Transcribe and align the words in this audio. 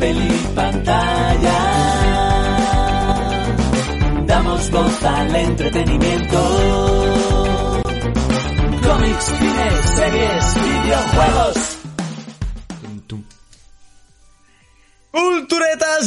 papel 0.00 0.16
y 0.16 0.54
pantalla. 0.54 1.58
Damos 4.26 4.70
voz 4.70 5.04
al 5.04 5.36
entretenimiento. 5.36 6.38
Cómics, 8.82 9.24
cine, 9.24 9.70
series, 9.96 10.54
videojuegos. 10.62 11.59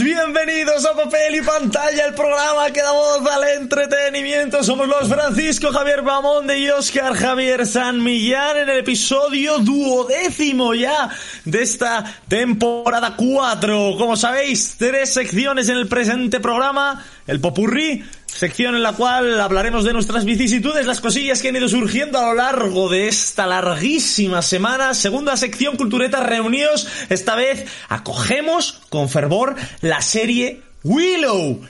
Bienvenidos 0.02 0.86
a 0.86 0.96
Papel 0.96 1.36
y 1.36 1.42
Pantalla, 1.42 2.08
el 2.08 2.16
programa 2.16 2.72
que 2.72 2.82
da 2.82 2.92
voz 2.94 3.30
al 3.30 3.44
entretenimiento. 3.62 4.64
Somos 4.64 4.88
los 4.88 5.08
Francisco 5.08 5.72
Javier 5.72 6.02
Bamonde 6.02 6.58
y 6.58 6.70
Oscar 6.72 7.14
Javier 7.14 7.68
San 7.68 8.04
Millán 8.04 8.58
en 8.58 8.70
el 8.70 8.80
episodio 8.80 9.60
duodécimo 9.60 10.74
ya 10.74 11.10
de 11.46 11.62
esta 11.62 12.04
temporada 12.28 13.16
4. 13.16 13.96
Como 13.98 14.18
sabéis, 14.18 14.78
tres 14.80 15.14
secciones 15.14 15.70
en 15.70 15.78
el 15.78 15.88
presente 15.88 16.40
programa. 16.40 17.06
El 17.28 17.40
Popurrí, 17.40 18.04
sección 18.44 18.76
en 18.76 18.84
la 18.84 18.92
cual 18.92 19.40
hablaremos 19.40 19.86
de 19.86 19.94
nuestras 19.94 20.26
vicisitudes, 20.26 20.86
las 20.86 21.00
cosillas 21.00 21.42
que 21.42 21.48
han 21.48 21.56
ido 21.56 21.70
surgiendo 21.70 22.20
a 22.20 22.26
lo 22.26 22.34
largo 22.34 22.90
de 22.90 23.08
esta 23.08 23.48
larguísima 23.48 24.42
semana. 24.42 24.94
Segunda 24.94 25.38
sección, 25.38 25.78
Cultureta 25.78 26.20
Reunidos. 26.20 26.86
Esta 27.08 27.36
vez 27.36 27.66
acogemos 27.88 28.82
con 28.90 29.08
fervor 29.08 29.56
la 29.80 30.02
serie 30.02 30.60
Willow. 30.84 31.62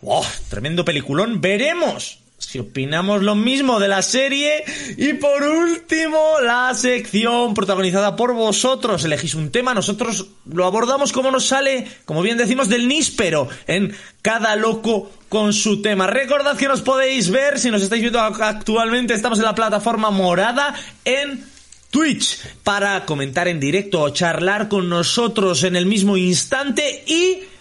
¡Oh! 0.00 0.24
Tremendo 0.48 0.84
peliculón. 0.84 1.40
Veremos 1.40 2.21
si 2.46 2.58
opinamos 2.58 3.22
lo 3.22 3.34
mismo 3.34 3.80
de 3.80 3.88
la 3.88 4.02
serie. 4.02 4.64
Y 4.96 5.14
por 5.14 5.42
último, 5.42 6.40
la 6.42 6.74
sección 6.74 7.54
protagonizada 7.54 8.16
por 8.16 8.34
vosotros. 8.34 9.04
Elegís 9.04 9.34
un 9.34 9.50
tema, 9.50 9.74
nosotros 9.74 10.26
lo 10.44 10.66
abordamos 10.66 11.12
como 11.12 11.30
nos 11.30 11.46
sale, 11.46 11.86
como 12.04 12.22
bien 12.22 12.36
decimos, 12.36 12.68
del 12.68 12.88
níspero 12.88 13.48
en 13.66 13.94
cada 14.20 14.56
loco 14.56 15.10
con 15.28 15.52
su 15.52 15.80
tema. 15.80 16.06
Recordad 16.06 16.56
que 16.56 16.68
nos 16.68 16.82
podéis 16.82 17.30
ver, 17.30 17.58
si 17.58 17.70
nos 17.70 17.82
estáis 17.82 18.02
viendo 18.02 18.20
actualmente, 18.20 19.14
estamos 19.14 19.38
en 19.38 19.44
la 19.44 19.54
plataforma 19.54 20.10
morada 20.10 20.74
en 21.04 21.44
Twitch 21.90 22.38
para 22.64 23.04
comentar 23.06 23.48
en 23.48 23.60
directo 23.60 24.00
o 24.02 24.10
charlar 24.10 24.68
con 24.68 24.88
nosotros 24.88 25.62
en 25.64 25.76
el 25.76 25.86
mismo 25.86 26.16
instante 26.16 27.04
y 27.06 27.51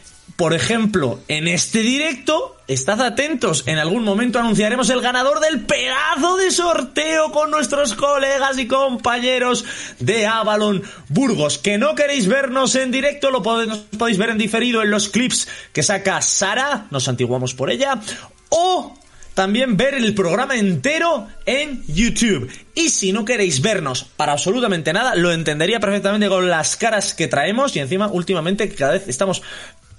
por 0.41 0.55
ejemplo, 0.55 1.19
en 1.27 1.47
este 1.47 1.83
directo, 1.83 2.57
estad 2.67 2.99
atentos, 3.03 3.61
en 3.67 3.77
algún 3.77 4.03
momento 4.03 4.39
anunciaremos 4.39 4.89
el 4.89 4.99
ganador 4.99 5.39
del 5.39 5.67
pedazo 5.67 6.35
de 6.35 6.49
sorteo 6.49 7.31
con 7.31 7.51
nuestros 7.51 7.93
colegas 7.93 8.57
y 8.57 8.65
compañeros 8.65 9.63
de 9.99 10.25
Avalon 10.25 10.81
Burgos. 11.09 11.59
Que 11.59 11.77
no 11.77 11.93
queréis 11.93 12.25
vernos 12.25 12.73
en 12.73 12.89
directo, 12.89 13.29
lo 13.29 13.43
podéis, 13.43 14.17
ver 14.17 14.31
en 14.31 14.39
diferido 14.39 14.81
en 14.81 14.89
los 14.89 15.09
clips 15.09 15.47
que 15.73 15.83
saca 15.83 16.19
Sara, 16.23 16.87
nos 16.89 17.07
antiguamos 17.07 17.53
por 17.53 17.69
ella, 17.69 18.01
o 18.49 18.95
también 19.35 19.77
ver 19.77 19.93
el 19.93 20.15
programa 20.15 20.55
entero 20.55 21.27
en 21.45 21.83
YouTube. 21.85 22.51
Y 22.73 22.89
si 22.89 23.13
no 23.13 23.25
queréis 23.25 23.61
vernos 23.61 24.05
para 24.17 24.31
absolutamente 24.31 24.91
nada, 24.91 25.13
lo 25.13 25.31
entendería 25.31 25.79
perfectamente 25.79 26.29
con 26.29 26.49
las 26.49 26.77
caras 26.77 27.13
que 27.13 27.27
traemos 27.27 27.75
y 27.75 27.79
encima 27.79 28.07
últimamente 28.07 28.73
cada 28.73 28.93
vez 28.93 29.07
estamos 29.07 29.43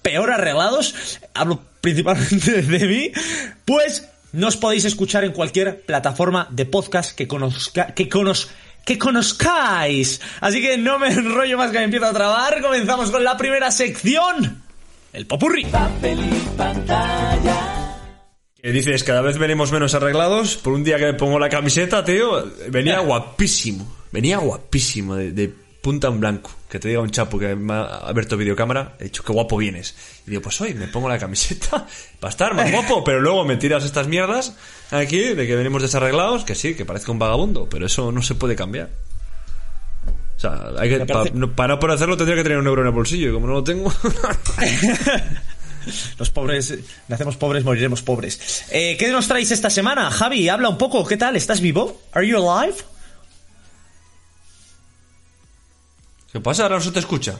peor 0.03 0.31
arreglados, 0.31 1.20
hablo 1.34 1.62
principalmente 1.81 2.62
de 2.62 2.86
mí, 2.86 3.12
pues 3.64 4.09
nos 4.33 4.56
podéis 4.56 4.84
escuchar 4.84 5.25
en 5.25 5.33
cualquier 5.33 5.83
plataforma 5.83 6.48
de 6.50 6.67
podcast 6.67 7.14
que 7.14 7.28
conozca, 7.28 7.94
que 7.94 8.09
que 8.84 8.98
conozcáis. 8.98 10.20
Así 10.41 10.61
que 10.61 10.77
no 10.77 10.98
me 10.98 11.09
enrollo 11.12 11.59
más 11.59 11.70
que 11.70 11.78
me 11.78 11.84
empiezo 11.84 12.06
a 12.06 12.12
trabar. 12.12 12.61
Comenzamos 12.61 13.11
con 13.11 13.22
la 13.22 13.36
primera 13.36 13.70
sección. 13.70 14.62
El 15.12 15.27
popurri. 15.27 15.64
Papel 15.67 16.19
y 16.20 16.56
pantalla. 16.56 17.98
Que 18.61 18.70
dices, 18.70 19.05
cada 19.05 19.22
vez 19.22 19.39
venimos 19.39 19.72
menos 19.72 19.94
arreglados. 19.94 20.56
Por 20.56 20.72
un 20.72 20.84
día 20.84 20.97
que 20.97 21.06
me 21.06 21.15
pongo 21.15 21.38
la 21.38 21.48
camiseta, 21.48 22.04
tío, 22.04 22.50
venía 22.71 23.00
guapísimo. 23.00 23.97
Venía 24.12 24.38
guapísimo, 24.38 25.16
de, 25.16 25.32
de 25.32 25.54
punta 25.82 26.09
en 26.09 26.20
blanco. 26.20 26.50
Que 26.70 26.78
te 26.78 26.88
diga 26.88 27.00
un 27.00 27.10
chapo 27.10 27.38
que 27.38 27.54
me 27.54 27.75
ha 27.75 27.82
abierto 27.98 28.38
videocámara, 28.38 28.94
he 28.98 29.04
dicho, 29.04 29.22
qué 29.22 29.32
guapo 29.32 29.59
vienes. 29.59 29.94
Y 30.26 30.31
digo, 30.31 30.41
pues 30.41 30.59
hoy 30.62 30.72
me 30.72 30.88
pongo 30.88 31.09
la 31.10 31.19
camiseta 31.19 31.87
para 32.20 32.31
estar 32.31 32.54
más 32.54 32.72
guapo, 32.72 33.04
pero 33.04 33.20
luego 33.20 33.44
me 33.44 33.56
tiras 33.59 33.84
estas 33.84 34.09
mierdas 34.09 34.54
aquí 34.91 35.19
de 35.34 35.47
que 35.47 35.54
venimos 35.56 35.82
desarreglados, 35.82 36.44
que 36.44 36.54
sí, 36.54 36.75
que 36.75 36.87
parezca 36.87 37.12
un 37.12 37.19
vagabundo, 37.19 37.69
pero 37.69 37.84
eso 37.84 38.10
no 38.10 38.22
se 38.22 38.34
puede 38.34 38.56
cambiar. 38.56 38.88
O 40.37 40.41
sea, 40.41 40.71
hay 40.78 40.88
que, 40.88 41.31
no- 41.34 41.53
para 41.53 41.75
no 41.75 41.78
poder 41.78 41.94
hacerlo 41.97 42.16
tendría 42.16 42.37
que 42.37 42.42
tener 42.42 42.59
un 42.59 42.66
euro 42.66 42.81
en 42.82 42.88
el 42.88 42.94
bolsillo, 42.94 43.28
y 43.28 43.32
como 43.34 43.47
no 43.47 43.53
lo 43.53 43.65
tengo... 43.65 43.92
Los 46.16 46.31
pobres, 46.31 46.78
nacemos 47.09 47.37
pobres, 47.37 47.65
moriremos 47.65 48.03
pobres. 48.03 48.65
Eh, 48.71 48.97
¿Qué 48.97 49.10
nos 49.10 49.26
traéis 49.26 49.50
esta 49.50 49.69
semana? 49.69 50.12
Javi, 50.12 50.48
habla 50.48 50.69
un 50.69 50.78
poco, 50.78 51.04
¿qué 51.04 51.16
tal? 51.16 51.34
¿Estás 51.34 51.60
vivo? 51.60 52.00
¿Are 52.12 52.25
you 52.26 52.37
alive? 52.38 52.76
¿Qué 56.32 56.41
pasa? 56.41 56.62
Ahora 56.65 56.76
no 56.76 56.82
se 56.82 56.91
te 56.93 56.98
escucha. 57.00 57.38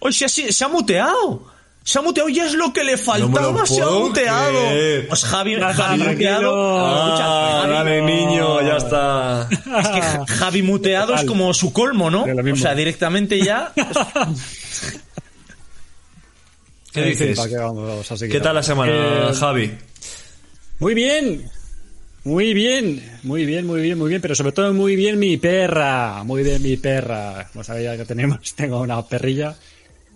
Oye, 0.00 0.28
se, 0.28 0.46
ha- 0.48 0.52
se 0.52 0.64
ha 0.64 0.68
muteado. 0.68 1.46
Se 1.82 1.98
ha 1.98 2.02
muteado 2.02 2.28
y 2.28 2.38
es 2.38 2.52
lo 2.54 2.72
que 2.72 2.84
le 2.84 2.96
faltaba. 2.98 3.52
lo 3.52 3.66
se 3.66 3.80
ha 3.80 3.84
puedo 3.86 4.00
muteado. 4.08 4.50
creer. 4.50 5.08
Pues 5.08 5.24
Javi, 5.24 5.56
muteado. 5.56 6.78
Ah, 6.86 7.62
Javi- 7.64 7.72
dale, 7.72 8.02
niño, 8.02 8.60
ya 8.62 8.76
está. 8.76 9.48
es 9.50 9.58
que 9.88 10.00
Ja- 10.02 10.24
Javi 10.28 10.62
muteado 10.62 11.14
es 11.14 11.24
como 11.24 11.52
su 11.54 11.72
colmo, 11.72 12.10
¿no? 12.10 12.24
O 12.24 12.56
sea, 12.56 12.74
directamente 12.74 13.40
ya. 13.40 13.72
¿Qué 16.92 17.02
dices? 17.04 17.38
¿Qué 18.30 18.40
tal 18.40 18.54
la 18.56 18.62
semana, 18.62 18.92
Eh, 18.92 19.32
Javi? 19.38 19.78
Muy 20.80 20.94
bien. 20.94 21.48
Muy 22.24 22.52
bien, 22.52 23.02
muy 23.22 23.46
bien, 23.46 23.66
muy 23.66 23.80
bien, 23.80 23.96
muy 23.98 24.10
bien, 24.10 24.20
pero 24.20 24.34
sobre 24.34 24.52
todo 24.52 24.74
muy 24.74 24.94
bien 24.94 25.18
mi 25.18 25.36
perra, 25.38 26.22
muy 26.24 26.42
bien 26.42 26.62
mi 26.62 26.76
perra. 26.76 27.48
Como 27.52 27.64
sabéis 27.64 27.96
que 27.98 28.04
tenemos, 28.04 28.54
tengo 28.56 28.80
una 28.80 29.02
perrilla. 29.06 29.54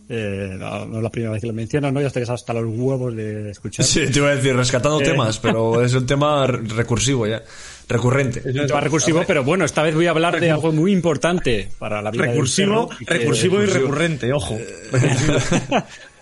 Eh, 0.06 0.50
no, 0.58 0.84
no 0.84 0.98
es 0.98 1.02
la 1.02 1.08
primera 1.08 1.32
vez 1.32 1.40
que 1.40 1.46
lo 1.46 1.54
menciono, 1.54 1.90
¿no? 1.90 1.98
Ya 1.98 2.08
estáis 2.08 2.28
hasta 2.28 2.52
los 2.52 2.64
huevos 2.66 3.16
de 3.16 3.50
escuchar. 3.50 3.86
Sí, 3.86 4.06
te 4.12 4.18
iba 4.18 4.28
a 4.28 4.36
decir, 4.36 4.54
rescatando 4.54 5.00
Eh. 5.00 5.04
temas, 5.04 5.38
pero 5.38 5.82
es 5.82 5.94
un 5.94 6.04
tema 6.04 6.46
re- 6.46 6.60
recursivo 6.76 7.26
ya. 7.26 7.42
Recurrente. 7.88 8.40
Es 8.40 8.54
un 8.54 8.66
tema 8.66 8.80
recursivo, 8.80 9.24
pero 9.26 9.42
bueno, 9.44 9.64
esta 9.64 9.82
vez 9.82 9.94
voy 9.94 10.06
a 10.06 10.10
hablar 10.10 10.38
de 10.38 10.50
algo 10.50 10.72
muy 10.72 10.92
importante 10.92 11.70
para 11.78 12.02
la 12.02 12.10
vida 12.10 12.24
del 12.24 12.32
recursivo, 12.32 12.88
perro 12.88 12.98
y 13.00 13.04
que- 13.06 13.14
recursivo 13.14 13.62
y 13.62 13.66
recurrente, 13.66 14.30
ojo. 14.34 14.58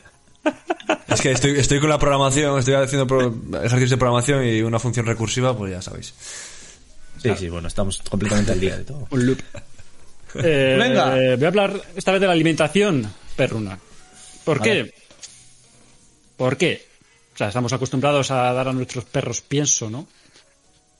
Es 1.09 1.20
que 1.20 1.32
estoy, 1.32 1.59
estoy 1.59 1.81
con 1.81 1.88
la 1.91 1.98
programación, 1.98 2.59
estoy 2.59 2.75
haciendo 2.75 3.06
pro- 3.06 3.34
ejercicios 3.59 3.91
de 3.91 3.97
programación 3.97 4.47
y 4.47 4.62
una 4.62 4.78
función 4.78 5.06
recursiva, 5.06 5.56
pues 5.56 5.72
ya 5.72 5.82
sabéis. 5.82 6.15
Sí, 7.22 7.31
sí, 7.38 7.48
bueno, 7.48 7.69
estamos 7.69 7.98
completamente 8.09 8.53
al 8.53 8.60
día 8.60 8.78
de 8.78 8.84
todo. 8.84 9.06
Un 9.10 9.26
loop. 9.26 9.38
Eh, 10.34 10.76
Venga. 10.78 11.19
eh, 11.20 11.37
voy 11.37 11.44
a 11.44 11.48
hablar 11.48 11.82
esta 11.94 12.10
vez 12.12 12.20
de 12.20 12.26
la 12.26 12.32
alimentación 12.32 13.12
perruna. 13.37 13.78
¿Por 14.44 14.59
A 14.59 14.62
qué? 14.62 14.70
ver. 14.70 14.94
¿Por 16.37 16.56
qué? 16.56 16.87
O 17.34 17.38
sea, 17.38 17.49
estamos 17.49 17.72
acostumbrados 17.72 18.31
a 18.31 18.53
dar 18.53 18.69
a 18.69 18.72
nuestros 18.72 19.04
perros 19.04 19.41
pienso, 19.43 19.88
¿no? 19.91 20.09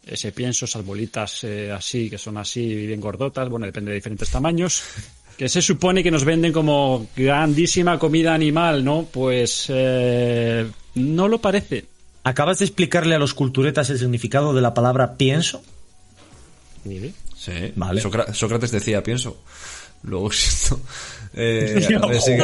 Ese 0.07 0.33
pienso, 0.33 0.65
esas 0.65 0.85
bolitas 0.85 1.45
eh, 1.45 1.71
así, 1.73 2.11
que 2.11 2.19
son 2.19 2.37
así, 2.37 2.87
bien 2.87 3.01
gordotas, 3.01 3.49
bueno, 3.49 3.67
depende 3.67 3.91
de 3.91 3.97
diferentes 3.97 4.29
tamaños, 4.31 4.83
que 5.37 5.49
se 5.49 5.63
supone 5.63 6.03
que 6.03 6.11
nos 6.11 6.25
venden 6.25 6.53
como 6.53 7.09
grandísima 7.17 7.99
comida 7.99 8.35
animal, 8.35 8.85
¿no? 8.85 9.09
Pues 9.11 9.67
eh, 9.69 10.67
no 10.95 11.29
lo 11.29 11.41
parece. 11.41 11.85
¿Acabas 12.25 12.59
de 12.61 12.67
explicarle 12.67 13.15
a 13.15 13.19
los 13.19 13.35
culturetas 13.35 13.91
el 13.91 13.99
significado 13.99 14.55
de 14.55 14.61
la 14.61 14.75
palabra 14.75 15.15
pienso? 15.17 15.63
Sí, 17.37 17.73
Vale. 17.77 18.01
Sócra- 18.01 18.33
Sócrates 18.33 18.71
decía, 18.71 19.03
pienso. 19.03 19.43
Luego 20.05 20.27
existo. 20.29 20.81
Eh, 21.35 21.89
a 22.01 22.07
ver, 22.07 22.21
sigue. 22.21 22.43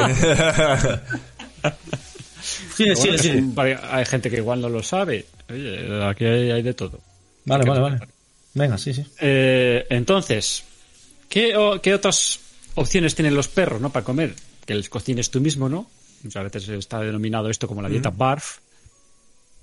Sí, 2.75 2.85
sí, 2.95 3.09
Bueno, 3.09 3.19
sí. 3.19 3.53
hay- 3.57 3.77
Hay 3.91 4.05
gente 4.07 4.31
que 4.31 4.37
igual 4.39 4.61
no 4.61 4.69
lo 4.69 4.83
sabe. 4.83 5.27
Oye, 5.51 6.05
aquí 6.05 6.25
hay, 6.25 6.51
hay 6.51 6.63
de 6.63 6.75
todo. 6.75 7.01
Vale, 7.45 7.65
vale, 7.69 7.81
vale. 7.81 7.99
Venga, 8.55 8.77
sí, 8.79 8.93
sí. 8.95 9.05
Eh, 9.21 9.87
entonces, 9.91 10.65
¿qué, 11.29 11.57
o- 11.57 11.81
qué 11.81 11.95
otras 11.95 12.41
opciones 12.79 13.15
tienen 13.15 13.35
los 13.35 13.49
perros, 13.49 13.81
¿no? 13.81 13.91
Para 13.91 14.05
comer. 14.05 14.35
Que 14.65 14.75
les 14.75 14.89
cocines 14.89 15.31
tú 15.31 15.41
mismo, 15.41 15.69
¿no? 15.69 15.89
Muchas 16.23 16.45
veces 16.45 16.69
está 16.69 17.01
denominado 17.01 17.49
esto 17.49 17.69
como 17.69 17.83
la 17.83 17.89
dieta 17.89 18.11
BARF. 18.11 18.59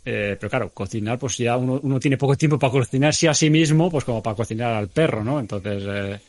Eh, 0.05 0.37
pero 0.39 0.49
claro, 0.49 0.69
cocinar, 0.69 1.17
pues 1.17 1.37
ya 1.37 1.57
uno, 1.57 1.79
uno 1.81 1.99
tiene 1.99 2.17
poco 2.17 2.35
tiempo 2.35 2.59
para 2.59 2.71
cocinarse 2.71 3.27
a 3.27 3.33
sí 3.33 3.49
mismo, 3.49 3.89
pues 3.89 4.03
como 4.05 4.21
para 4.21 4.35
cocinar 4.35 4.73
al 4.73 4.87
perro, 4.87 5.23
¿no? 5.23 5.39
Entonces, 5.39 5.83
eh, 5.85 6.19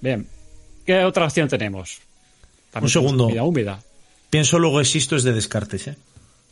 bien. 0.00 0.26
¿Qué 0.84 1.04
otra 1.04 1.24
opción 1.24 1.48
tenemos? 1.48 2.00
También 2.70 2.86
Un 2.86 2.90
segundo. 2.90 3.24
Comida 3.24 3.44
húmeda. 3.44 3.82
Pienso 4.30 4.58
luego 4.58 4.80
existo 4.80 5.16
es 5.16 5.22
de 5.22 5.32
Descartes, 5.32 5.86
¿eh? 5.86 5.96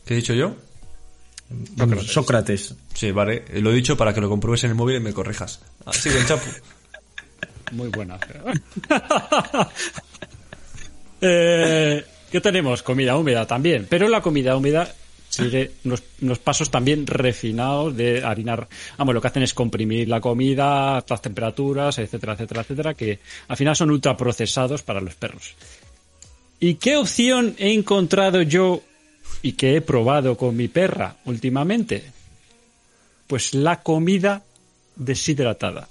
¿Qué 0.05 0.13
he 0.13 0.17
dicho 0.17 0.33
yo? 0.33 0.55
Sócrates. 2.05 2.75
Sí, 2.93 3.11
vale. 3.11 3.43
Lo 3.61 3.71
he 3.71 3.75
dicho 3.75 3.97
para 3.97 4.13
que 4.13 4.21
lo 4.21 4.29
compruebes 4.29 4.63
en 4.63 4.71
el 4.71 4.75
móvil 4.75 4.97
y 4.97 4.99
me 4.99 5.13
corrijas. 5.13 5.61
Ah, 5.85 5.93
sigue 5.93 6.17
el 6.17 6.25
chapo. 6.25 6.45
Muy 7.73 7.89
buena. 7.89 8.19
eh, 11.21 12.05
¿Qué 12.31 12.41
tenemos? 12.41 12.83
Comida 12.83 13.17
húmeda 13.17 13.45
también. 13.45 13.87
Pero 13.89 14.07
la 14.07 14.21
comida 14.21 14.55
húmeda 14.55 14.93
sigue 15.29 15.71
unos, 15.85 16.39
pasos 16.39 16.69
también 16.69 17.07
refinados 17.07 17.95
de 17.95 18.23
harinar. 18.23 18.67
Vamos, 18.97 19.15
lo 19.15 19.21
que 19.21 19.27
hacen 19.27 19.43
es 19.43 19.53
comprimir 19.53 20.07
la 20.07 20.21
comida, 20.21 21.03
las 21.07 21.21
temperaturas, 21.21 21.97
etcétera, 21.97 22.33
etcétera, 22.33 22.61
etcétera, 22.61 22.93
que 22.93 23.19
al 23.47 23.57
final 23.57 23.75
son 23.75 23.91
ultraprocesados 23.91 24.83
para 24.83 25.01
los 25.01 25.15
perros. 25.15 25.55
¿Y 26.59 26.75
qué 26.75 26.97
opción 26.97 27.55
he 27.57 27.73
encontrado 27.73 28.41
yo 28.41 28.81
y 29.41 29.53
que 29.53 29.75
he 29.75 29.81
probado 29.81 30.37
con 30.37 30.55
mi 30.55 30.67
perra 30.67 31.17
últimamente? 31.25 32.03
Pues 33.27 33.53
la 33.53 33.81
comida 33.81 34.43
deshidratada. 34.95 35.89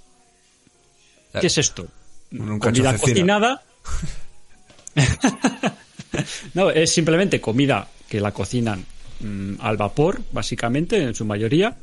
¿Qué 1.40 1.46
es 1.46 1.58
esto? 1.58 1.86
Un 2.32 2.58
comida 2.58 2.90
cocinada. 3.14 3.62
no, 6.54 6.70
es 6.70 6.90
simplemente 6.92 7.40
comida 7.40 7.88
que 8.08 8.20
la 8.20 8.32
cocinan 8.32 8.84
mm, 9.20 9.54
al 9.60 9.76
vapor, 9.76 10.20
básicamente, 10.32 11.02
en 11.02 11.14
su 11.14 11.24
mayoría. 11.24 11.76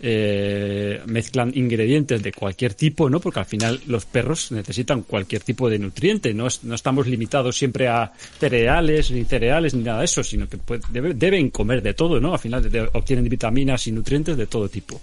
Eh, 0.00 1.02
mezclan 1.06 1.50
ingredientes 1.56 2.22
de 2.22 2.32
cualquier 2.32 2.74
tipo, 2.74 3.10
¿no? 3.10 3.18
Porque 3.18 3.40
al 3.40 3.46
final 3.46 3.80
los 3.88 4.04
perros 4.06 4.52
necesitan 4.52 5.02
cualquier 5.02 5.42
tipo 5.42 5.68
de 5.68 5.80
nutriente. 5.80 6.32
No, 6.32 6.46
es- 6.46 6.62
no 6.62 6.76
estamos 6.76 7.08
limitados 7.08 7.58
siempre 7.58 7.88
a 7.88 8.12
cereales, 8.38 9.10
ni 9.10 9.24
cereales, 9.24 9.74
ni 9.74 9.82
nada 9.82 9.98
de 9.98 10.04
eso, 10.04 10.22
sino 10.22 10.48
que 10.48 10.56
pues, 10.56 10.82
debe- 10.92 11.14
deben 11.14 11.50
comer 11.50 11.82
de 11.82 11.94
todo, 11.94 12.20
¿no? 12.20 12.32
Al 12.32 12.38
final 12.38 12.70
de- 12.70 12.88
obtienen 12.92 13.28
vitaminas 13.28 13.88
y 13.88 13.92
nutrientes 13.92 14.36
de 14.36 14.46
todo 14.46 14.68
tipo. 14.68 15.00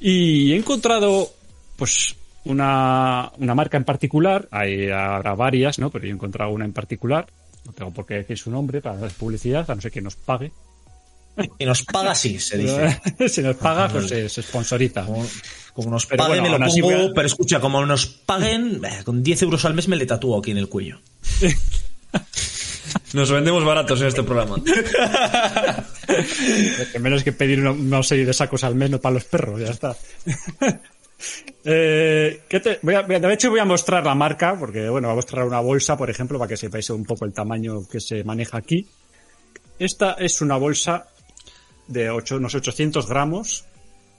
Y 0.00 0.52
he 0.52 0.56
encontrado, 0.56 1.28
pues, 1.76 2.14
una, 2.48 3.30
una 3.38 3.54
marca 3.54 3.76
en 3.76 3.84
particular, 3.84 4.48
hay 4.50 4.90
habrá 4.90 5.34
varias, 5.34 5.78
¿no? 5.78 5.90
Pero 5.90 6.04
yo 6.06 6.10
he 6.10 6.14
encontrado 6.14 6.50
una 6.50 6.64
en 6.64 6.72
particular, 6.72 7.26
no 7.64 7.72
tengo 7.72 7.92
por 7.92 8.06
qué 8.06 8.14
decir 8.14 8.36
su 8.38 8.50
nombre 8.50 8.80
para 8.80 8.96
dar 8.96 9.10
publicidad, 9.12 9.70
a 9.70 9.74
no 9.74 9.80
ser 9.80 9.92
que 9.92 10.00
nos 10.02 10.16
pague. 10.16 10.50
Y 11.58 11.66
nos 11.66 11.84
paga 11.84 12.10
así, 12.10 12.40
se 12.40 12.58
dice. 12.58 13.00
si 13.28 13.42
nos 13.42 13.56
paga, 13.56 13.88
pues 13.88 14.08
se, 14.08 14.28
se 14.28 14.42
sponsoriza. 14.42 15.04
Como, 15.04 15.24
como 15.72 15.90
nos 15.90 16.06
Pero 16.06 16.24
paguen 16.24 16.40
bueno, 16.42 16.58
me 16.58 16.66
lo 16.66 16.72
pongo, 16.72 17.10
a- 17.10 17.14
pero 17.14 17.26
escucha, 17.28 17.60
como 17.60 17.86
nos 17.86 18.06
paguen, 18.06 18.84
eh, 18.84 19.04
con 19.04 19.22
10 19.22 19.42
euros 19.42 19.64
al 19.64 19.74
mes 19.74 19.86
me 19.86 19.94
le 19.94 20.06
tatúo 20.06 20.36
aquí 20.38 20.50
en 20.50 20.58
el 20.58 20.68
cuello. 20.68 20.98
Nos 23.12 23.30
vendemos 23.30 23.64
baratos 23.64 24.00
en 24.00 24.06
este 24.08 24.22
programa. 24.22 24.56
Menos 27.00 27.22
que 27.22 27.32
pedir 27.32 27.60
una, 27.60 27.72
una 27.72 28.02
serie 28.02 28.24
de 28.24 28.32
sacos 28.32 28.64
al 28.64 28.74
menos 28.74 29.00
para 29.00 29.14
los 29.14 29.24
perros, 29.24 29.60
ya 29.60 29.70
está. 29.70 29.94
Eh, 31.64 32.42
¿qué 32.48 32.60
te- 32.60 32.78
voy 32.82 32.94
a- 32.94 33.02
voy 33.02 33.16
a- 33.16 33.20
de 33.20 33.32
hecho 33.34 33.50
voy 33.50 33.60
a 33.60 33.64
mostrar 33.64 34.04
la 34.04 34.14
marca, 34.14 34.56
porque 34.58 34.88
bueno, 34.88 35.08
voy 35.08 35.12
a 35.12 35.16
mostrar 35.16 35.44
una 35.44 35.60
bolsa, 35.60 35.96
por 35.96 36.08
ejemplo, 36.10 36.38
para 36.38 36.48
que 36.48 36.56
sepáis 36.56 36.88
un 36.90 37.04
poco 37.04 37.24
el 37.24 37.32
tamaño 37.32 37.86
que 37.90 38.00
se 38.00 38.22
maneja 38.24 38.58
aquí. 38.58 38.86
Esta 39.78 40.12
es 40.12 40.40
una 40.40 40.56
bolsa 40.56 41.08
de 41.88 42.10
unos 42.10 42.54
800 42.54 43.08
gramos. 43.08 43.64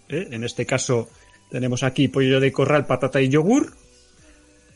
¿eh? 0.10 0.28
En 0.32 0.44
este 0.44 0.66
caso 0.66 1.10
tenemos 1.50 1.84
aquí 1.84 2.08
pollo 2.08 2.40
de 2.40 2.52
corral, 2.52 2.86
patata 2.86 3.22
y 3.22 3.30
yogur. 3.30 3.74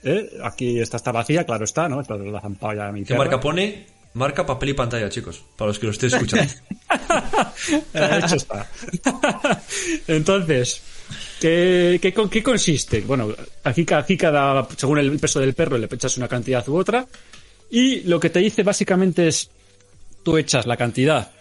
¿eh? 0.03 0.29
Aquí 0.43 0.79
esta 0.79 0.97
está 0.97 1.11
vacía, 1.11 1.45
claro 1.45 1.63
está, 1.65 1.87
¿no? 1.89 2.01
Esta 2.01 2.15
la 2.15 2.41
zampado 2.41 2.73
ya 2.73 2.91
mi 2.91 3.03
¿Qué 3.03 3.15
marca 3.15 3.39
pone? 3.39 3.87
Marca 4.15 4.45
papel 4.45 4.69
y 4.69 4.73
pantalla, 4.73 5.09
chicos. 5.09 5.43
Para 5.57 5.69
los 5.69 5.79
que 5.79 5.87
lo 5.87 5.91
estéis 5.91 6.13
escuchando. 6.13 6.53
Hecho 7.93 8.35
está. 8.35 8.69
Entonces, 10.07 10.83
¿qué, 11.39 11.99
qué, 12.01 12.13
con- 12.13 12.29
qué 12.29 12.41
consiste? 12.43 13.01
Bueno, 13.01 13.33
aquí, 13.63 13.85
ca- 13.85 13.99
aquí 13.99 14.17
cada, 14.17 14.67
según 14.77 14.97
el 14.99 15.19
peso 15.19 15.39
del 15.39 15.53
perro, 15.53 15.77
le 15.77 15.87
echas 15.91 16.17
una 16.17 16.27
cantidad 16.27 16.67
u 16.69 16.75
otra. 16.77 17.05
Y 17.69 18.01
lo 18.01 18.19
que 18.19 18.29
te 18.29 18.39
dice 18.39 18.63
básicamente 18.63 19.27
es, 19.27 19.49
tú 20.23 20.37
echas 20.37 20.65
la 20.67 20.77
cantidad 20.77 21.31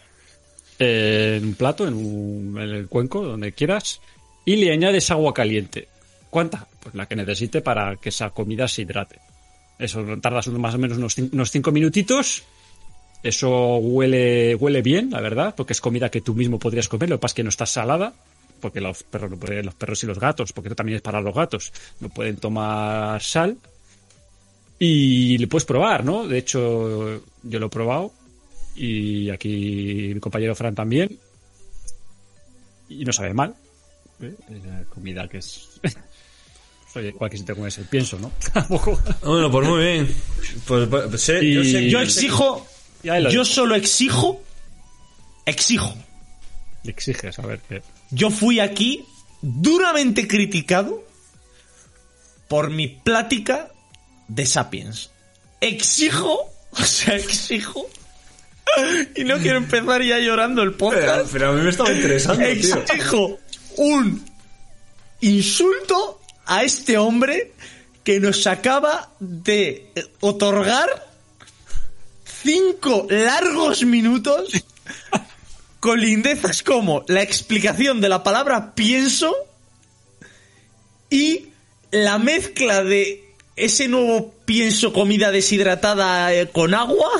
en 0.78 1.44
un 1.44 1.54
plato, 1.54 1.86
en, 1.86 1.94
un- 1.94 2.58
en 2.60 2.68
el 2.70 2.88
cuenco, 2.88 3.22
donde 3.22 3.52
quieras, 3.52 4.00
y 4.44 4.56
le 4.56 4.72
añades 4.72 5.10
agua 5.10 5.32
caliente. 5.34 5.88
¿Cuánta? 6.30 6.66
Pues 6.82 6.94
la 6.94 7.06
que 7.06 7.14
necesite 7.16 7.60
para 7.60 7.96
que 7.96 8.08
esa 8.08 8.30
comida 8.30 8.66
se 8.66 8.82
hidrate. 8.82 9.18
Eso 9.78 10.04
tardas 10.20 10.48
más 10.48 10.74
o 10.74 10.78
menos 10.78 10.96
unos, 10.98 11.16
unos 11.18 11.50
cinco 11.50 11.72
minutitos 11.72 12.42
eso 13.22 13.76
huele, 13.76 14.56
huele 14.56 14.82
bien, 14.82 15.10
la 15.10 15.20
verdad, 15.20 15.54
porque 15.56 15.74
es 15.74 15.80
comida 15.80 16.10
que 16.10 16.20
tú 16.22 16.34
mismo 16.34 16.58
podrías 16.58 16.88
comer, 16.88 17.08
lo 17.08 17.16
que 17.16 17.20
pasa 17.20 17.30
es 17.32 17.36
que 17.36 17.42
no 17.44 17.50
está 17.50 17.66
salada, 17.66 18.14
porque 18.62 18.80
los 18.80 19.02
perros, 19.02 19.30
no 19.32 19.36
pueden- 19.36 19.66
los 19.66 19.74
perros 19.74 20.02
y 20.04 20.06
los 20.06 20.18
gatos, 20.18 20.52
porque 20.54 20.68
eso 20.68 20.76
también 20.76 20.96
es 20.96 21.02
para 21.02 21.20
los 21.20 21.34
gatos, 21.34 21.70
no 22.00 22.08
pueden 22.08 22.36
tomar 22.36 23.20
sal. 23.22 23.58
Y 24.78 25.36
le 25.38 25.46
puedes 25.48 25.64
probar, 25.66 26.04
¿no? 26.04 26.26
De 26.26 26.38
hecho, 26.38 27.22
yo 27.42 27.58
lo 27.60 27.66
he 27.66 27.68
probado, 27.68 28.12
y 28.74 29.28
aquí 29.30 30.12
mi 30.14 30.20
compañero 30.20 30.54
Fran 30.54 30.74
también, 30.74 31.18
y 32.88 33.04
no 33.04 33.12
sabe 33.12 33.34
mal. 33.34 33.54
¿eh? 34.22 34.34
Una 34.48 34.84
comida 34.84 35.28
que 35.28 35.38
es... 35.38 35.68
Oye, 36.94 37.12
cualquier 37.12 37.38
sitio 37.40 37.54
como 37.54 37.66
ese, 37.66 37.82
pienso, 37.84 38.18
¿no? 38.18 38.30
Tampoco- 38.52 39.00
Bueno, 39.24 39.50
pues 39.50 39.68
muy 39.68 39.80
bien. 39.82 40.14
Pues, 40.66 40.88
pues, 40.88 41.20
sé- 41.22 41.42
Y- 41.44 41.54
yo 41.54 41.64
sé- 41.64 41.88
Yo 41.90 42.00
exijo, 42.00 42.66
yo 43.32 43.44
solo 43.44 43.74
exijo, 43.76 44.42
exijo. 45.46 45.94
A 47.38 47.46
ver 47.46 47.60
qué... 47.68 47.82
Yo 48.10 48.30
fui 48.30 48.60
aquí 48.60 49.04
duramente 49.40 50.26
criticado 50.26 51.04
por 52.48 52.70
mi 52.70 52.88
plática 52.88 53.70
de 54.28 54.46
Sapiens. 54.46 55.10
Exijo, 55.60 56.52
o 56.70 56.82
sea, 56.84 57.16
exijo. 57.16 57.86
Y 59.16 59.24
no 59.24 59.38
quiero 59.38 59.58
empezar 59.58 60.02
ya 60.02 60.18
llorando 60.18 60.62
el 60.62 60.74
podcast. 60.74 61.30
pero 61.32 61.50
a 61.50 61.52
mí 61.52 61.62
me 61.62 61.70
estaba 61.70 61.92
interesando, 61.92 62.42
tío. 62.42 62.76
Exijo 62.76 63.38
un 63.76 64.24
insulto 65.20 66.20
a 66.46 66.64
este 66.64 66.98
hombre 66.98 67.52
que 68.02 68.18
nos 68.18 68.46
acaba 68.46 69.12
de 69.20 69.90
eh, 69.94 70.04
otorgar 70.20 70.88
cinco 72.42 73.06
largos 73.08 73.84
minutos 73.84 74.64
con 75.82 76.00
lindezas 76.00 76.62
como 76.62 77.04
la 77.08 77.22
explicación 77.22 78.00
de 78.00 78.08
la 78.08 78.22
palabra 78.22 78.72
pienso 78.72 79.34
y 81.10 81.48
la 81.90 82.20
mezcla 82.20 82.84
de 82.84 83.24
ese 83.56 83.88
nuevo 83.88 84.32
pienso 84.44 84.92
comida 84.92 85.32
deshidratada 85.32 86.32
eh, 86.32 86.48
con 86.52 86.72
agua. 86.72 87.10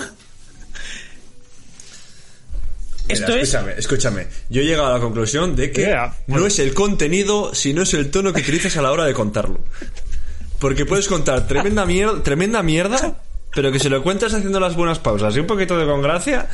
Mira, 3.09 3.14
Esto 3.14 3.35
es 3.35 3.49
escúchame, 3.49 3.73
escúchame. 3.76 4.26
Yo 4.49 4.62
he 4.62 4.64
llegado 4.64 4.87
a 4.87 4.92
la 4.92 5.00
conclusión 5.00 5.57
de 5.57 5.73
que 5.73 5.81
Yeah. 5.83 6.16
no 6.28 6.47
es 6.47 6.61
el 6.61 6.73
contenido, 6.73 7.57
sino 7.57 7.83
es 7.83 7.92
el 7.95 8.12
tono 8.12 8.33
que 8.33 8.42
utilizas 8.42 8.76
a 8.76 8.83
la 8.83 8.92
hora 8.92 9.04
de 9.04 9.12
contarlo. 9.12 9.59
Porque 10.61 10.87
puedes 10.87 11.09
contar 11.09 11.49
tremenda 11.49 11.85
mierda, 11.85 12.23
tremenda 12.23 12.62
mierda, 12.62 13.19
pero 13.52 13.73
que 13.73 13.81
se 13.81 13.90
lo 13.90 14.04
cuentas 14.04 14.33
haciendo 14.35 14.61
las 14.61 14.76
buenas 14.76 15.00
pausas 15.00 15.35
y 15.35 15.40
un 15.40 15.49
poquito 15.49 15.76
de 15.76 15.85
con 15.85 16.00
gracia. 16.00 16.49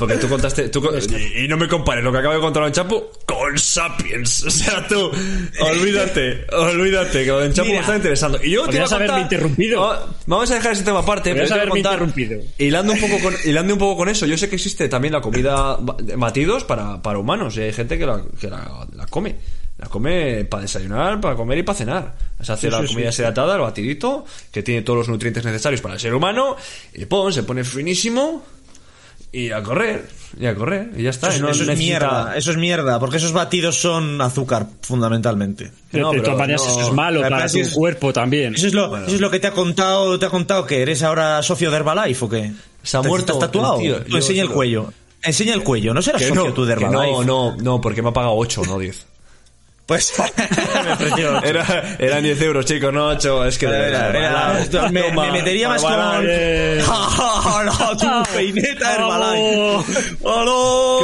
Porque 0.00 0.16
tú 0.16 0.28
contaste, 0.28 0.68
tú, 0.70 0.82
y, 1.16 1.44
y 1.44 1.48
no 1.48 1.56
me 1.56 1.68
compares 1.68 2.02
lo 2.02 2.10
que 2.10 2.18
acabo 2.18 2.34
de 2.34 2.40
contar 2.40 2.64
en 2.64 2.72
Chapo 2.72 3.12
con 3.26 3.56
Sapiens. 3.56 4.44
O 4.46 4.50
sea, 4.50 4.88
tú, 4.88 5.10
olvídate, 5.60 6.46
olvídate, 6.52 7.24
que 7.24 7.44
en 7.44 7.52
Chapo 7.52 7.68
me 7.68 7.78
está 7.78 7.96
interesando. 7.96 8.38
Y 8.42 8.50
yo 8.52 8.64
te 8.66 8.78
voy 8.78 8.80
a 8.80 8.84
haberme 8.84 9.06
contar- 9.06 9.20
interrumpido. 9.22 9.82
Oh, 9.82 9.96
Vamos 10.26 10.50
a 10.50 10.54
dejar 10.54 10.72
ese 10.72 10.82
tema 10.84 11.00
aparte, 11.00 11.34
pero 11.34 11.46
te 11.46 11.52
voy 11.54 11.62
a 11.62 11.68
contar, 11.68 11.92
interrumpido. 11.92 12.40
hilando 12.58 12.92
un 12.92 13.00
poco 13.00 13.18
con, 13.20 13.34
hilando 13.44 13.72
un 13.74 13.78
poco 13.78 13.96
con 13.98 14.08
eso, 14.08 14.26
yo 14.26 14.36
sé 14.36 14.48
que 14.48 14.56
existe 14.56 14.88
también 14.88 15.12
la 15.12 15.20
comida 15.20 15.76
batidos 16.16 16.64
para, 16.64 17.00
para 17.02 17.18
humanos, 17.18 17.56
y 17.56 17.60
hay 17.62 17.72
gente 17.72 17.98
que, 17.98 18.06
la, 18.06 18.22
que 18.40 18.48
la, 18.48 18.86
la 18.96 19.06
come. 19.06 19.36
La 19.78 19.86
come 19.88 20.44
para 20.44 20.62
desayunar, 20.62 21.20
para 21.22 21.34
comer 21.36 21.56
y 21.58 21.62
para 21.62 21.78
cenar. 21.78 22.14
Se 22.42 22.52
hace 22.52 22.66
Sí, 22.66 22.70
la 22.70 22.82
sí, 22.86 22.88
comida 22.94 23.10
sí. 23.12 23.22
hidratada, 23.22 23.54
el 23.54 23.62
batidito, 23.62 24.26
que 24.52 24.62
tiene 24.62 24.82
todos 24.82 24.98
los 24.98 25.08
nutrientes 25.08 25.42
necesarios 25.42 25.80
para 25.80 25.94
el 25.94 26.00
ser 26.00 26.12
humano, 26.12 26.54
y 26.92 27.06
pon, 27.06 27.32
se 27.32 27.44
pone 27.44 27.64
finísimo, 27.64 28.44
y 29.32 29.50
a 29.50 29.62
correr, 29.62 30.08
y 30.38 30.46
a 30.46 30.54
correr, 30.54 30.90
y 30.96 31.04
ya 31.04 31.10
está. 31.10 31.28
Eso, 31.28 31.38
y 31.38 31.40
no 31.42 31.50
eso 31.50 31.70
es 31.70 31.78
mierda, 31.78 32.36
eso 32.36 32.50
es 32.50 32.56
mierda, 32.56 32.98
porque 32.98 33.18
esos 33.18 33.32
batidos 33.32 33.80
son 33.80 34.20
azúcar, 34.20 34.66
fundamentalmente. 34.82 35.70
No, 35.92 36.10
de 36.10 36.18
pero 36.18 36.22
todas 36.24 36.38
maneras, 36.38 36.62
no- 36.66 36.70
eso 36.72 36.88
es 36.88 36.92
malo 36.92 37.20
para 37.22 37.48
tu 37.48 37.58
es- 37.58 37.70
cuerpo 37.74 38.12
también. 38.12 38.54
Eso 38.54 38.66
es 38.66 38.74
lo, 38.74 38.96
eso 38.96 39.14
es 39.14 39.20
lo 39.20 39.30
que 39.30 39.40
te 39.40 39.46
ha 39.46 39.52
contado, 39.52 40.18
te 40.18 40.26
ha 40.26 40.30
contado 40.30 40.66
que 40.66 40.82
eres 40.82 41.02
ahora 41.02 41.42
socio 41.42 41.70
de 41.70 41.76
Herbalife 41.76 42.24
o 42.24 42.28
qué? 42.28 42.52
Se 42.82 42.96
ha 42.96 43.02
¿Te- 43.02 43.08
muerto 43.08 43.32
¿Estás 43.34 43.48
tatuado? 43.50 43.76
el 43.76 43.80
tío. 43.82 43.96
Tú 44.02 44.10
Yo- 44.12 44.16
enseña 44.16 44.42
el 44.42 44.50
cuello. 44.50 44.92
Enseña 45.22 45.52
el 45.54 45.62
cuello, 45.62 45.92
no 45.92 46.00
serás 46.00 46.22
socio 46.22 46.34
no, 46.46 46.52
tú 46.54 46.64
de 46.64 46.74
que 46.76 46.84
Herbalife. 46.84 47.12
no, 47.26 47.52
no, 47.52 47.56
no, 47.58 47.80
porque 47.80 48.00
me 48.02 48.08
ha 48.08 48.12
pagado 48.12 48.34
8, 48.36 48.62
no 48.66 48.78
10. 48.78 49.06
Pues. 49.90 50.12
Era, 51.42 51.96
eran 51.98 52.22
10 52.22 52.42
euros, 52.42 52.64
chicos, 52.64 52.92
no 52.92 53.06
8. 53.08 53.44
Es 53.46 53.58
que 53.58 53.66
de 53.66 53.76
verdad. 53.90 54.88
me, 54.92 55.10
me 55.10 55.32
metería 55.32 55.68
más 55.68 55.82
con. 55.82 55.92
¡Hala, 55.92 56.22
tu 57.98 58.32
peineta 58.32 58.94
Herbalife! 58.94 60.00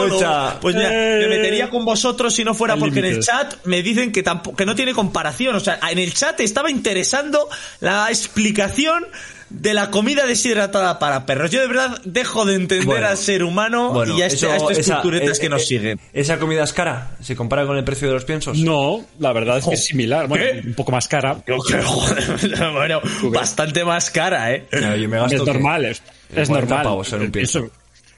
Escucha. 0.06 0.60
Pues 0.60 0.76
mira, 0.76 0.88
Eh. 0.92 1.18
me 1.22 1.36
metería 1.36 1.68
con 1.68 1.84
vosotros 1.84 2.32
si 2.32 2.44
no 2.44 2.54
fuera 2.54 2.76
porque 2.76 3.00
en 3.00 3.06
el 3.06 3.20
chat 3.24 3.54
me 3.64 3.82
dicen 3.82 4.12
que 4.12 4.22
tampoco 4.22 4.56
que 4.56 4.64
no 4.64 4.76
tiene 4.76 4.94
comparación. 4.94 5.56
O 5.56 5.60
sea, 5.60 5.80
en 5.90 5.98
el 5.98 6.14
chat 6.14 6.38
estaba 6.38 6.70
interesando 6.70 7.48
la 7.80 8.06
explicación 8.08 9.04
de 9.48 9.74
la 9.74 9.90
comida 9.90 10.26
deshidratada 10.26 10.98
para 10.98 11.24
perros. 11.26 11.50
Yo 11.50 11.60
de 11.60 11.68
verdad 11.68 12.00
dejo 12.04 12.44
de 12.44 12.54
entender 12.56 12.86
Bueno. 12.86 13.06
al 13.06 13.16
ser 13.16 13.44
humano 13.44 13.92
Bueno, 13.92 14.18
y 14.18 14.22
a, 14.22 14.26
este, 14.26 14.46
eso- 14.46 14.52
a 14.52 14.56
estas 14.56 14.78
esa- 14.78 14.94
culturetas 15.02 15.38
eh, 15.38 15.40
que 15.40 15.48
nos 15.48 15.62
eh, 15.62 15.66
siguen. 15.66 16.00
¿Esa 16.12 16.38
comida 16.38 16.64
es 16.64 16.72
cara? 16.72 17.16
¿Se 17.22 17.36
compara 17.36 17.64
con 17.66 17.76
el 17.76 17.84
precio 17.84 18.08
de 18.08 18.14
los 18.14 18.24
piensos? 18.24 18.58
No, 18.58 19.04
la 19.18 19.32
verdad 19.32 19.58
es 19.58 19.64
que 19.66 19.74
es 19.74 19.84
similar. 19.84 20.26
Bueno, 20.26 20.44
¿Qué? 20.44 20.62
un 20.66 20.74
poco 20.74 20.92
más 20.92 21.06
cara. 21.08 21.36
Joder, 21.46 22.72
bueno, 22.72 23.00
bastante 23.30 23.84
más 23.84 24.10
cara, 24.10 24.52
¿eh? 24.52 24.66
Claro, 24.70 24.96
yo 24.96 25.08
me 25.08 25.16
gasto 25.18 25.36
Es 25.36 25.42
que- 25.42 25.52
normal, 25.52 25.84
es, 25.84 26.02
es 26.34 26.48
40 26.48 26.60
normal. 26.60 26.82
pavos 26.82 27.12
en 27.12 27.20
un 27.22 27.30
pienso. 27.30 27.70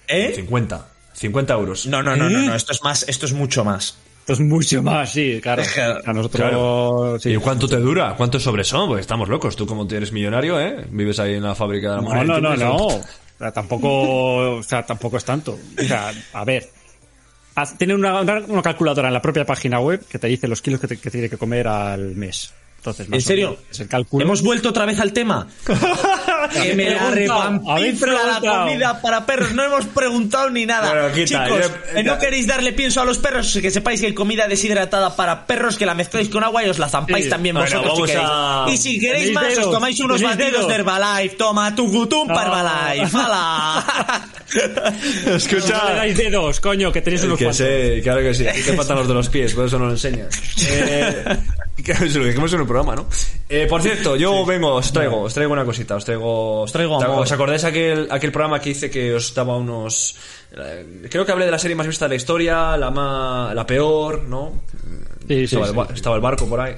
¿Eh? 0.06 0.32
50. 0.34 0.86
50 1.12 1.52
euros. 1.54 1.86
No, 1.86 2.02
no, 2.02 2.16
no, 2.16 2.30
no, 2.30 2.38
no, 2.38 2.54
esto 2.54 2.72
es 2.72 2.82
más, 2.82 3.04
esto 3.08 3.26
es 3.26 3.32
mucho 3.32 3.64
más. 3.64 3.96
Es 4.28 4.40
mucho 4.40 4.82
más, 4.82 5.10
sí, 5.12 5.40
claro. 5.42 5.62
A 6.04 6.12
nosotros, 6.12 6.40
Claro. 6.40 7.16
sí. 7.20 7.30
¿Y 7.30 7.36
cuánto 7.36 7.66
te 7.68 7.76
dura? 7.76 8.14
¿Cuántos 8.16 8.42
sobres 8.42 8.68
son? 8.68 8.88
Porque 8.88 9.00
estamos 9.00 9.28
locos. 9.28 9.56
Tú 9.56 9.66
como 9.66 9.86
eres 9.90 10.12
millonario, 10.12 10.60
¿eh? 10.60 10.86
Vives 10.90 11.18
ahí 11.18 11.34
en 11.34 11.42
la 11.42 11.54
fábrica 11.54 11.90
de 11.90 11.96
la 11.96 12.02
No, 12.02 12.08
mujer. 12.08 12.26
no, 12.26 12.40
no, 12.40 12.56
no. 12.56 12.76
O 12.86 13.02
sea, 13.38 13.52
tampoco, 13.52 14.56
o 14.56 14.62
sea, 14.62 14.84
tampoco 14.84 15.16
es 15.16 15.24
tanto. 15.24 15.58
O 15.78 15.82
sea, 15.82 16.12
a 16.32 16.44
ver. 16.44 16.68
Tiene 17.76 17.94
una, 17.94 18.20
una- 18.20 18.62
calculadora 18.62 19.08
en 19.08 19.14
la 19.14 19.20
propia 19.22 19.44
página 19.44 19.80
web 19.80 20.04
que 20.08 20.18
te 20.20 20.28
dice 20.28 20.46
los 20.46 20.62
kilos 20.62 20.80
que, 20.80 20.86
te- 20.86 20.96
que 20.96 21.10
tiene 21.10 21.28
que 21.28 21.36
comer 21.36 21.66
al 21.66 22.14
mes. 22.14 22.52
Entonces, 22.76 23.08
más 23.08 23.16
¿En 23.16 23.20
serio? 23.22 23.50
menos 23.50 23.64
Es 23.72 23.80
el 23.80 23.88
cálculo. 23.88 24.24
¿Hemos 24.24 24.42
vuelto 24.42 24.68
otra 24.68 24.86
vez 24.86 25.00
al 25.00 25.12
tema? 25.12 25.48
que 26.48 26.74
me 26.74 26.90
la 26.90 27.08
habéis 27.08 28.00
la 28.00 28.40
comida 28.40 29.00
para 29.00 29.24
perros. 29.26 29.52
No 29.52 29.62
hemos 29.64 29.84
preguntado 29.86 30.50
ni 30.50 30.66
nada. 30.66 30.92
Bueno, 30.92 31.14
quita, 31.14 31.44
Chicos, 31.46 31.60
yo- 31.92 31.98
eh, 31.98 32.02
no 32.02 32.18
queréis 32.18 32.46
darle 32.46 32.72
pienso 32.72 33.00
a 33.00 33.04
los 33.04 33.18
perros, 33.18 33.58
que 33.60 33.70
sepáis 33.70 34.00
que 34.00 34.06
hay 34.06 34.14
comida 34.14 34.46
deshidratada 34.48 35.14
para 35.16 35.46
perros, 35.46 35.76
que 35.76 35.86
la 35.86 35.94
mezcláis 35.94 36.28
con 36.28 36.44
agua 36.44 36.64
y 36.64 36.68
os 36.68 36.78
la 36.78 36.88
zampáis 36.88 37.24
Sí. 37.24 37.30
también 37.30 37.54
Bueno, 37.56 37.82
vosotros 37.82 38.10
si 38.10 38.16
a- 38.18 38.64
Y 38.68 38.76
si 38.76 38.98
queréis 39.00 39.32
más, 39.32 39.44
os 39.44 39.56
dedos, 39.56 39.70
tomáis 39.72 40.00
unos 40.00 40.22
batidos 40.22 40.52
dedos. 40.52 40.68
de 40.68 40.74
Herbalife. 40.74 41.36
Toma, 41.36 41.74
tu 41.74 41.88
gutum 41.90 42.28
para 42.28 42.48
No. 42.48 42.58
Herbalife. 42.58 43.16
¡Hala! 43.16 43.84
No 44.48 45.30
le 45.30 45.36
Escucha. 45.36 45.78
dais 45.94 46.16
dedos, 46.16 46.58
coño, 46.60 46.90
que 46.90 47.02
tenéis 47.02 47.22
unos 47.24 47.36
Que 47.38 47.44
cuantos. 47.44 47.58
sé, 47.66 48.00
claro 48.02 48.20
que 48.22 48.32
sí. 48.32 48.46
Aquí 48.48 48.62
te 48.62 48.72
faltan 48.72 48.96
los 48.96 49.06
de 49.08 49.12
los 49.14 49.28
pies, 49.28 49.52
por 49.52 49.66
eso 49.66 49.78
no 49.78 49.86
lo 49.86 49.90
enseñas. 49.92 50.28
Eh, 50.70 51.36
que 51.88 51.94
se 52.10 52.18
lo 52.18 52.24
dijimos 52.26 52.52
en 52.52 52.60
un 52.60 52.66
programa, 52.66 52.94
¿no? 52.94 53.06
Eh, 53.48 53.66
por 53.68 53.80
cierto, 53.80 54.16
yo 54.16 54.44
vengo, 54.44 54.74
os 54.74 54.92
traigo, 54.92 55.22
os 55.22 55.32
traigo 55.34 55.52
una 55.52 55.64
cosita, 55.64 55.96
os 55.96 56.04
traigo... 56.04 56.62
Os 56.62 56.72
traigo 56.72 57.02
amor. 57.02 57.22
¿Os 57.22 57.32
acordáis 57.32 57.64
aquel, 57.64 58.08
aquel 58.10 58.30
programa 58.30 58.60
que 58.60 58.70
hice 58.70 58.90
que 58.90 59.14
os 59.14 59.32
daba 59.34 59.56
unos... 59.56 60.16
eh, 60.52 61.08
Creo 61.10 61.24
que 61.24 61.32
hablé 61.32 61.46
de 61.46 61.50
la 61.50 61.58
serie 61.58 61.74
más 61.76 61.86
vista 61.86 62.04
de 62.04 62.10
la 62.10 62.14
historia, 62.16 62.76
la 62.76 62.90
más, 62.90 63.54
la 63.54 63.66
peor, 63.66 64.24
¿no? 64.24 64.62
Sí, 65.26 65.46
sí, 65.46 65.56
estaba, 65.56 65.86
el, 65.88 65.94
estaba 65.94 66.16
el 66.16 66.22
barco 66.22 66.46
por 66.46 66.60
ahí. 66.60 66.74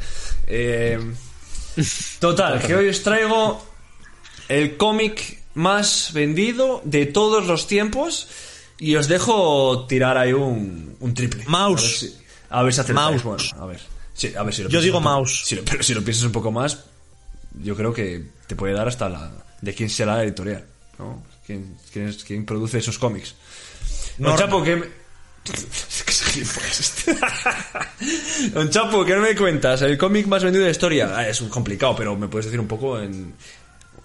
Eh, 0.46 0.98
total, 2.18 2.60
que 2.60 2.74
hoy 2.74 2.88
os 2.88 3.02
traigo 3.02 3.62
el 4.48 4.76
cómic 4.76 5.38
más 5.54 6.10
vendido 6.12 6.80
de 6.84 7.06
todos 7.06 7.46
los 7.46 7.66
tiempos 7.66 8.28
y 8.78 8.96
os 8.96 9.08
dejo 9.08 9.86
tirar 9.86 10.16
ahí 10.18 10.32
un, 10.32 10.96
un 11.00 11.14
triple. 11.14 11.44
Mouse. 11.46 12.16
A 12.50 12.62
ver 12.62 12.72
si, 12.74 12.80
a 12.80 12.84
ver 12.84 12.88
si. 12.88 12.92
Mouse. 12.92 13.22
Bueno, 13.22 13.44
a 13.60 13.66
ver. 13.66 13.80
Sí, 14.20 14.34
a 14.36 14.42
ver 14.42 14.52
si 14.54 14.62
lo 14.62 14.68
Yo 14.68 14.82
digo 14.82 14.98
poco- 14.98 15.08
mouse. 15.14 15.42
si 15.46 15.56
lo- 15.56 15.64
pero 15.64 15.82
si 15.82 15.94
lo 15.94 16.04
piensas 16.04 16.24
un 16.26 16.32
poco 16.32 16.52
más, 16.52 16.84
yo 17.62 17.74
creo 17.74 17.90
que 17.94 18.22
te 18.46 18.54
puede 18.54 18.74
dar 18.74 18.86
hasta 18.86 19.08
la 19.08 19.30
de 19.62 19.74
quién 19.74 19.88
será 19.88 20.16
la 20.16 20.24
editorial, 20.24 20.62
¿no? 20.98 21.22
¿Quién, 21.46 21.78
quién, 21.90 22.08
es- 22.08 22.22
quién 22.22 22.44
produce 22.44 22.76
esos 22.78 22.98
cómics? 22.98 23.34
No. 24.18 24.36
Chapo, 24.36 24.62
que... 24.64 24.76
me- 24.76 24.86
este. 26.78 27.16
Don 28.52 28.68
Chapo, 28.68 29.04
¿qué 29.06 29.16
me 29.16 29.34
cuentas? 29.34 29.80
El 29.82 29.96
cómic 29.96 30.26
más 30.26 30.42
vendido 30.44 30.62
de 30.64 30.68
la 30.68 30.72
historia. 30.72 31.12
Ah, 31.16 31.26
es 31.28 31.40
complicado, 31.42 31.96
pero 31.96 32.14
me 32.14 32.28
puedes 32.28 32.44
decir 32.46 32.60
un 32.60 32.68
poco 32.68 33.00
en... 33.00 33.34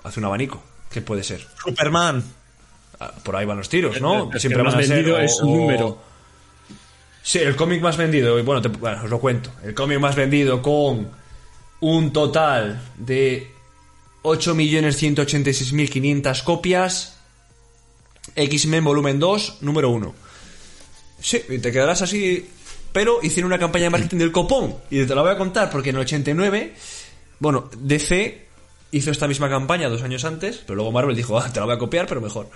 Hace 0.04 0.20
un 0.22 0.26
abanico. 0.28 0.64
¿Qué 0.90 1.02
puede 1.02 1.24
ser? 1.24 1.46
Superman. 1.62 2.24
Ah, 3.02 3.12
Por 3.22 3.36
ahí 3.36 3.46
van 3.46 3.58
los 3.58 3.68
tiros, 3.68 4.00
¿no? 4.00 4.30
el- 4.30 4.34
el 4.36 4.40
Siempre 4.40 4.64
más 4.64 4.74
ser, 4.76 4.88
vendido 4.88 5.18
o- 5.18 5.20
es 5.20 5.40
un 5.42 5.58
número. 5.58 6.02
Sí, 7.26 7.40
el 7.40 7.56
cómic 7.56 7.82
más 7.82 7.98
vendido, 7.98 8.38
y 8.38 8.44
bueno, 8.44 8.62
os 9.04 9.10
lo 9.10 9.20
cuento. 9.20 9.50
El 9.64 9.74
cómic 9.74 10.00
más 10.00 10.16
vendido 10.16 10.62
con 10.62 11.10
un 11.80 12.14
total 12.14 12.80
de 13.00 13.48
8.186.500 14.22 16.44
copias. 16.44 17.18
X-Men 18.36 18.84
volumen 18.84 19.20
2, 19.20 19.58
número 19.62 19.90
1. 19.90 20.14
Sí, 21.20 21.42
y 21.50 21.58
te 21.58 21.72
quedarás 21.72 22.04
así. 22.04 22.48
Pero 22.94 23.18
hicieron 23.24 23.52
una 23.52 23.58
campaña 23.58 23.86
de 23.86 23.90
marketing 23.90 24.18
del 24.18 24.32
copón. 24.32 24.76
Y 24.92 25.04
te 25.04 25.16
la 25.16 25.24
voy 25.24 25.32
a 25.32 25.38
contar 25.38 25.72
porque 25.72 25.90
en 25.90 25.96
el 25.96 26.04
89, 26.04 26.76
bueno, 27.40 27.72
DC 27.76 28.46
hizo 28.92 29.10
esta 29.10 29.28
misma 29.28 29.50
campaña 29.50 29.90
dos 29.90 30.04
años 30.04 30.24
antes, 30.26 30.58
pero 30.58 30.76
luego 30.76 30.92
Marvel 30.92 31.16
dijo, 31.16 31.40
ah, 31.40 31.52
te 31.52 31.60
la 31.60 31.66
voy 31.66 31.74
a 31.74 31.80
copiar, 31.80 32.06
pero 32.06 32.22
mejor. 32.22 32.52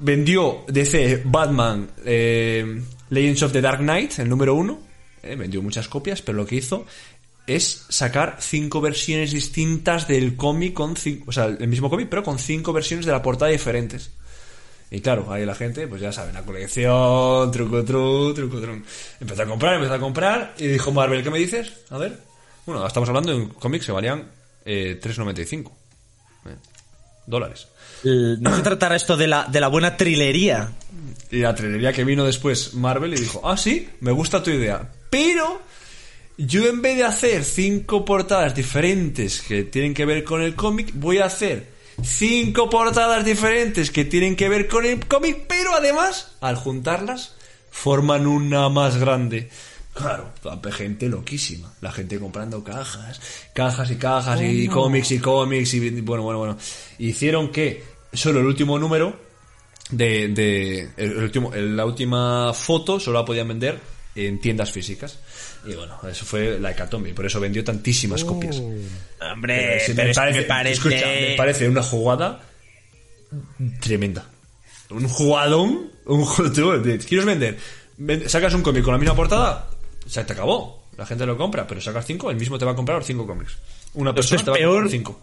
Vendió 0.00 0.64
DC 0.68 1.22
Batman 1.24 1.88
eh, 2.04 2.82
Legends 3.14 3.42
of 3.42 3.52
the 3.52 3.60
Dark 3.60 3.78
Knight, 3.78 4.18
el 4.18 4.28
número 4.28 4.54
1. 4.54 4.78
vendió 5.38 5.62
muchas 5.62 5.88
copias, 5.88 6.20
pero 6.20 6.36
lo 6.36 6.46
que 6.46 6.56
hizo 6.56 6.84
es 7.46 7.86
sacar 7.88 8.38
cinco 8.40 8.80
versiones 8.80 9.32
distintas 9.32 10.08
del 10.08 10.36
cómic 10.36 10.74
con 10.74 10.96
cinco, 10.96 11.26
o 11.28 11.32
sea, 11.32 11.46
el 11.46 11.68
mismo 11.68 11.90
cómic, 11.90 12.08
pero 12.08 12.22
con 12.22 12.38
cinco 12.38 12.72
versiones 12.72 13.06
de 13.06 13.12
la 13.12 13.22
portada 13.22 13.50
diferentes. 13.50 14.10
Y 14.90 15.00
claro, 15.00 15.32
ahí 15.32 15.44
la 15.44 15.54
gente, 15.54 15.86
pues 15.86 16.00
ya 16.00 16.12
saben, 16.12 16.34
la 16.34 16.42
colección, 16.42 17.50
truco, 17.50 17.84
truco, 17.84 18.34
truco, 18.34 18.60
truco. 18.60 18.86
Empezó 19.20 19.42
a 19.42 19.46
comprar, 19.46 19.74
empezó 19.74 19.94
a 19.94 19.98
comprar, 19.98 20.54
y 20.58 20.68
dijo 20.68 20.92
Marvel, 20.92 21.22
¿qué 21.22 21.30
me 21.30 21.38
dices? 21.38 21.72
A 21.90 21.98
ver. 21.98 22.18
Bueno, 22.64 22.86
estamos 22.86 23.08
hablando 23.08 23.32
de 23.32 23.38
un 23.38 23.48
cómic 23.48 23.84
que 23.84 23.92
valían 23.92 24.30
eh, 24.64 24.98
3,95 25.02 25.70
eh, 26.46 26.56
dólares. 27.26 27.68
No 28.04 28.56
se 28.56 28.62
tratará 28.62 28.96
esto 28.96 29.16
de 29.16 29.26
la, 29.26 29.44
de 29.44 29.60
la 29.60 29.68
buena 29.68 29.96
trilería. 29.96 30.72
Y 31.30 31.38
la 31.38 31.54
trenería 31.54 31.92
que 31.92 32.04
vino 32.04 32.24
después 32.24 32.74
Marvel 32.74 33.14
y 33.14 33.20
dijo, 33.20 33.40
ah, 33.48 33.56
sí, 33.56 33.88
me 34.00 34.12
gusta 34.12 34.42
tu 34.42 34.50
idea. 34.50 34.90
Pero 35.10 35.62
yo 36.36 36.66
en 36.66 36.82
vez 36.82 36.96
de 36.96 37.04
hacer 37.04 37.44
cinco 37.44 38.04
portadas 38.04 38.54
diferentes 38.54 39.40
que 39.42 39.64
tienen 39.64 39.94
que 39.94 40.04
ver 40.04 40.24
con 40.24 40.42
el 40.42 40.54
cómic, 40.54 40.90
voy 40.94 41.18
a 41.18 41.26
hacer 41.26 41.72
cinco 42.02 42.68
portadas 42.68 43.24
diferentes 43.24 43.90
que 43.90 44.04
tienen 44.04 44.36
que 44.36 44.48
ver 44.48 44.68
con 44.68 44.84
el 44.84 45.06
cómic, 45.06 45.44
pero 45.48 45.74
además, 45.74 46.32
al 46.40 46.56
juntarlas, 46.56 47.36
forman 47.70 48.26
una 48.26 48.68
más 48.68 48.96
grande. 48.96 49.48
Claro, 49.94 50.32
la 50.42 50.72
gente 50.72 51.08
loquísima. 51.08 51.72
La 51.80 51.92
gente 51.92 52.18
comprando 52.18 52.64
cajas, 52.64 53.20
cajas 53.54 53.90
y 53.92 53.96
cajas 53.96 54.40
y 54.42 54.66
cómics 54.66 55.12
y 55.12 55.20
cómics 55.20 55.74
y 55.74 56.00
bueno, 56.00 56.24
bueno, 56.24 56.38
bueno. 56.38 56.58
Hicieron 56.98 57.52
que 57.52 57.93
solo 58.14 58.40
el 58.40 58.46
último 58.46 58.78
número 58.78 59.16
de, 59.90 60.28
de 60.28 60.90
el, 60.96 61.16
último, 61.18 61.52
la 61.54 61.84
última 61.84 62.52
foto 62.54 62.98
solo 62.98 63.20
la 63.20 63.24
podían 63.24 63.48
vender 63.48 63.78
en 64.14 64.40
tiendas 64.40 64.70
físicas. 64.70 65.18
Y 65.66 65.74
bueno, 65.74 65.98
eso 66.10 66.24
fue 66.24 66.58
la 66.60 66.70
hecatombe, 66.72 67.10
y 67.10 67.12
por 67.12 67.26
eso 67.26 67.40
vendió 67.40 67.64
tantísimas 67.64 68.24
copias. 68.24 68.60
Hombre, 69.20 69.80
Sí, 69.80 69.92
pero 69.94 70.10
es 70.10 70.14
que 70.16 70.20
parece, 70.20 70.40
me 70.40 70.44
parece... 70.46 70.72
escucha, 70.74 71.06
me 71.06 71.34
parece 71.36 71.68
una 71.68 71.82
jugada 71.82 72.40
tremenda. 73.80 74.26
Un 74.90 75.08
jugadón, 75.08 75.90
un 76.06 76.24
¿Quieres 77.06 77.24
vender? 77.24 77.58
Ven- 77.96 78.28
Sacas 78.28 78.54
un 78.54 78.62
cómic 78.62 78.84
con 78.84 78.92
la 78.92 78.98
misma 78.98 79.16
portada, 79.16 79.70
se 80.06 80.22
te 80.24 80.32
acabó. 80.32 80.84
La 80.96 81.06
gente 81.06 81.26
lo 81.26 81.36
compra, 81.36 81.66
pero 81.66 81.80
sacas 81.80 82.06
cinco, 82.06 82.30
el 82.30 82.36
mismo 82.36 82.56
te 82.58 82.64
va 82.64 82.72
a 82.72 82.76
comprar 82.76 82.98
los 82.98 83.06
cinco 83.06 83.26
cómics. 83.26 83.56
Una 83.94 84.10
Esto 84.10 84.14
persona 84.14 84.40
es 84.42 84.48
va 84.48 84.52
a 84.52 84.56
peor. 84.56 84.90
cinco. 84.90 85.20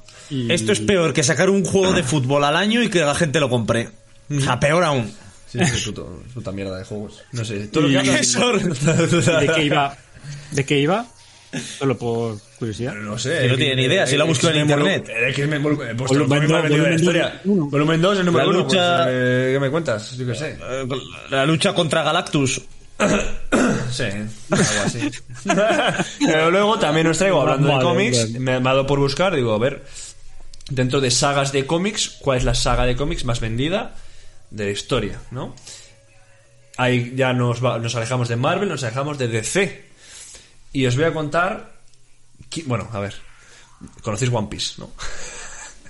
Esto 0.49 0.71
es 0.71 0.79
peor 0.79 1.13
que 1.13 1.23
sacar 1.23 1.49
un 1.49 1.63
juego 1.65 1.93
de 1.93 2.03
fútbol 2.03 2.43
al 2.43 2.55
año 2.55 2.81
y 2.81 2.89
que 2.89 2.99
la 3.01 3.13
gente 3.15 3.39
lo 3.39 3.49
compre. 3.49 3.89
O 4.35 4.39
sea, 4.39 4.59
peor 4.59 4.83
aún. 4.83 5.11
Sí, 5.47 5.59
es 5.59 5.85
puto- 5.85 6.23
puta 6.33 6.51
mierda 6.53 6.77
de 6.77 6.85
juegos. 6.85 7.21
No 7.33 7.43
sé, 7.43 7.67
todo 7.67 7.83
lo 7.83 7.87
que 7.89 7.93
Y- 7.95 7.97
hagas- 7.97 8.21
Eso- 8.21 8.51
¿De 8.53 9.51
qué 9.53 9.63
iba? 9.65 9.97
¿De 10.51 10.65
qué 10.65 10.79
iba? 10.79 11.05
Solo 11.79 11.97
por 11.97 12.37
curiosidad. 12.57 12.93
No 12.95 13.17
sé. 13.17 13.39
Que 13.41 13.47
no 13.49 13.55
tiene 13.57 13.75
ni 13.75 13.83
idea, 13.83 14.07
si 14.07 14.15
lo 14.15 14.23
ha 14.23 14.27
buscado 14.27 14.53
en 14.53 14.61
internet. 14.61 15.03
pues, 15.05 15.37
Volumen 15.37 15.57
el 15.63 15.97
cómic 15.97 16.29
más 16.29 16.29
dos, 16.29 16.29
vendido 16.29 16.47
de 16.47 16.61
la 16.61 16.69
volumen 16.69 16.93
historia. 16.93 17.41
uno. 17.43 17.65
Volumen 17.69 18.01
2, 18.01 18.19
el 18.19 18.25
número 18.25 18.45
La 18.45 18.49
1. 18.51 18.59
lucha- 18.59 19.05
¿Qué 19.07 19.57
me 19.59 19.69
cuentas? 19.69 20.15
Yo 20.17 20.25
qué 20.27 20.35
sé. 20.35 20.57
Eh, 20.61 20.87
La 21.29 21.45
lucha 21.45 21.73
contra 21.73 22.03
Galactus. 22.03 22.61
Sí, 23.91 24.03
algo 24.03 24.81
así. 24.85 25.11
Pero 26.25 26.51
luego 26.51 26.79
también 26.79 27.07
os 27.07 27.17
traigo, 27.17 27.41
hablando 27.41 27.67
de 27.77 27.83
cómics, 27.83 28.17
vale. 28.19 28.39
me 28.39 28.59
me 28.59 28.69
ha 28.69 28.73
dado 28.73 28.87
por 28.87 28.99
buscar, 28.99 29.35
digo, 29.35 29.53
a 29.53 29.57
ver, 29.59 29.85
dentro 30.69 31.01
de 31.01 31.11
sagas 31.11 31.51
de 31.51 31.65
cómics, 31.65 32.17
¿cuál 32.21 32.37
es 32.39 32.43
la 32.43 32.55
saga 32.55 32.85
de 32.85 32.95
cómics 32.95 33.25
más 33.25 33.39
vendida 33.39 33.95
de 34.49 34.65
la 34.65 34.71
historia, 34.71 35.19
no? 35.31 35.55
Ahí 36.77 37.13
ya 37.15 37.33
nos, 37.33 37.63
va- 37.63 37.79
nos 37.79 37.95
alejamos 37.95 38.27
de 38.29 38.35
Marvel, 38.37 38.69
nos 38.69 38.83
alejamos 38.83 39.17
de 39.17 39.27
DC. 39.27 39.85
Y 40.73 40.85
os 40.85 40.95
voy 40.95 41.05
a 41.05 41.13
contar... 41.13 41.73
qui- 42.49 42.63
Bueno, 42.65 42.87
a 42.93 42.99
ver. 42.99 43.13
Conocéis 44.01 44.31
One 44.33 44.47
Piece, 44.47 44.75
¿no? 44.77 44.89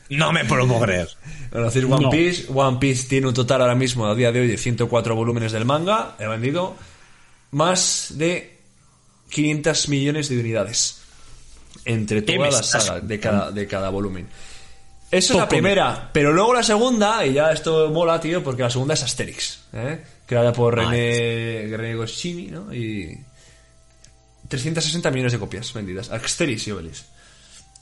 No 0.09 0.33
me 0.33 0.43
puedo 0.43 0.77
creer. 0.81 1.07
Conocéis 1.53 1.85
One 1.85 2.01
No. 2.05 2.09
Piece. 2.09 2.45
One 2.53 2.77
Piece 2.79 3.07
tiene 3.07 3.27
un 3.27 3.33
total 3.33 3.61
ahora 3.61 3.75
mismo, 3.75 4.07
a 4.07 4.13
día 4.15 4.31
de 4.33 4.41
hoy, 4.41 4.47
de 4.47 4.57
104 4.57 5.15
volúmenes 5.15 5.53
del 5.53 5.63
manga. 5.63 6.15
He 6.19 6.27
vendido 6.27 6.75
más 7.51 8.07
de 8.15 8.57
500 9.29 9.89
millones 9.89 10.29
de 10.29 10.39
unidades. 10.39 10.97
Entre 11.85 12.23
¿Qué 12.23 12.35
toda 12.35 12.51
la 12.51 12.63
saga 12.63 12.99
de 12.99 13.19
cada, 13.19 13.51
de 13.51 13.65
cada 13.67 13.89
volumen. 13.89 14.27
Eso 15.09 15.33
es 15.33 15.39
la 15.39 15.49
primera, 15.49 16.09
pero 16.13 16.31
luego 16.31 16.53
la 16.53 16.63
segunda, 16.63 17.25
y 17.25 17.33
ya 17.33 17.51
esto 17.51 17.89
mola, 17.91 18.19
tío, 18.21 18.43
porque 18.43 18.61
la 18.63 18.69
segunda 18.69 18.93
es 18.93 19.03
Asterix, 19.03 19.59
¿eh? 19.73 20.01
creada 20.25 20.53
por 20.53 20.75
René, 20.75 21.75
René 21.75 21.95
Goscinny, 21.95 22.47
¿no? 22.47 22.73
Y 22.73 23.17
360 24.47 25.11
millones 25.11 25.33
de 25.33 25.39
copias 25.39 25.73
vendidas. 25.73 26.09
Asterix 26.11 26.67
y 26.67 26.71
Obelix. 26.71 27.05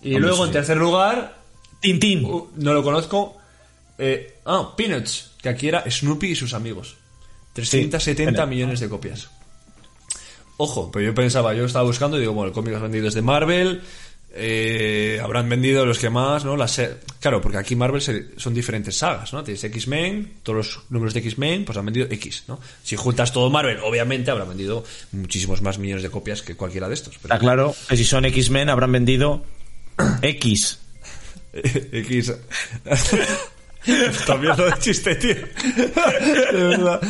Y 0.02 0.16
Hombre, 0.16 0.30
luego, 0.30 0.46
en 0.46 0.52
tercer 0.54 0.78
lugar, 0.78 1.38
Tintín. 1.80 2.26
uh, 2.26 2.50
no 2.56 2.74
lo 2.74 2.82
conozco, 2.84 3.38
eh, 3.98 4.40
ah, 4.46 4.74
Peanuts, 4.76 5.32
que 5.42 5.50
aquí 5.50 5.68
era 5.68 5.84
Snoopy 5.90 6.32
y 6.32 6.36
sus 6.36 6.54
amigos. 6.54 6.96
370 7.54 8.44
Sí. 8.44 8.50
millones 8.50 8.80
de 8.80 8.90
copias. 8.90 9.30
Ojo, 10.62 10.92
pero 10.92 11.06
yo 11.06 11.16
pensaba, 11.16 11.54
yo 11.54 11.64
estaba 11.66 11.86
buscando 11.86 12.18
y 12.18 12.20
digo, 12.20 12.34
bueno, 12.34 12.50
el 12.50 12.54
cómic 12.54 12.74
has 12.76 12.82
vendido 12.82 13.06
desde 13.06 13.22
Marvel, 13.22 13.82
eh, 14.36 15.18
habrán 15.24 15.48
vendido 15.48 15.86
los 15.86 15.98
que 16.00 16.10
más, 16.10 16.44
¿no? 16.44 16.58
Las, 16.58 16.82
claro, 17.22 17.40
porque 17.40 17.58
aquí 17.58 17.78
Marvel 17.78 18.02
se- 18.02 18.38
son 18.38 18.54
diferentes 18.54 18.98
sagas, 18.98 19.32
¿no? 19.32 19.42
Tienes 19.42 19.64
X-Men, 19.64 20.34
todos 20.44 20.58
los 20.58 20.80
números 20.90 21.14
de 21.14 21.22
X-Men, 21.22 21.64
pues 21.64 21.78
han 21.78 21.86
vendido 21.86 22.08
X, 22.12 22.44
¿no? 22.50 22.60
Si 22.84 22.98
juntas 22.98 23.32
todo 23.32 23.50
Marvel, 23.50 23.80
obviamente 23.86 24.32
habrán 24.32 24.50
vendido 24.50 24.84
muchísimos 25.14 25.62
más 25.62 25.78
millones 25.80 26.04
de 26.04 26.10
copias 26.10 26.42
que 26.42 26.56
cualquiera 26.56 26.90
de 26.90 26.94
estos. 26.96 27.16
Pero 27.22 27.34
Está 27.34 27.40
claro 27.40 27.74
que 27.88 27.96
si 27.96 28.04
son 28.04 28.26
X-Men 28.26 28.68
habrán 28.70 28.92
vendido 28.92 29.44
X. 30.22 30.78
X. 31.54 32.34
También 34.28 34.58
lo 34.58 34.66
de 34.66 34.74
chiste, 34.80 35.16
tío. 35.16 35.36
De 36.54 36.64
verdad. 36.64 37.02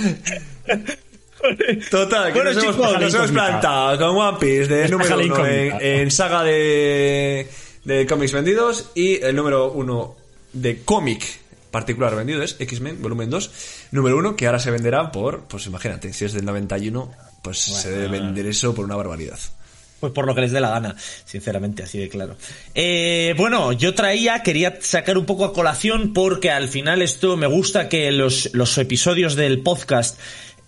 Total, 1.89 2.33
que 2.33 2.39
Bueno, 2.39 2.53
nos, 2.53 2.63
hemos, 2.63 2.75
chicos, 2.75 3.01
nos 3.01 3.13
hemos 3.13 3.31
plantado 3.31 3.97
con 3.97 4.17
One 4.17 4.37
Piece 4.39 4.67
de 4.67 4.89
número 4.89 5.17
uno 5.17 5.45
en, 5.45 6.11
saga 6.11 6.43
de, 6.43 7.47
de 7.83 8.05
cómics 8.05 8.33
vendidos 8.33 8.91
y 8.95 9.21
el 9.23 9.35
número 9.35 9.71
uno 9.71 10.15
de 10.53 10.81
cómic 10.83 11.23
particular 11.71 12.15
vendido 12.15 12.41
es 12.41 12.55
X-Men 12.59 13.01
volumen 13.01 13.29
2, 13.29 13.51
número 13.91 14.17
uno 14.17 14.35
que 14.35 14.47
ahora 14.47 14.59
se 14.59 14.71
venderá 14.71 15.11
por, 15.11 15.41
pues 15.43 15.65
imagínate, 15.67 16.13
si 16.13 16.25
es 16.25 16.33
del 16.33 16.45
91, 16.45 17.11
pues 17.41 17.59
se 17.59 17.91
debe 17.91 18.19
vender 18.19 18.47
eso 18.47 18.73
por 18.73 18.85
una 18.85 18.95
barbaridad. 18.95 19.39
Pues 19.99 20.13
por 20.13 20.25
lo 20.25 20.33
que 20.33 20.41
les 20.41 20.51
dé 20.51 20.61
la 20.61 20.69
gana, 20.69 20.95
sinceramente, 21.25 21.83
así 21.83 21.97
de 21.97 22.07
claro. 22.07 22.37
Eh, 22.73 23.33
bueno, 23.35 23.73
yo 23.73 23.93
traía, 23.93 24.41
quería 24.43 24.77
sacar 24.79 25.17
un 25.17 25.25
poco 25.25 25.43
a 25.43 25.53
colación 25.53 26.13
porque 26.13 26.51
al 26.51 26.69
final 26.69 27.01
esto 27.01 27.35
me 27.35 27.47
gusta 27.47 27.89
que 27.89 28.09
los, 28.13 28.49
los 28.53 28.77
episodios 28.77 29.35
del 29.35 29.61
podcast 29.61 30.17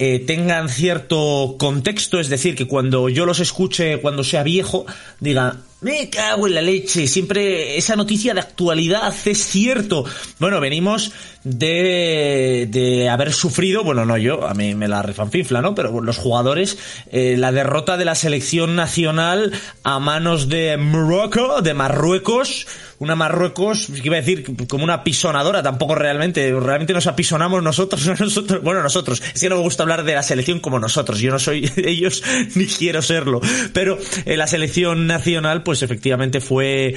eh, 0.04 0.18
tengan 0.18 0.68
cierto 0.68 1.58
contexto, 1.60 2.20
es 2.20 2.28
decir, 2.28 2.56
que 2.56 2.66
cuando 2.66 3.08
yo 3.08 3.28
los 3.28 3.40
escuche, 3.40 4.00
cuando 4.02 4.24
sea 4.24 4.42
viejo, 4.42 4.88
diga, 5.20 5.58
me 5.82 6.10
cago 6.10 6.48
en 6.48 6.56
la 6.56 6.62
leche, 6.62 7.08
siempre 7.08 7.76
esa 7.76 7.96
noticia 7.96 8.34
de 8.34 8.40
actualidad 8.40 9.14
es 9.26 9.46
cierto. 9.46 10.06
Bueno, 10.40 10.60
venimos 10.60 11.12
de, 11.44 12.68
de 12.70 13.10
haber 13.10 13.34
sufrido, 13.34 13.84
bueno, 13.84 14.06
no 14.06 14.16
yo, 14.18 14.48
a 14.48 14.54
mí 14.54 14.76
me 14.76 14.88
la 14.88 15.02
refanfinfla, 15.02 15.62
¿no? 15.62 15.74
Pero 15.74 16.02
los 16.02 16.18
jugadores, 16.18 16.78
eh, 17.12 17.36
la 17.38 17.52
derrota 17.52 17.98
de 17.98 18.06
la 18.06 18.14
selección 18.14 18.76
nacional 18.76 19.52
a 19.84 20.00
manos 20.00 20.50
de 20.50 20.78
Morocco, 20.78 21.62
de 21.62 21.74
Marruecos, 21.74 22.68
una 23.02 23.16
Marruecos, 23.16 23.88
que 23.88 24.08
iba 24.08 24.18
a 24.18 24.22
decir 24.22 24.68
como 24.68 24.84
una 24.84 25.04
pisonadora, 25.04 25.64
tampoco 25.64 25.96
realmente, 25.96 26.54
realmente 26.54 26.94
nos 26.94 27.08
apisonamos 27.08 27.64
nosotros, 27.64 28.06
no 28.06 28.14
nosotros, 28.20 28.62
bueno, 28.62 28.84
nosotros, 28.84 29.24
es 29.34 29.42
que 29.42 29.50
no 29.50 29.56
me 29.56 29.64
gusta 29.64 29.82
hablar 29.82 30.04
de 30.04 30.14
la 30.14 30.22
selección 30.22 30.60
como 30.60 30.78
nosotros, 30.78 31.20
yo 31.20 31.32
no 31.32 31.40
soy 31.40 31.72
ellos 31.78 32.24
ni 32.54 32.68
quiero 32.68 33.02
serlo, 33.02 33.42
pero 33.74 33.98
eh, 34.26 34.38
la 34.38 34.46
selección 34.46 35.08
nacional, 35.08 35.64
pues 35.64 35.71
efectivamente 35.82 36.42
fue, 36.42 36.96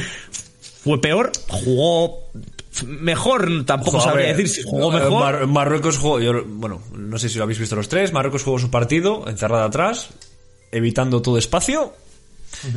fue 0.82 1.00
peor, 1.00 1.30
jugó 1.48 2.30
mejor, 2.86 3.64
tampoco 3.66 4.00
sabría 4.00 4.28
decir 4.28 4.48
si 4.48 4.62
jugó 4.62 4.90
eh, 4.92 5.00
mejor. 5.00 5.20
Mar- 5.20 5.46
Marruecos 5.46 5.98
jugó, 5.98 6.20
yo, 6.20 6.44
bueno, 6.44 6.82
no 6.92 7.18
sé 7.18 7.28
si 7.28 7.38
lo 7.38 7.44
habéis 7.44 7.58
visto 7.58 7.76
los 7.76 7.88
tres. 7.88 8.12
Marruecos 8.12 8.42
jugó 8.42 8.58
su 8.58 8.70
partido, 8.70 9.24
encerrada 9.28 9.64
atrás, 9.66 10.10
evitando 10.72 11.22
todo 11.22 11.38
espacio. 11.38 11.94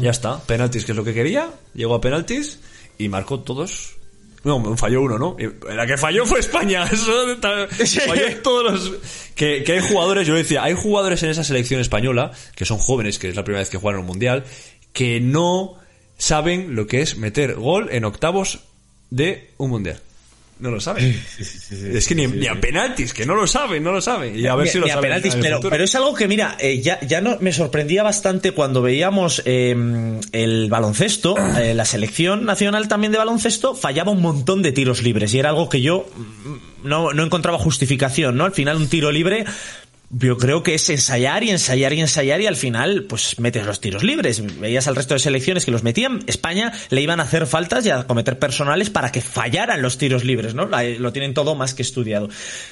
Ya 0.02 0.10
está, 0.12 0.40
penaltis, 0.40 0.86
que 0.86 0.92
es 0.92 0.96
lo 0.96 1.04
que 1.04 1.14
quería. 1.14 1.50
Llegó 1.74 1.96
a 1.96 2.02
penaltis 2.02 2.60
y 2.98 3.10
marcó 3.10 3.40
todos. 3.42 3.96
No, 4.44 4.78
falló 4.78 5.02
uno, 5.02 5.18
¿no? 5.20 5.36
La 5.68 5.86
que 5.86 5.98
falló 5.98 6.26
fue 6.26 6.40
España. 6.40 6.86
Falló 8.08 8.42
todos 8.44 8.72
los. 8.72 8.92
Que, 9.36 9.64
que 9.64 9.74
hay 9.74 9.82
jugadores, 9.82 10.26
yo 10.28 10.36
decía, 10.36 10.64
hay 10.64 10.74
jugadores 10.74 11.22
en 11.24 11.30
esa 11.32 11.44
selección 11.44 11.82
española, 11.82 12.32
que 12.56 12.64
son 12.66 12.78
jóvenes, 12.78 13.20
que 13.20 13.30
es 13.30 13.36
la 13.36 13.44
primera 13.44 13.60
vez 13.62 13.70
que 13.70 13.78
juegan 13.78 14.00
en 14.00 14.02
un 14.02 14.08
mundial, 14.08 14.46
que 14.94 15.20
no 15.20 15.76
saben 16.18 16.76
lo 16.76 16.88
que 16.88 17.02
es 17.02 17.18
meter 17.18 17.56
gol 17.56 17.90
en 17.92 18.06
octavos 18.06 18.60
de 19.10 19.52
un 19.58 19.70
mundial. 19.70 20.00
No 20.60 20.72
lo 20.72 20.82
saben. 20.82 21.16
es 21.38 22.08
que 22.08 22.16
ni, 22.16 22.26
ni 22.26 22.48
a 22.48 22.60
penaltis, 22.60 23.14
que 23.14 23.28
no 23.28 23.36
lo 23.36 23.46
saben, 23.46 23.84
no 23.84 23.92
lo 23.92 24.02
saben. 24.02 24.36
Y 24.40 24.48
a 24.48 24.56
ver 24.56 24.66
Ni- 24.66 24.72
si 24.72 24.80
lo 24.80 24.86
ni 24.86 24.90
a 24.92 24.96
saben. 24.96 25.10
penaltis, 25.12 25.36
pero, 25.40 25.60
pero 25.62 25.84
es 25.84 25.94
algo 25.94 26.16
que, 26.16 26.28
mira, 26.28 26.58
eh, 26.60 26.82
ya, 26.82 27.00
ya 27.02 27.22
no, 27.22 27.38
me 27.42 27.54
sorprendía 27.54 28.02
bastante 28.02 28.54
cuando 28.54 28.82
veíamos 28.82 29.44
eh, 29.46 29.76
el 30.32 30.68
baloncesto, 30.68 31.36
eh, 31.60 31.76
la 31.76 31.86
selección 31.86 32.44
nacional 32.46 32.88
también 32.88 33.12
de 33.12 33.20
baloncesto, 33.20 33.76
fallaba 33.76 34.12
un 34.12 34.22
montón 34.24 34.64
de 34.64 34.72
tiros 34.72 35.04
libres 35.04 35.32
y 35.36 35.38
era 35.40 35.50
algo 35.50 35.70
que 35.70 35.82
yo 35.82 36.08
mm, 36.16 36.88
no, 36.88 37.14
no 37.14 37.24
encontraba 37.24 37.60
justificación, 37.60 38.36
¿no? 38.36 38.46
Al 38.46 38.54
final 38.54 38.78
un 38.78 38.88
tiro 38.90 39.12
libre 39.12 39.46
yo 40.10 40.38
creo 40.38 40.64
que 40.64 40.74
es 40.74 40.90
ensayar 40.90 41.44
y 41.44 41.50
ensayar 41.50 41.92
y 41.92 42.00
ensayar 42.00 42.40
y 42.40 42.48
al 42.48 42.56
final 42.56 43.04
pues 43.04 43.40
metes 43.40 43.66
los 43.66 43.82
tiros 43.82 44.04
libres. 44.04 44.42
Veías 44.60 44.88
al 44.88 44.96
resto 44.96 45.14
de 45.14 45.20
selecciones 45.20 45.66
que 45.66 45.72
los 45.72 45.84
metían. 45.84 46.24
España 46.28 46.72
le 46.90 47.02
iban 47.02 47.20
a 47.20 47.24
hacer 47.24 47.46
faltas 47.46 47.86
y 47.86 47.90
a 47.90 48.08
cometer 48.08 48.40
personales 48.40 48.90
para 48.90 49.12
que 49.12 49.22
fallaran 49.22 49.82
los 49.82 49.98
tiros 49.98 50.24
libres, 50.24 50.54
¿no? 50.54 50.66
Lo 50.66 51.12
tienen 51.12 51.34
todo 51.34 51.56
más 51.56 51.74
que 51.74 51.82
estudiado. 51.82 52.30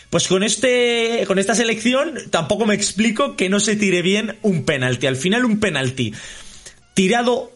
Pues 0.10 0.28
con 0.28 0.44
este, 0.44 1.26
con 1.28 1.38
esta 1.38 1.56
selección 1.56 2.14
tampoco 2.30 2.66
me 2.66 2.76
explico 2.76 3.36
que 3.36 3.50
no 3.50 3.60
se 3.60 3.76
tire 3.76 4.02
bien 4.02 4.38
un 4.42 4.64
penalti. 4.64 5.08
Al 5.08 5.18
final 5.18 5.44
un 5.44 5.60
penalti 5.60 6.14
tirado 6.94 7.52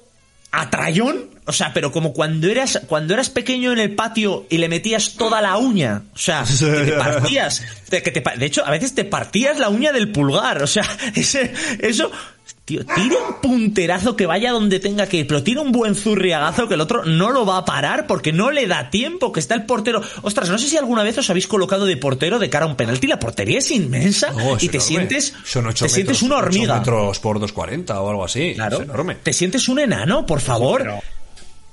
a 0.52 0.70
trayón, 0.70 1.30
o 1.49 1.53
sea, 1.53 1.73
pero 1.73 1.91
como 1.91 2.13
cuando 2.13 2.47
eras 2.47 2.81
cuando 2.88 3.13
eras 3.13 3.29
pequeño 3.29 3.71
en 3.71 3.79
el 3.79 3.95
patio 3.95 4.45
y 4.49 4.57
le 4.57 4.69
metías 4.69 5.15
toda 5.15 5.41
la 5.41 5.57
uña, 5.57 6.03
o 6.13 6.17
sea, 6.17 6.43
que 6.59 6.85
te 6.85 6.91
partías, 6.93 7.63
de, 7.89 8.01
que 8.03 8.12
te 8.12 8.21
pa- 8.21 8.35
de 8.35 8.45
hecho 8.45 8.65
a 8.65 8.71
veces 8.71 8.95
te 8.95 9.03
partías 9.05 9.59
la 9.59 9.69
uña 9.69 9.91
del 9.91 10.12
pulgar, 10.12 10.63
o 10.63 10.67
sea, 10.67 10.83
ese, 11.15 11.53
eso, 11.79 12.12
tío, 12.65 12.85
tira 12.85 13.15
un 13.27 13.41
punterazo 13.41 14.15
que 14.15 14.25
vaya 14.27 14.51
donde 14.51 14.79
tenga 14.79 15.07
que 15.07 15.17
ir, 15.17 15.27
pero 15.27 15.41
tira 15.43 15.62
un 15.62 15.71
buen 15.71 15.95
zurriagazo 15.95 16.67
que 16.67 16.75
el 16.75 16.81
otro 16.81 17.03
no 17.05 17.31
lo 17.31 17.45
va 17.45 17.57
a 17.57 17.65
parar 17.65 18.05
porque 18.07 18.31
no 18.31 18.51
le 18.51 18.67
da 18.67 18.89
tiempo, 18.91 19.31
que 19.31 19.39
está 19.39 19.55
el 19.55 19.65
portero, 19.65 20.01
ostras, 20.21 20.49
no 20.49 20.57
sé 20.59 20.67
si 20.67 20.77
alguna 20.77 21.01
vez 21.03 21.17
os 21.17 21.29
habéis 21.29 21.47
colocado 21.47 21.85
de 21.85 21.97
portero 21.97 22.38
de 22.38 22.49
cara 22.49 22.65
a 22.65 22.67
un 22.67 22.75
penalti, 22.75 23.07
la 23.07 23.17
portería 23.19 23.57
es 23.57 23.71
inmensa 23.71 24.31
No, 24.31 24.55
es 24.57 24.63
y 24.63 24.69
te 24.69 24.77
enorme. 24.77 24.88
sientes, 24.88 25.33
Son 25.45 25.65
ocho 25.65 25.85
te 25.85 25.89
sientes 25.89 26.21
una 26.21 26.38
hormiga. 26.38 26.77
metros 26.77 27.19
por 27.19 27.39
2,40 27.39 27.89
o 27.95 28.09
algo 28.09 28.23
así. 28.25 28.53
Claro. 28.53 28.77
Es 28.77 28.83
enorme. 28.83 29.15
Te 29.15 29.33
sientes 29.33 29.67
un 29.67 29.79
enano, 29.79 30.25
por 30.25 30.39
favor. 30.41 30.81
Pero, 30.83 30.99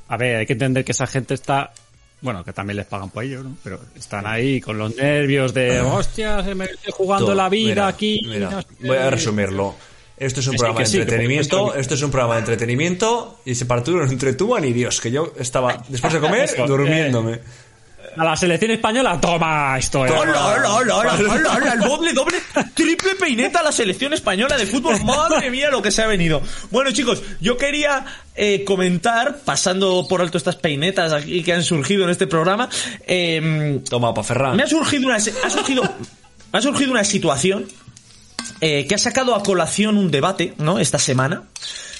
a 0.08 0.16
ver, 0.16 0.36
hay 0.36 0.46
que 0.46 0.52
entender 0.54 0.84
que 0.84 0.92
esa 0.92 1.06
gente 1.06 1.34
está. 1.34 1.72
Bueno, 2.20 2.42
que 2.44 2.52
también 2.52 2.78
les 2.78 2.86
pagan 2.86 3.10
por 3.10 3.24
ello, 3.24 3.42
¿no? 3.42 3.56
Pero 3.62 3.80
están 3.94 4.26
ahí 4.26 4.60
con 4.60 4.78
los 4.78 4.96
nervios 4.96 5.52
de. 5.52 5.80
Hostia, 5.80 6.42
se 6.42 6.54
me 6.54 6.64
estoy 6.64 6.92
jugando 6.92 7.26
Todo. 7.26 7.34
la 7.34 7.48
vida 7.48 7.68
Mira, 7.68 7.86
aquí. 7.88 8.20
mira, 8.26 8.50
no 8.50 8.62
sé 8.62 8.68
qué". 8.80 8.86
voy 8.88 8.96
a 8.96 9.10
resumirlo. 9.10 9.74
Esto 10.16 10.40
es 10.40 10.46
un 10.46 10.52
Que 10.52 10.58
programa 10.58 10.80
de 10.80 10.86
entretenimiento. 10.98 11.74
Esto 11.74 11.94
es 11.94 12.02
un 12.02 12.10
programa 12.10 12.34
de 12.34 12.40
entretenimiento. 12.40 13.40
Y 13.44 13.50
ese 13.50 13.66
partido 13.66 13.98
no 13.98 14.04
entretuvo 14.04 14.56
a 14.56 14.60
ni 14.60 14.72
Dios. 14.72 14.98
Que 15.00 15.10
yo 15.10 15.34
estaba, 15.38 15.84
después 15.88 16.12
de 16.14 16.20
comer, 16.20 16.44
Eso, 16.44 16.66
durmiéndome. 16.66 17.40
A 18.18 18.24
la 18.24 18.36
selección 18.36 18.70
española, 18.70 19.20
toma 19.20 19.76
esto. 19.78 20.06
eh. 20.06 20.10
¡Hola, 20.10 20.46
hola, 20.46 20.74
hola, 20.74 20.96
hola, 20.96 21.14
hola, 21.18 21.52
hola! 21.56 21.72
El 21.74 21.80
doble, 21.80 22.12
doble, 22.14 22.38
triple 22.74 23.14
peineta 23.16 23.60
a 23.60 23.62
la 23.64 23.72
selección 23.72 24.12
española 24.14 24.56
de 24.56 24.66
fútbol. 24.66 24.98
Madre 25.04 25.50
mía, 25.50 25.70
lo 25.70 25.82
que 25.82 25.90
se 25.90 26.02
ha 26.02 26.06
venido. 26.06 26.40
Bueno, 26.70 26.92
chicos, 26.92 27.22
yo 27.40 27.56
quería 27.58 28.04
eh, 28.34 28.64
comentar, 28.64 29.40
pasando 29.44 30.06
por 30.08 30.22
alto 30.22 30.38
estas 30.38 30.56
peinetas 30.56 31.12
aquí 31.12 31.42
que 31.42 31.52
han 31.52 31.62
surgido 31.62 32.04
en 32.04 32.10
este 32.10 32.26
programa, 32.26 32.68
eh, 33.06 33.80
Toma, 33.88 34.14
pa' 34.14 34.22
Ferran. 34.22 34.56
me 34.56 34.62
ha 34.62 34.66
surgido 34.66 35.06
una, 35.08 35.16
ha 35.16 35.50
surgido, 35.50 35.82
me 35.82 36.58
ha 36.58 36.62
surgido 36.62 36.90
una 36.92 37.04
situación 37.04 37.66
eh, 38.62 38.86
que 38.88 38.94
ha 38.94 38.98
sacado 38.98 39.34
a 39.34 39.42
colación 39.42 39.98
un 39.98 40.10
debate, 40.10 40.54
¿no? 40.58 40.78
Esta 40.78 40.98
semana 40.98 41.42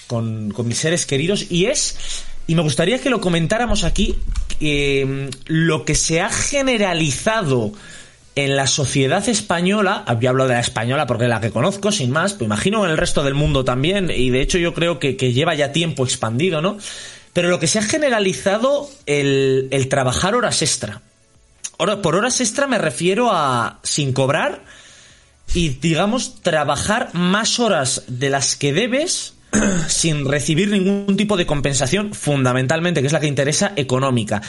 con, 0.07 0.51
con 0.53 0.67
mis 0.67 0.79
seres 0.79 1.05
queridos 1.05 1.51
y 1.51 1.67
es, 1.67 2.25
y 2.47 2.55
me 2.55 2.63
gustaría 2.63 3.01
que 3.01 3.11
lo 3.11 3.21
comentáramos 3.21 3.85
aquí, 3.85 4.17
eh, 4.61 5.31
lo 5.47 5.85
que 5.85 5.95
se 5.95 6.21
ha 6.21 6.31
generalizado 6.31 7.73
en 8.35 8.55
la 8.55 8.67
sociedad 8.67 9.27
española, 9.29 10.05
yo 10.21 10.29
hablo 10.29 10.47
de 10.47 10.55
la 10.55 10.61
española 10.61 11.07
porque 11.07 11.25
es 11.25 11.31
la 11.31 11.41
que 11.41 11.51
conozco, 11.51 11.91
sin 11.91 12.11
más, 12.11 12.35
pues 12.35 12.47
imagino 12.47 12.85
en 12.85 12.91
el 12.91 12.99
resto 12.99 13.25
del 13.25 13.35
mundo 13.35 13.65
también, 13.65 14.11
y 14.15 14.29
de 14.29 14.43
hecho 14.43 14.59
yo 14.59 14.75
creo 14.75 14.99
que, 14.99 15.15
lleva 15.15 15.55
ya 15.55 15.73
tiempo 15.73 16.05
expandido, 16.05 16.61
¿no? 16.61 16.77
Pero 17.33 17.49
lo 17.49 17.59
que 17.59 17.67
se 17.67 17.79
ha 17.79 17.83
generalizado 17.83 18.91
el, 19.07 19.69
el 19.71 19.89
trabajar 19.89 20.35
horas 20.35 20.61
extra. 20.63 21.01
Por 21.77 22.15
horas 22.15 22.41
extra 22.41 22.67
me 22.67 22.79
refiero 22.79 23.31
a 23.33 23.81
sin 23.83 24.13
cobrar 24.13 24.65
y, 25.55 25.71
digamos, 25.71 26.43
trabajar 26.43 27.11
más 27.15 27.59
horas 27.59 28.05
de 28.09 28.31
las 28.31 28.57
que 28.57 28.73
debes 28.73 29.36
sin 29.89 30.27
recibir 30.29 30.71
ningún 30.71 31.17
tipo 31.17 31.37
de 31.37 31.47
compensación, 31.47 32.15
fundamentalmente, 32.15 33.01
que 33.01 33.07
es 33.07 33.13
la 33.13 33.21
que 33.21 33.27
interesa, 33.27 33.73
económica. 33.77 34.43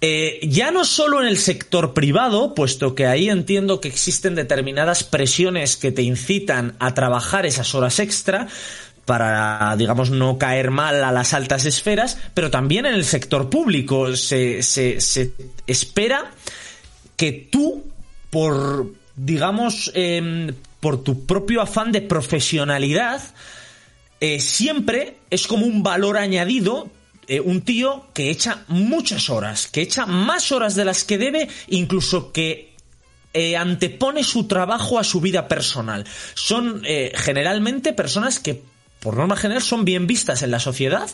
eh, 0.00 0.38
ya 0.42 0.70
no 0.70 0.84
solo 0.84 1.20
en 1.20 1.26
el 1.26 1.38
sector 1.38 1.92
privado, 1.92 2.54
puesto 2.54 2.94
que 2.94 3.06
ahí 3.06 3.28
entiendo 3.28 3.80
que 3.80 3.88
existen 3.88 4.34
determinadas 4.34 5.02
presiones 5.02 5.76
que 5.76 5.90
te 5.90 6.02
incitan 6.02 6.76
a 6.78 6.94
trabajar 6.94 7.46
esas 7.46 7.74
horas 7.74 7.98
extra 7.98 8.46
para, 9.08 9.74
digamos, 9.78 10.10
no 10.10 10.36
caer 10.36 10.70
mal 10.70 11.02
a 11.02 11.10
las 11.10 11.32
altas 11.32 11.64
esferas, 11.64 12.18
pero 12.34 12.50
también 12.50 12.84
en 12.84 12.92
el 12.92 13.06
sector 13.06 13.48
público 13.48 14.14
se, 14.14 14.62
se, 14.62 14.98
espera 15.66 16.30
que 17.16 17.32
tú, 17.32 17.86
por, 18.28 18.92
digamos, 19.16 19.90
em, 19.94 20.54
por 20.80 21.02
tu 21.02 21.24
propio 21.24 21.62
afán 21.62 21.90
de 21.90 22.02
profesionalidad, 22.02 23.22
eh, 24.20 24.40
siempre 24.40 25.18
es 25.30 25.46
como 25.46 25.66
un 25.66 25.82
valor 25.82 26.16
añadido 26.16 26.90
eh, 27.26 27.40
un 27.40 27.60
tío 27.60 28.06
que 28.14 28.30
echa 28.30 28.64
muchas 28.68 29.28
horas, 29.28 29.68
que 29.68 29.82
echa 29.82 30.06
más 30.06 30.50
horas 30.50 30.74
de 30.74 30.84
las 30.84 31.04
que 31.04 31.18
debe, 31.18 31.48
incluso 31.68 32.32
que 32.32 32.74
eh, 33.34 33.56
antepone 33.56 34.24
su 34.24 34.48
trabajo 34.48 34.98
a 34.98 35.04
su 35.04 35.20
vida 35.20 35.46
personal. 35.46 36.06
Son 36.34 36.82
generalmente 37.14 37.92
personas 37.92 38.40
que, 38.40 38.62
por 39.00 39.16
norma 39.16 39.36
general, 39.36 39.62
son 39.62 39.84
bien 39.84 40.06
vistas 40.06 40.42
en 40.42 40.50
la 40.50 40.58
sociedad 40.58 41.10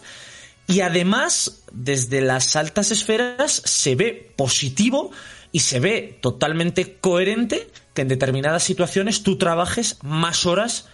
y 0.66 0.80
además, 0.80 1.62
desde 1.72 2.20
las 2.20 2.56
altas 2.56 2.90
esferas, 2.90 3.62
se 3.64 3.96
ve 3.96 4.32
positivo 4.36 5.10
y 5.52 5.60
se 5.60 5.78
ve 5.78 6.18
totalmente 6.20 6.96
coherente 6.96 7.68
que 7.92 8.02
en 8.02 8.08
determinadas 8.08 8.62
situaciones 8.62 9.22
tú 9.22 9.36
trabajes 9.36 9.98
más 10.02 10.46
horas 10.46 10.86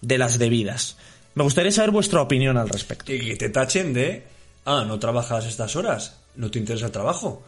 de 0.00 0.18
las 0.18 0.38
debidas. 0.38 0.96
Me 1.38 1.44
gustaría 1.44 1.70
saber 1.70 1.92
vuestra 1.92 2.20
opinión 2.20 2.56
al 2.56 2.68
respecto. 2.68 3.12
Y 3.12 3.20
que 3.20 3.36
te 3.36 3.48
tachen 3.48 3.92
de. 3.92 4.24
Ah, 4.64 4.84
no 4.84 4.98
trabajas 4.98 5.46
estas 5.46 5.76
horas. 5.76 6.18
No 6.34 6.50
te 6.50 6.58
interesa 6.58 6.86
el 6.86 6.90
trabajo. 6.90 7.44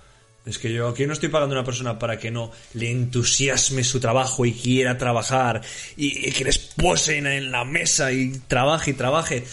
Es 0.46 0.60
que 0.60 0.72
yo 0.72 0.86
aquí 0.86 1.08
no 1.08 1.12
estoy 1.12 1.28
pagando 1.28 1.56
a 1.56 1.58
una 1.58 1.66
persona 1.66 1.98
para 1.98 2.16
que 2.16 2.30
no 2.30 2.52
le 2.74 2.88
entusiasme 2.88 3.82
su 3.82 3.98
trabajo 3.98 4.46
y 4.46 4.52
quiera 4.52 4.96
trabajar 4.96 5.60
y, 5.96 6.30
que 6.30 6.44
les 6.44 6.58
pose 6.58 7.18
en, 7.18 7.26
en 7.26 7.50
la 7.50 7.64
mesa 7.64 8.12
y 8.12 8.30
trabaje 8.46 8.92
y 8.92 8.94
trabaje. 8.94 9.44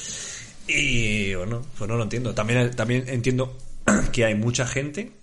Y 0.67 1.33
bueno, 1.33 1.65
pues 1.75 1.89
no 1.89 1.97
lo 1.97 2.03
entiendo. 2.03 2.35
También, 2.35 2.75
también 2.75 3.05
entiendo 3.07 3.57
que 4.11 4.23
hay 4.23 4.35
mucha 4.35 4.67
gente 4.67 5.13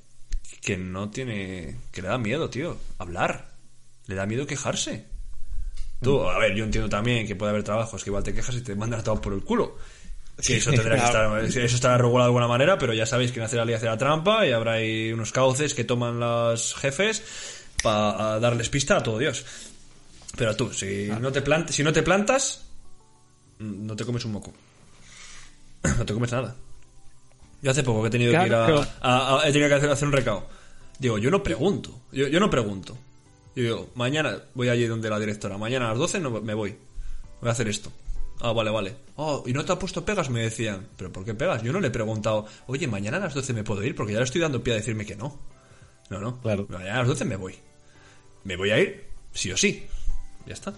que 0.61 0.77
no 0.77 1.11
tiene. 1.11 1.77
que 1.93 2.03
le 2.03 2.09
da 2.09 2.19
miedo, 2.19 2.51
tío, 2.51 2.79
hablar. 2.99 3.53
Le 4.09 4.17
da 4.17 4.27
miedo 4.27 4.45
quejarse. 4.45 5.14
Tú, 6.05 6.29
a 6.29 6.39
ver, 6.39 6.55
yo 6.55 6.65
entiendo 6.65 6.89
también 6.89 7.27
que 7.27 7.35
puede 7.37 7.51
haber 7.51 7.63
trabajos 7.65 8.03
que 8.05 8.11
igual 8.11 8.23
te 8.23 8.33
quejas 8.33 8.55
y 8.57 8.61
te 8.63 8.75
mandan 8.77 9.01
a 9.01 9.15
por 9.17 9.33
el 9.33 9.43
culo. 9.43 9.77
Que 10.45 10.57
eso 10.57 10.71
tendrá 10.73 10.97
que 10.97 11.05
estar, 11.07 11.39
eso 11.65 11.77
estará 11.77 11.97
regulado 11.97 12.21
de 12.23 12.27
alguna 12.27 12.49
manera, 12.49 12.79
pero 12.79 12.93
ya 12.93 13.07
sabéis 13.07 13.31
que 13.33 13.41
nace 13.41 13.57
la 13.57 13.65
ley 13.65 13.75
hace 13.75 13.87
la 13.87 13.97
trampa 13.99 14.47
y 14.47 14.53
habrá 14.53 14.73
ahí 14.75 15.13
unos 15.13 15.33
cauces 15.33 15.75
que 15.75 15.85
toman 15.85 16.19
los 16.21 16.75
jefes 16.75 17.23
para 17.83 18.39
darles 18.41 18.69
pista 18.69 18.97
a 18.97 19.03
todo 19.03 19.19
Dios. 19.19 19.45
Pero 20.37 20.57
tú, 20.57 20.73
si 20.73 21.09
no 21.21 21.31
te 21.31 21.41
plant 21.43 21.71
si 21.71 21.83
no 21.85 21.93
te 21.93 22.03
plantas, 22.03 22.65
mm, 23.61 23.87
no 23.87 23.95
te 23.97 24.05
comes 24.05 24.25
un 24.25 24.33
moco. 24.33 24.53
No 25.99 26.05
te 26.07 26.15
comes 26.15 26.33
nada. 26.33 26.57
Yo 27.63 27.71
hace 27.71 27.83
poco 27.83 28.03
que 28.03 28.09
he 28.09 28.11
tenido 28.11 28.33
que 28.33 28.47
ir 28.49 28.55
a, 28.55 28.67
a- 29.01 29.39
a- 29.41 29.49
he 29.49 29.53
tenido 29.53 29.69
que 29.69 29.75
hacer, 29.77 29.91
hacer 29.91 30.09
un 30.09 30.13
recao. 30.13 30.47
Digo, 30.99 31.19
yo 31.19 31.31
no 31.31 31.43
pregunto. 31.43 32.01
Yo, 32.13 32.27
yo 32.29 32.41
no 32.41 32.51
pregunto. 32.51 32.97
Yo 33.57 33.63
digo, 33.63 33.91
mañana 33.95 34.39
voy 34.55 34.69
allí 34.69 34.87
donde 34.87 35.09
la 35.11 35.19
directora. 35.19 35.59
Mañana 35.59 35.87
a 35.87 35.89
las 35.91 35.99
12 35.99 36.21
no, 36.21 36.31
me 36.41 36.55
voy. 36.55 36.77
Voy 37.41 37.49
a 37.49 37.53
hacer 37.53 37.69
esto. 37.69 37.93
Ah, 38.41 38.53
vale, 38.53 38.71
vale. 38.71 38.97
Oh, 39.17 39.45
¿y 39.47 39.53
no 39.53 39.65
te 39.65 39.73
ha 39.73 39.79
puesto 39.79 40.05
pegas? 40.05 40.29
Me 40.29 40.43
decían. 40.43 40.89
¿Pero 40.97 41.13
por 41.13 41.25
qué 41.25 41.35
pegas? 41.35 41.63
Yo 41.63 41.73
no 41.73 41.81
le 41.81 41.89
he 41.89 41.91
preguntado, 41.91 42.47
oye, 42.67 42.87
mañana 42.89 43.19
a 43.19 43.21
las 43.21 43.35
12 43.35 43.53
me 43.53 43.65
puedo 43.65 43.83
ir 43.85 43.95
porque 43.95 44.13
ya 44.13 44.19
le 44.19 44.25
estoy 44.25 44.41
dando 44.41 44.63
pie 44.63 44.75
a 44.75 44.77
decirme 44.77 45.07
que 45.07 45.15
no. 45.15 45.39
No, 46.11 46.21
no. 46.21 46.41
Claro. 46.41 46.67
Mañana 46.69 46.97
a 46.97 46.99
las 46.99 47.09
12 47.09 47.25
me 47.25 47.37
voy. 47.37 47.55
Me 48.43 48.57
voy 48.57 48.71
a 48.71 48.79
ir, 48.79 49.05
sí 49.33 49.53
o 49.53 49.57
sí. 49.57 49.87
Ya 50.47 50.55
está. 50.55 50.73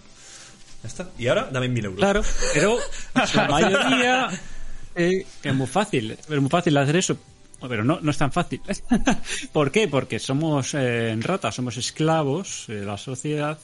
Ya 0.83 0.89
está. 0.89 1.11
Y 1.19 1.27
ahora 1.29 1.49
dame 1.51 1.69
mil 1.69 1.85
euros. 1.85 1.99
Claro, 1.99 2.23
pero 2.55 2.79
la 3.35 3.49
mayoría 3.49 4.29
eh, 4.95 5.27
es 5.43 5.55
muy 5.55 5.67
fácil, 5.67 6.13
es 6.13 6.41
muy 6.41 6.49
fácil 6.49 6.77
hacer 6.77 6.97
eso, 6.97 7.19
pero 7.61 7.85
no, 7.85 7.99
no 8.01 8.11
es 8.11 8.19
tan 8.19 8.33
fácil. 8.33 8.61
¿Por 9.53 9.71
qué? 9.71 9.89
Porque 9.89 10.19
somos 10.19 10.75
eh, 10.75 11.17
ratas, 11.21 11.55
somos 11.55 11.77
esclavos 11.77 12.65
de 12.69 12.85
la 12.85 12.97
sociedad 12.99 13.59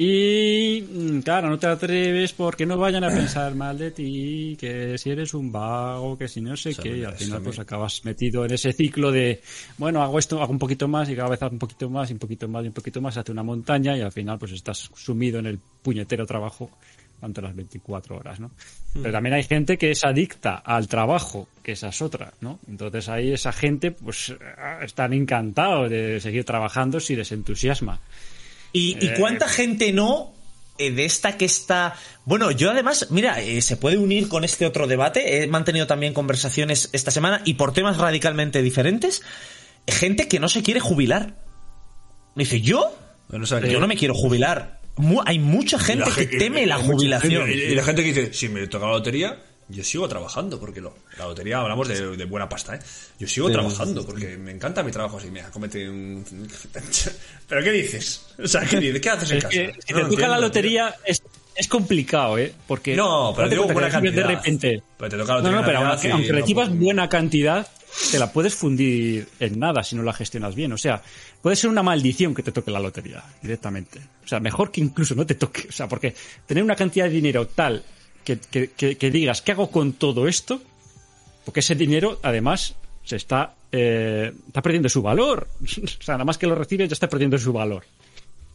y 0.00 0.80
mm, 0.88 1.20
claro, 1.22 1.48
no 1.50 1.58
te 1.58 1.66
atreves 1.66 2.32
porque 2.32 2.64
no 2.66 2.76
vayan 2.78 3.02
a 3.02 3.08
pensar 3.08 3.56
mal 3.56 3.76
de 3.76 3.90
ti, 3.90 4.56
que 4.60 4.96
si 4.96 5.10
eres 5.10 5.34
un 5.34 5.50
vago, 5.50 6.16
que 6.16 6.28
si 6.28 6.40
no 6.40 6.56
sé 6.56 6.70
Eso 6.70 6.82
qué, 6.84 6.98
y 6.98 7.02
al 7.04 7.14
final 7.14 7.40
me- 7.40 7.44
pues 7.46 7.58
acabas 7.58 8.04
metido 8.04 8.44
en 8.44 8.52
ese 8.52 8.72
ciclo 8.72 9.10
de, 9.10 9.42
bueno, 9.76 10.00
hago 10.00 10.20
esto, 10.20 10.40
hago 10.40 10.52
un 10.52 10.58
poquito 10.60 10.86
más 10.86 11.08
y 11.08 11.16
cada 11.16 11.28
vez 11.30 11.42
hago 11.42 11.52
un 11.54 11.58
poquito 11.58 11.90
más 11.90 12.10
y 12.10 12.12
un 12.12 12.20
poquito 12.20 12.46
más 12.46 12.64
y 12.64 12.68
un 12.68 12.74
poquito 12.74 13.00
más, 13.00 13.16
hace 13.16 13.32
una 13.32 13.42
montaña 13.42 13.96
y 13.96 14.00
al 14.00 14.12
final 14.12 14.38
pues 14.38 14.52
estás 14.52 14.88
sumido 14.94 15.40
en 15.40 15.46
el 15.46 15.58
puñetero 15.82 16.26
trabajo 16.26 16.70
durante 17.20 17.42
las 17.42 17.54
24 17.54 18.16
horas, 18.16 18.40
¿no? 18.40 18.50
Pero 18.94 19.12
también 19.12 19.34
hay 19.34 19.42
gente 19.42 19.76
que 19.76 19.90
es 19.90 20.04
adicta 20.04 20.56
al 20.56 20.88
trabajo, 20.88 21.48
que 21.62 21.72
esa 21.72 21.88
es 21.88 22.00
otra, 22.00 22.32
¿no? 22.40 22.58
Entonces 22.68 23.08
ahí 23.08 23.32
esa 23.32 23.52
gente 23.52 23.90
pues 23.90 24.34
ah, 24.56 24.80
están 24.82 25.12
encantados 25.12 25.90
de 25.90 26.20
seguir 26.20 26.44
trabajando 26.44 27.00
si 27.00 27.16
les 27.16 27.32
entusiasma. 27.32 28.00
¿Y, 28.72 28.96
y 29.04 29.14
cuánta 29.14 29.48
gente 29.48 29.92
no 29.92 30.32
eh, 30.78 30.92
de 30.92 31.04
esta 31.04 31.36
que 31.36 31.44
está... 31.44 31.96
Bueno, 32.24 32.52
yo 32.52 32.70
además, 32.70 33.08
mira, 33.10 33.40
eh, 33.40 33.60
se 33.62 33.76
puede 33.76 33.98
unir 33.98 34.28
con 34.28 34.44
este 34.44 34.64
otro 34.64 34.86
debate. 34.86 35.42
He 35.42 35.46
mantenido 35.48 35.88
también 35.88 36.14
conversaciones 36.14 36.88
esta 36.92 37.10
semana 37.10 37.42
y 37.44 37.54
por 37.54 37.72
temas 37.72 37.96
radicalmente 37.96 38.62
diferentes. 38.62 39.22
Gente 39.88 40.28
que 40.28 40.38
no 40.38 40.48
se 40.48 40.62
quiere 40.62 40.78
jubilar. 40.78 41.34
Me 42.36 42.44
dice, 42.44 42.60
¿yo? 42.60 42.96
Yo 43.72 43.80
no 43.80 43.88
me 43.88 43.96
quiero 43.96 44.14
jubilar. 44.14 44.77
Mu- 44.98 45.22
hay 45.24 45.38
mucha 45.38 45.78
gente 45.78 46.08
la 46.10 46.14
que 46.16 46.26
teme 46.26 46.66
la 46.66 46.76
jubilación. 46.76 47.50
Y, 47.50 47.74
la 47.74 47.84
gente 47.84 48.02
que 48.02 48.08
dice, 48.12 48.32
si 48.34 48.48
me 48.48 48.66
toca 48.66 48.86
la 48.86 48.92
lotería, 48.92 49.38
yo 49.68 49.84
sigo 49.84 50.08
trabajando, 50.08 50.58
porque 50.58 50.80
lo, 50.80 50.94
la 51.18 51.26
lotería 51.26 51.60
hablamos 51.60 51.88
de, 51.88 52.16
de 52.16 52.24
buena 52.24 52.48
pasta, 52.48 52.76
¿eh? 52.76 52.80
Yo 53.18 53.26
sigo 53.28 53.50
trabajando, 53.50 54.04
porque 54.06 54.36
me 54.38 54.50
encanta 54.50 54.82
mi 54.82 54.90
trabajo 54.92 55.18
así, 55.18 55.30
mira, 55.30 55.50
comete 55.50 55.88
un... 55.88 56.24
¿Pero 57.48 57.62
qué 57.62 57.72
dices? 57.72 58.26
O 58.42 58.46
sea, 58.48 58.62
¿qué 58.62 58.78
dices? 58.80 59.00
¿Qué 59.00 59.10
haces 59.10 59.30
en 59.30 59.36
Es 59.38 59.44
casa? 59.44 59.54
que 59.54 59.74
si 59.86 59.92
No 59.92 60.08
te 60.08 60.16
toca 60.16 60.28
la 60.28 60.38
lotería 60.40 60.94
es, 61.04 61.22
es 61.54 61.68
complicado, 61.68 62.38
¿eh? 62.38 62.52
Porque 62.66 62.94
No, 62.96 63.32
pero 63.34 63.48
date 63.48 63.56
digo 63.56 63.72
buena 63.72 63.88
recibes 63.88 64.14
de 64.14 64.22
cantidad. 64.22 64.36
repente. 64.42 64.82
Pero 64.98 65.10
te 65.10 65.16
toca 65.18 65.34
la 65.36 65.42
no, 65.42 65.50
no, 65.50 65.56
lotería 65.58 65.66
pero 65.98 66.12
aunque, 66.14 66.28
no 66.32 66.38
recibas 66.38 66.68
buena 66.74 67.08
cantidad, 67.08 67.66
te 68.10 68.18
la 68.18 68.32
puedes 68.32 68.54
fundir 68.54 69.28
en 69.40 69.58
nada 69.58 69.82
si 69.82 69.96
no 69.96 70.02
la 70.02 70.12
gestionas 70.12 70.54
bien. 70.54 70.72
O 70.72 70.78
sea, 70.78 71.02
puede 71.42 71.56
ser 71.56 71.70
una 71.70 71.82
maldición 71.82 72.34
que 72.34 72.42
te 72.42 72.52
toque 72.52 72.70
la 72.70 72.80
lotería 72.80 73.22
directamente. 73.42 74.00
O 74.24 74.28
sea, 74.28 74.40
mejor 74.40 74.70
que 74.70 74.80
incluso 74.80 75.14
no 75.14 75.26
te 75.26 75.34
toque. 75.34 75.66
O 75.68 75.72
sea, 75.72 75.88
porque 75.88 76.14
tener 76.46 76.62
una 76.64 76.76
cantidad 76.76 77.06
de 77.06 77.10
dinero 77.12 77.46
tal 77.48 77.82
que, 78.24 78.38
que, 78.38 78.70
que- 78.70 78.96
que 78.96 79.10
digas, 79.10 79.42
¿qué 79.42 79.52
hago 79.52 79.70
con 79.70 79.94
todo 79.94 80.28
esto? 80.28 80.62
Porque 81.44 81.60
ese 81.60 81.74
dinero, 81.74 82.18
además, 82.22 82.74
se 83.04 83.16
está, 83.16 83.54
eh, 83.72 84.32
está 84.46 84.62
perdiendo 84.62 84.88
su 84.88 85.02
valor. 85.02 85.48
o 85.62 86.02
sea, 86.02 86.14
nada 86.14 86.24
más 86.24 86.38
que 86.38 86.46
lo 86.46 86.54
recibes 86.54 86.88
ya 86.88 86.94
está 86.94 87.08
perdiendo 87.08 87.38
su 87.38 87.52
valor. 87.52 87.84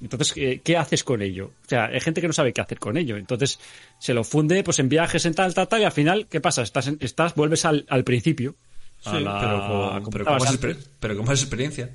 Entonces, 0.02 0.34
¿qué, 0.34 0.62
qué 0.62 0.76
haces 0.78 1.04
con 1.04 1.22
ello? 1.22 1.52
O 1.66 1.70
sea, 1.70 1.86
hay 1.86 2.00
gente 2.02 2.20
que 2.20 2.28
no 2.28 2.34
sabe 2.34 2.52
qué 2.52 2.60
hacer 2.62 2.78
con 2.78 2.98
ello. 2.98 3.16
Entonces, 3.18 3.58
se 4.00 4.14
lo 4.14 4.24
funde 4.26 4.62
pues 4.64 4.80
en 4.80 4.90
viajes, 4.90 5.26
en 5.26 5.34
tal, 5.34 5.54
tal, 5.54 5.68
tal, 5.70 5.82
y 5.82 5.86
al 5.86 5.92
final, 5.94 6.28
¿qué 6.30 6.42
pasa? 6.42 6.62
Estás, 6.62 6.88
en- 6.88 6.98
estás 7.00 7.36
vuelves 7.36 7.64
al, 7.66 7.86
al 7.90 8.04
principio. 8.04 8.56
Sí, 9.04 9.10
a 9.10 9.20
la- 9.20 9.40
pero, 9.40 10.04
con, 10.04 10.12
pero, 10.14 10.26
más 10.26 10.58
pero 11.00 11.18
con 11.18 11.26
más 11.26 11.42
experiencia. 11.42 11.90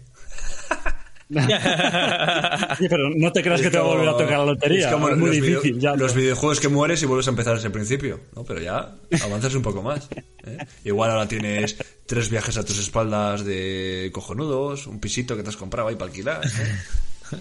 Sí, 1.30 1.34
pero 2.88 3.10
no 3.14 3.32
te 3.32 3.42
creas 3.42 3.60
que 3.60 3.70
te 3.70 3.78
va 3.78 3.84
a 3.84 3.88
volver 3.88 4.08
a 4.08 4.12
tocar 4.16 4.38
la 4.38 4.44
lotería. 4.46 4.86
Es 4.88 4.92
como 4.92 5.08
es 5.10 5.16
muy 5.18 5.28
los 5.30 5.40
video- 5.40 5.60
difícil. 5.60 5.80
ya. 5.80 5.94
los 5.94 6.14
videojuegos 6.14 6.60
que 6.60 6.68
mueres 6.68 7.02
y 7.02 7.06
vuelves 7.06 7.26
a 7.26 7.30
empezar 7.30 7.54
desde 7.54 7.66
el 7.66 7.72
principio. 7.72 8.20
¿no? 8.34 8.44
Pero 8.44 8.60
ya 8.60 8.94
avanzas 9.22 9.54
un 9.54 9.62
poco 9.62 9.82
más. 9.82 10.08
¿eh? 10.46 10.58
Igual 10.84 11.10
ahora 11.10 11.28
tienes 11.28 11.76
tres 12.06 12.30
viajes 12.30 12.56
a 12.56 12.64
tus 12.64 12.78
espaldas 12.78 13.44
de 13.44 14.10
cojonudos, 14.12 14.86
un 14.86 15.00
pisito 15.00 15.36
que 15.36 15.42
te 15.42 15.50
has 15.50 15.56
comprado 15.56 15.88
ahí 15.88 15.96
para 15.96 16.06
alquilar. 16.10 16.40
¿eh? 16.44 17.36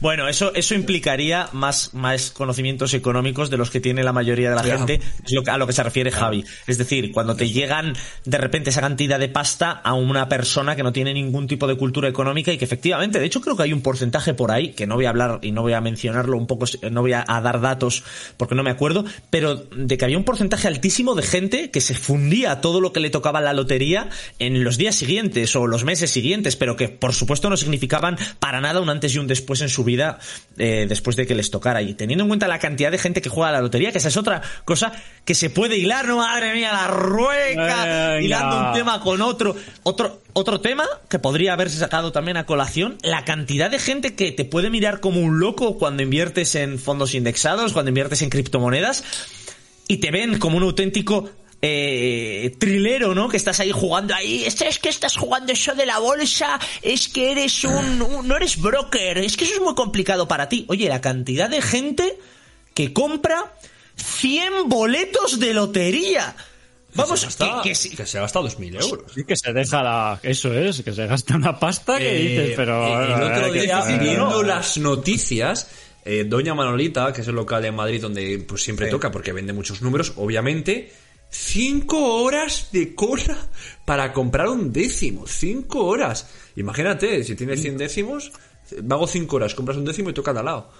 Bueno, 0.00 0.28
eso, 0.28 0.52
eso 0.54 0.74
implicaría 0.74 1.48
más, 1.52 1.94
más 1.94 2.30
conocimientos 2.30 2.92
económicos 2.94 3.50
de 3.50 3.56
los 3.56 3.70
que 3.70 3.80
tiene 3.80 4.02
la 4.02 4.12
mayoría 4.12 4.50
de 4.50 4.56
la 4.56 4.62
gente, 4.78 5.00
es 5.24 5.32
lo 5.32 5.42
que- 5.42 5.50
a 5.50 5.58
lo 5.58 5.66
que 5.66 5.72
se 5.72 5.82
refiere 5.82 6.10
Javi. 6.10 6.44
Es 6.66 6.78
decir, 6.78 7.10
cuando 7.12 7.36
te 7.36 7.48
llegan 7.48 7.94
de 8.24 8.38
repente 8.38 8.70
esa 8.70 8.80
cantidad 8.80 9.18
de 9.18 9.28
pasta 9.28 9.70
a 9.70 9.94
una 9.94 10.28
persona 10.28 10.76
que 10.76 10.82
no 10.82 10.92
tiene 10.92 11.14
ningún 11.14 11.46
tipo 11.46 11.66
de 11.66 11.76
cultura 11.76 12.08
económica 12.08 12.52
y 12.52 12.58
que 12.58 12.64
efectivamente, 12.64 13.18
de 13.18 13.26
hecho 13.26 13.40
creo 13.40 13.56
que 13.56 13.62
hay 13.62 13.72
un 13.72 13.80
porcentaje 13.82 14.34
por 14.34 14.50
ahí, 14.50 14.72
que 14.72 14.86
no 14.86 14.96
voy 14.96 15.06
a 15.06 15.10
hablar 15.10 15.38
y 15.42 15.52
no 15.52 15.62
voy 15.62 15.72
a 15.72 15.80
mencionarlo 15.80 16.36
un 16.36 16.46
poco, 16.46 16.66
no 16.90 17.00
voy 17.00 17.14
a, 17.14 17.24
a 17.26 17.40
dar 17.40 17.60
datos 17.60 18.02
porque 18.36 18.54
no 18.54 18.62
me 18.62 18.70
acuerdo, 18.70 19.04
pero 19.30 19.56
de 19.74 19.96
que 19.96 20.04
había 20.04 20.18
un 20.18 20.24
porcentaje 20.24 20.68
altísimo 20.68 21.14
de 21.14 21.22
gente 21.22 21.70
que 21.70 21.80
se 21.80 21.94
fundía 21.94 22.60
todo 22.60 22.80
lo 22.80 22.92
que 22.92 23.00
le 23.00 23.10
tocaba 23.10 23.40
la 23.40 23.52
lotería 23.54 24.10
en 24.38 24.64
los 24.64 24.76
días 24.76 24.96
siguientes 24.96 25.56
o 25.56 25.66
los 25.66 25.84
meses 25.84 26.10
siguientes, 26.10 26.56
pero 26.56 26.76
que 26.76 26.88
por 26.88 27.14
supuesto 27.14 27.48
no 27.48 27.56
significaban 27.56 28.18
para 28.38 28.60
nada 28.60 28.80
un 28.80 28.90
antes 28.90 29.14
y 29.14 29.18
un 29.18 29.26
después 29.26 29.61
en 29.62 29.68
su 29.68 29.84
vida 29.84 30.18
eh, 30.58 30.86
después 30.88 31.16
de 31.16 31.26
que 31.26 31.34
les 31.34 31.50
tocara. 31.50 31.82
Y 31.82 31.94
teniendo 31.94 32.24
en 32.24 32.28
cuenta 32.28 32.48
la 32.48 32.58
cantidad 32.58 32.90
de 32.90 32.98
gente 32.98 33.22
que 33.22 33.28
juega 33.28 33.48
a 33.48 33.52
la 33.52 33.60
lotería, 33.60 33.92
que 33.92 33.98
esa 33.98 34.08
es 34.08 34.16
otra 34.16 34.42
cosa 34.64 34.92
que 35.24 35.34
se 35.34 35.50
puede 35.50 35.76
hilar, 35.76 36.06
¿no? 36.06 36.18
Madre 36.18 36.52
mía, 36.54 36.72
la 36.72 36.88
rueca, 36.88 37.84
Venga. 37.84 38.20
hilando 38.20 38.68
un 38.68 38.72
tema 38.74 39.00
con 39.00 39.22
otro. 39.22 39.56
Otro, 39.82 40.22
otro 40.34 40.60
tema 40.60 40.86
que 41.08 41.18
podría 41.18 41.52
haberse 41.52 41.78
sacado 41.78 42.12
también 42.12 42.36
a 42.36 42.46
colación, 42.46 42.98
la 43.02 43.24
cantidad 43.24 43.70
de 43.70 43.78
gente 43.78 44.14
que 44.14 44.32
te 44.32 44.44
puede 44.44 44.70
mirar 44.70 45.00
como 45.00 45.20
un 45.20 45.40
loco 45.40 45.78
cuando 45.78 46.02
inviertes 46.02 46.54
en 46.54 46.78
fondos 46.78 47.14
indexados, 47.14 47.72
cuando 47.72 47.90
inviertes 47.90 48.22
en 48.22 48.30
criptomonedas, 48.30 49.04
y 49.88 49.98
te 49.98 50.10
ven 50.10 50.38
como 50.38 50.56
un 50.56 50.62
auténtico 50.62 51.30
eh, 51.64 52.54
trilero, 52.58 53.14
¿no? 53.14 53.28
Que 53.28 53.36
estás 53.36 53.60
ahí 53.60 53.70
jugando 53.70 54.14
ahí. 54.14 54.44
Es, 54.44 54.60
es 54.60 54.78
que 54.80 54.88
estás 54.88 55.16
jugando 55.16 55.52
eso 55.52 55.74
de 55.74 55.86
la 55.86 55.98
bolsa. 56.00 56.58
Es 56.82 57.08
que 57.08 57.30
eres 57.32 57.62
un, 57.64 58.02
un- 58.02 58.26
No 58.28 58.36
eres 58.36 58.60
broker. 58.60 59.18
Es 59.18 59.36
que 59.36 59.44
eso 59.44 59.54
es 59.54 59.60
muy 59.60 59.74
complicado 59.74 60.26
para 60.28 60.48
ti. 60.48 60.66
Oye, 60.68 60.88
la 60.88 61.00
cantidad 61.00 61.48
de 61.48 61.62
gente 61.62 62.18
que 62.74 62.92
compra 62.92 63.54
100 63.96 64.68
boletos 64.68 65.38
de 65.38 65.54
lotería. 65.54 66.34
Vamos, 66.94 67.20
se 67.20 67.26
gasta, 67.26 67.60
que- 67.62 67.68
que 67.70 67.74
si- 67.74 67.90
que 67.96 68.04
se 68.06 68.18
gasta 68.18 68.40
2.000 68.40 68.82
euros. 68.82 69.12
Sí 69.14 69.24
que 69.24 69.36
se 69.36 69.52
deja 69.52 69.82
la... 69.82 70.18
Eso 70.22 70.52
es, 70.52 70.82
que 70.82 70.92
se 70.92 71.06
gasta 71.06 71.36
una 71.36 71.58
pasta 71.58 71.96
que 71.96 72.16
Eh, 72.16 72.28
dices, 72.28 72.52
pero... 72.56 73.04
el 73.04 73.22
otro 73.22 73.46
eh, 73.46 73.52
que 73.52 73.62
día, 73.62 73.82
sí, 73.82 73.94
viendo 73.98 74.28
¿no? 74.28 74.42
las 74.42 74.76
noticias, 74.78 75.68
eh, 76.04 76.24
Doña 76.28 76.54
Manolita, 76.54 77.10
que 77.12 77.22
es 77.22 77.28
el 77.28 77.34
local 77.36 77.64
en 77.64 77.76
Madrid 77.76 78.00
donde 78.02 78.38
pues 78.46 78.62
siempre 78.62 78.88
toca 78.88 79.10
porque 79.10 79.32
vende 79.32 79.54
muchos 79.54 79.80
números, 79.80 80.12
obviamente, 80.16 80.92
cinco 81.32 82.22
horas 82.22 82.68
de 82.72 82.94
cola 82.94 83.36
para 83.84 84.12
comprar 84.12 84.48
un 84.48 84.72
décimo. 84.72 85.26
Cinco 85.26 85.86
horas. 85.86 86.28
Imagínate, 86.56 87.24
si 87.24 87.34
tienes 87.34 87.60
100 87.62 87.78
décimos, 87.78 88.30
hago 88.88 89.06
cinco 89.06 89.36
horas, 89.36 89.54
compras 89.54 89.78
un 89.78 89.84
décimo 89.84 90.10
y 90.10 90.12
toca 90.12 90.32
de 90.32 90.40
al 90.40 90.44
lado. 90.44 90.70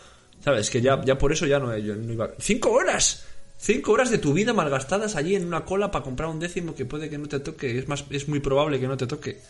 ¿Sabes? 0.45 0.71
Que 0.71 0.81
ya, 0.81 1.03
ya 1.05 1.17
por 1.17 1.33
eso 1.33 1.47
ya 1.47 1.59
no, 1.59 1.77
yo 1.79 1.97
no 1.97 2.12
iba. 2.12 2.31
¡Cinco 2.38 2.71
horas! 2.73 3.25
Cinco 3.57 3.93
horas 3.93 4.11
de 4.11 4.19
tu 4.19 4.33
vida 4.33 4.53
malgastadas 4.53 5.15
allí 5.15 5.37
en 5.37 5.47
una 5.47 5.65
cola 5.65 5.91
para 5.91 6.05
comprar 6.05 6.29
un 6.29 6.41
décimo 6.41 6.75
que 6.75 6.85
puede 6.85 7.09
que 7.09 7.17
no 7.17 7.29
te 7.29 7.38
toque. 7.38 7.79
Es 7.79 7.87
más, 7.87 8.05
es 8.11 8.29
muy 8.29 8.41
probable 8.41 8.81
que 8.81 8.88
no 8.88 8.97
te 8.97 9.07
toque. 9.07 9.41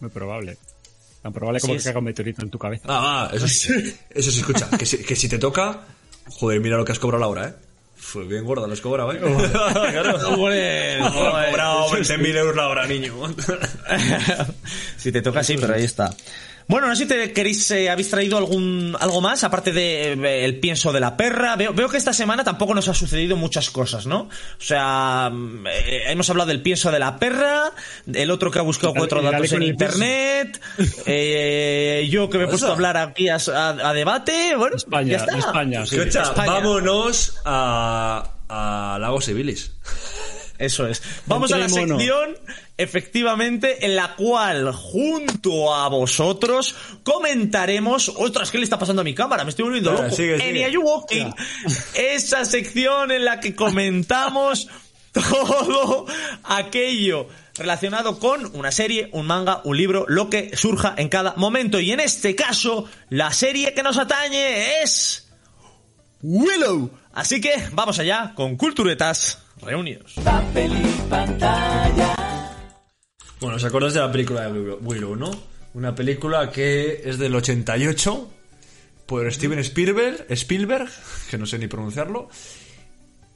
Muy 0.00 0.10
probable. 0.10 0.58
Tan 1.22 1.32
probable 1.32 1.60
como 1.60 1.74
Sí, 1.74 1.78
que 1.78 1.84
caiga 1.84 2.00
un 2.00 2.04
meteorito 2.04 2.42
en 2.42 2.50
tu 2.50 2.58
cabeza. 2.58 2.84
Ah, 2.88 3.28
ah, 3.30 3.34
eso 3.34 3.46
sí. 3.48 3.68
Eso 4.10 4.30
sí, 4.30 4.40
escucha. 4.40 4.68
Que 4.76 4.84
si, 4.84 4.98
que 4.98 5.14
si 5.16 5.28
te 5.28 5.38
toca. 5.38 5.86
Joder, 6.26 6.60
mira 6.60 6.76
lo 6.76 6.84
que 6.84 6.92
has 6.92 6.98
cobrado 6.98 7.20
la 7.20 7.28
hora, 7.28 7.48
¿eh? 7.48 7.54
Fue 8.04 8.24
bien 8.24 8.44
gorda, 8.44 8.66
lo 8.66 8.74
has 8.74 8.80
cobrado, 8.80 9.12
¿eh? 9.12 9.18
cobrado 11.50 11.90
20.000 11.90 12.36
euros 12.36 12.54
la 12.54 12.68
hora, 12.68 12.86
niño. 12.86 13.14
si 14.96 15.10
te 15.10 15.22
toca, 15.22 15.42
sí, 15.42 15.56
pero 15.58 15.74
ahí 15.74 15.84
está. 15.84 16.14
Bueno, 16.66 16.86
no 16.88 16.96
sé 16.96 17.02
si 17.02 17.08
te 17.08 17.32
queréis, 17.32 17.70
eh, 17.72 17.90
habéis 17.90 18.08
traído 18.08 18.38
algún, 18.38 18.96
algo 18.98 19.20
más, 19.20 19.44
aparte 19.44 19.70
de 19.72 20.12
eh, 20.14 20.44
el 20.46 20.60
pienso 20.60 20.92
de 20.92 21.00
la 21.00 21.16
perra. 21.16 21.56
Veo, 21.56 21.74
veo 21.74 21.88
que 21.90 21.98
esta 21.98 22.12
semana 22.14 22.42
tampoco 22.42 22.74
nos 22.74 22.88
ha 22.88 22.94
sucedido 22.94 23.36
muchas 23.36 23.68
cosas, 23.70 24.06
¿no? 24.06 24.20
O 24.22 24.28
sea, 24.60 25.30
mm, 25.30 25.66
eh, 25.66 26.02
hemos 26.06 26.30
hablado 26.30 26.48
del 26.48 26.62
pienso 26.62 26.90
de 26.90 26.98
la 26.98 27.18
perra, 27.18 27.70
el 28.12 28.30
otro 28.30 28.50
que 28.50 28.58
ha 28.60 28.62
buscado 28.62 28.94
cuatro 28.94 29.20
datos 29.22 29.52
en 29.52 29.62
internet, 29.62 30.60
eh, 31.06 32.08
yo 32.10 32.30
que 32.30 32.38
me 32.38 32.44
he 32.44 32.48
puesto 32.48 32.68
a 32.68 32.72
hablar 32.72 32.96
aquí 32.96 33.28
a, 33.28 33.36
a- 33.36 33.90
a 33.90 33.92
debate, 33.92 34.54
bueno, 34.56 34.76
España, 34.76 35.12
ya 35.12 35.16
está. 35.18 35.36
España, 35.38 35.84
sí. 35.86 35.96
Escucha, 35.96 36.22
España. 36.22 36.52
vámonos 36.52 37.40
a, 37.44 38.30
a 38.48 38.98
Lagos 39.00 39.26
Civilis. 39.26 39.70
Eso 40.58 40.86
es. 40.86 41.02
Vamos 41.26 41.52
a 41.52 41.58
la 41.58 41.68
sección, 41.68 42.36
efectivamente, 42.76 43.84
en 43.86 43.96
la 43.96 44.14
cual, 44.14 44.72
junto 44.72 45.74
a 45.74 45.88
vosotros, 45.88 46.76
comentaremos. 47.02 48.12
Ostras, 48.16 48.50
¿qué 48.50 48.58
le 48.58 48.64
está 48.64 48.78
pasando 48.78 49.02
a 49.02 49.04
mi 49.04 49.14
cámara? 49.14 49.44
Me 49.44 49.50
estoy 49.50 49.64
volviendo 49.64 49.92
loco. 49.92 50.10
sigue, 50.10 50.38
sigue. 50.38 50.64
Are 50.64 50.72
You 50.72 50.82
Walking, 50.82 51.30
esa 51.94 52.44
sección 52.44 53.10
en 53.10 53.24
la 53.24 53.40
que 53.40 53.54
comentamos 53.54 54.68
todo 55.12 56.06
aquello 56.44 57.28
relacionado 57.56 58.18
con 58.18 58.54
una 58.56 58.70
serie, 58.70 59.08
un 59.12 59.26
manga, 59.26 59.60
un 59.64 59.76
libro, 59.76 60.06
lo 60.08 60.30
que 60.30 60.56
surja 60.56 60.94
en 60.96 61.08
cada 61.08 61.34
momento. 61.36 61.80
Y 61.80 61.90
en 61.90 62.00
este 62.00 62.36
caso, 62.36 62.88
la 63.10 63.32
serie 63.32 63.74
que 63.74 63.82
nos 63.82 63.98
atañe 63.98 64.82
es. 64.82 65.28
Willow. 66.22 66.90
Así 67.12 67.40
que 67.40 67.52
vamos 67.72 67.98
allá 67.98 68.32
con 68.34 68.56
Culturetas 68.56 69.43
Reunidos. 69.64 70.14
Papel 70.24 70.72
y 70.72 71.08
pantalla. 71.08 72.14
Bueno, 73.40 73.56
¿os 73.56 73.64
acordáis 73.64 73.94
de 73.94 74.00
la 74.00 74.10
película 74.12 74.50
de 74.50 74.58
Willow, 74.74 75.16
no? 75.16 75.30
Una 75.74 75.94
película 75.94 76.50
que 76.50 77.02
es 77.04 77.18
del 77.18 77.34
88 77.34 78.30
por 79.06 79.32
Steven 79.32 79.58
Spielberg, 79.58 80.26
Spielberg, 80.30 80.88
que 81.30 81.36
no 81.38 81.46
sé 81.46 81.58
ni 81.58 81.66
pronunciarlo, 81.66 82.28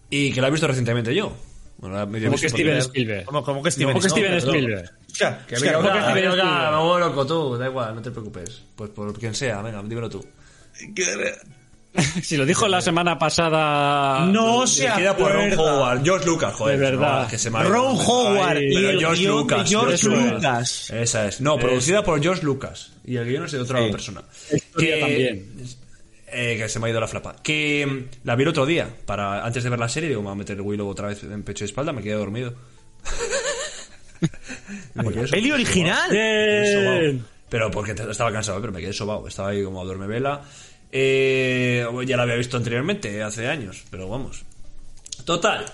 y 0.08 0.32
que 0.32 0.40
la 0.40 0.48
he 0.48 0.50
visto 0.50 0.66
recientemente 0.66 1.14
yo. 1.14 1.36
Bueno, 1.78 1.96
Como 2.06 2.36
que 2.36 2.48
Steven 2.48 2.78
Spielberg. 2.78 3.24
Como, 3.24 3.62
que 3.62 3.70
Steven, 3.70 3.92
Como 3.92 4.00
que 4.02 4.08
no, 4.08 4.14
Steven 4.14 4.32
perdón. 4.32 4.54
Spielberg. 4.54 4.90
Hostia, 5.10 5.46
Que 5.46 5.60
me 5.60 5.72
como 5.72 5.92
que 5.92 6.00
Steven 6.00 6.30
me 6.30 6.76
vuelvo 6.76 6.98
loco 6.98 7.26
tú, 7.26 7.56
da 7.56 7.66
igual, 7.68 7.94
no 7.94 8.02
te 8.02 8.10
preocupes. 8.10 8.62
Pues 8.74 8.90
por 8.90 9.16
quien 9.18 9.34
sea, 9.34 9.62
venga, 9.62 9.82
dímelo 9.82 10.08
tú. 10.08 10.24
Si 12.22 12.36
lo 12.36 12.44
dijo 12.46 12.68
la 12.68 12.80
semana 12.80 13.18
pasada... 13.18 14.26
No 14.26 14.66
se 14.66 14.82
Dirigida 14.82 15.16
por 15.16 15.32
Ron 15.32 15.52
acuerda. 15.52 15.74
Howard, 15.78 16.04
George 16.04 16.26
Lucas, 16.26 16.54
joder. 16.54 16.78
De 16.78 16.84
verdad. 16.90 17.22
no, 17.22 17.28
que 17.28 17.38
se 17.38 17.50
Ron. 17.50 17.96
Howard 18.06 18.56
Ay, 18.58 18.66
y 18.70 18.74
Pero 18.74 18.90
el 18.90 18.98
George 18.98 19.22
guion 19.22 19.34
de 19.36 19.40
Lucas, 19.42 19.68
George 19.70 19.96
George 19.98 20.32
Lucas. 20.34 20.90
Esa 20.90 21.26
es. 21.26 21.40
No, 21.40 21.58
producida 21.58 22.02
por 22.04 22.22
George 22.22 22.42
Lucas. 22.44 22.92
Y 23.04 23.16
el 23.16 23.26
guion 23.26 23.44
es 23.46 23.52
de 23.52 23.60
otra 23.60 23.84
Sí. 23.84 23.90
persona. 23.90 24.22
Historia 24.52 25.00
también. 25.00 25.52
eh, 26.30 26.56
que 26.58 26.68
se 26.68 26.78
me 26.78 26.86
ha 26.86 26.90
ido 26.90 27.00
la 27.00 27.08
flapa. 27.08 27.36
Que 27.42 27.86
mm, 27.86 28.26
la 28.26 28.36
vi 28.36 28.42
el 28.42 28.48
otro 28.50 28.66
día. 28.66 28.88
Para, 29.06 29.44
antes 29.44 29.64
de 29.64 29.70
ver 29.70 29.78
la 29.78 29.88
serie, 29.88 30.10
digo, 30.10 30.20
me 30.20 30.26
voy 30.26 30.34
a 30.34 30.38
meter 30.38 30.60
Willow 30.60 30.88
otra 30.88 31.08
vez 31.08 31.22
en 31.24 31.42
pecho 31.42 31.64
y 31.64 31.66
espalda. 31.66 31.92
Me 31.92 32.02
quedé 32.02 32.14
dormido. 32.14 32.54
Peli 35.30 35.52
original. 35.52 36.10
Pero 37.48 37.70
porque 37.70 37.92
estaba 37.92 38.30
cansado, 38.30 38.60
pero 38.60 38.72
me 38.72 38.80
quedé 38.80 38.92
sobao. 38.92 39.26
Estaba 39.26 39.50
ahí 39.50 39.64
como 39.64 39.80
a 39.80 39.84
duerme 39.84 40.06
vela. 40.06 40.42
Eh, 40.90 41.86
ya 42.06 42.16
la 42.16 42.22
había 42.22 42.36
visto 42.36 42.56
anteriormente, 42.56 43.22
hace 43.22 43.48
años. 43.48 43.84
Pero 43.90 44.08
vamos. 44.08 44.44
Total. 45.24 45.64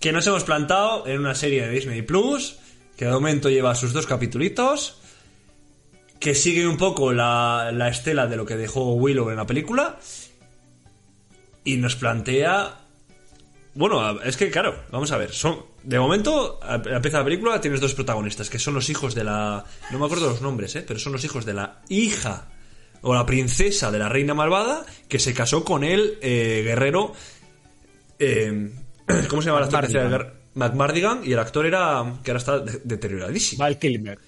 Que 0.00 0.12
nos 0.12 0.26
hemos 0.26 0.44
plantado 0.44 1.06
en 1.06 1.20
una 1.20 1.34
serie 1.34 1.66
de 1.66 1.70
Disney 1.70 2.02
Plus. 2.02 2.58
Que 2.96 3.06
de 3.06 3.12
momento 3.12 3.50
lleva 3.50 3.74
sus 3.74 3.92
dos 3.92 4.06
capitulitos. 4.06 4.98
Que 6.18 6.34
sigue 6.34 6.66
un 6.66 6.76
poco 6.76 7.12
la, 7.12 7.70
la 7.72 7.88
estela 7.88 8.26
de 8.26 8.36
lo 8.36 8.46
que 8.46 8.56
dejó 8.56 8.94
Willow 8.94 9.30
en 9.30 9.36
la 9.36 9.46
película. 9.46 9.98
Y 11.64 11.76
nos 11.76 11.96
plantea. 11.96 12.80
Bueno, 13.74 14.22
es 14.22 14.38
que 14.38 14.50
claro, 14.50 14.84
vamos 14.90 15.12
a 15.12 15.18
ver. 15.18 15.32
Son, 15.32 15.62
de 15.82 15.98
momento, 15.98 16.58
empieza 16.86 17.18
la 17.18 17.24
película, 17.24 17.60
tienes 17.60 17.80
dos 17.80 17.92
protagonistas, 17.92 18.48
que 18.48 18.58
son 18.58 18.72
los 18.72 18.88
hijos 18.88 19.14
de 19.14 19.24
la. 19.24 19.64
No 19.90 19.98
me 19.98 20.06
acuerdo 20.06 20.30
los 20.30 20.40
nombres, 20.40 20.74
¿eh? 20.76 20.84
Pero 20.86 20.98
son 20.98 21.12
los 21.12 21.24
hijos 21.24 21.44
de 21.44 21.52
la 21.52 21.82
hija 21.90 22.48
o 23.08 23.14
la 23.14 23.24
princesa 23.24 23.90
de 23.90 23.98
la 23.98 24.08
reina 24.08 24.34
malvada 24.34 24.84
que 25.08 25.18
se 25.18 25.32
casó 25.32 25.64
con 25.64 25.84
el 25.84 26.18
eh, 26.22 26.62
guerrero. 26.64 27.12
eh, 28.18 28.70
¿Cómo 29.28 29.42
se 29.42 29.48
llama 29.50 29.60
la 29.60 29.66
actor? 29.78 30.34
McMardigan 30.54 31.20
y 31.24 31.32
el 31.32 31.38
actor 31.38 31.66
era. 31.66 32.04
que 32.24 32.30
ahora 32.32 32.38
está 32.38 32.58
de- 32.58 32.80
deterioradísimo. 32.82 33.60
Val 33.60 33.78
Kilmer. 33.78 34.18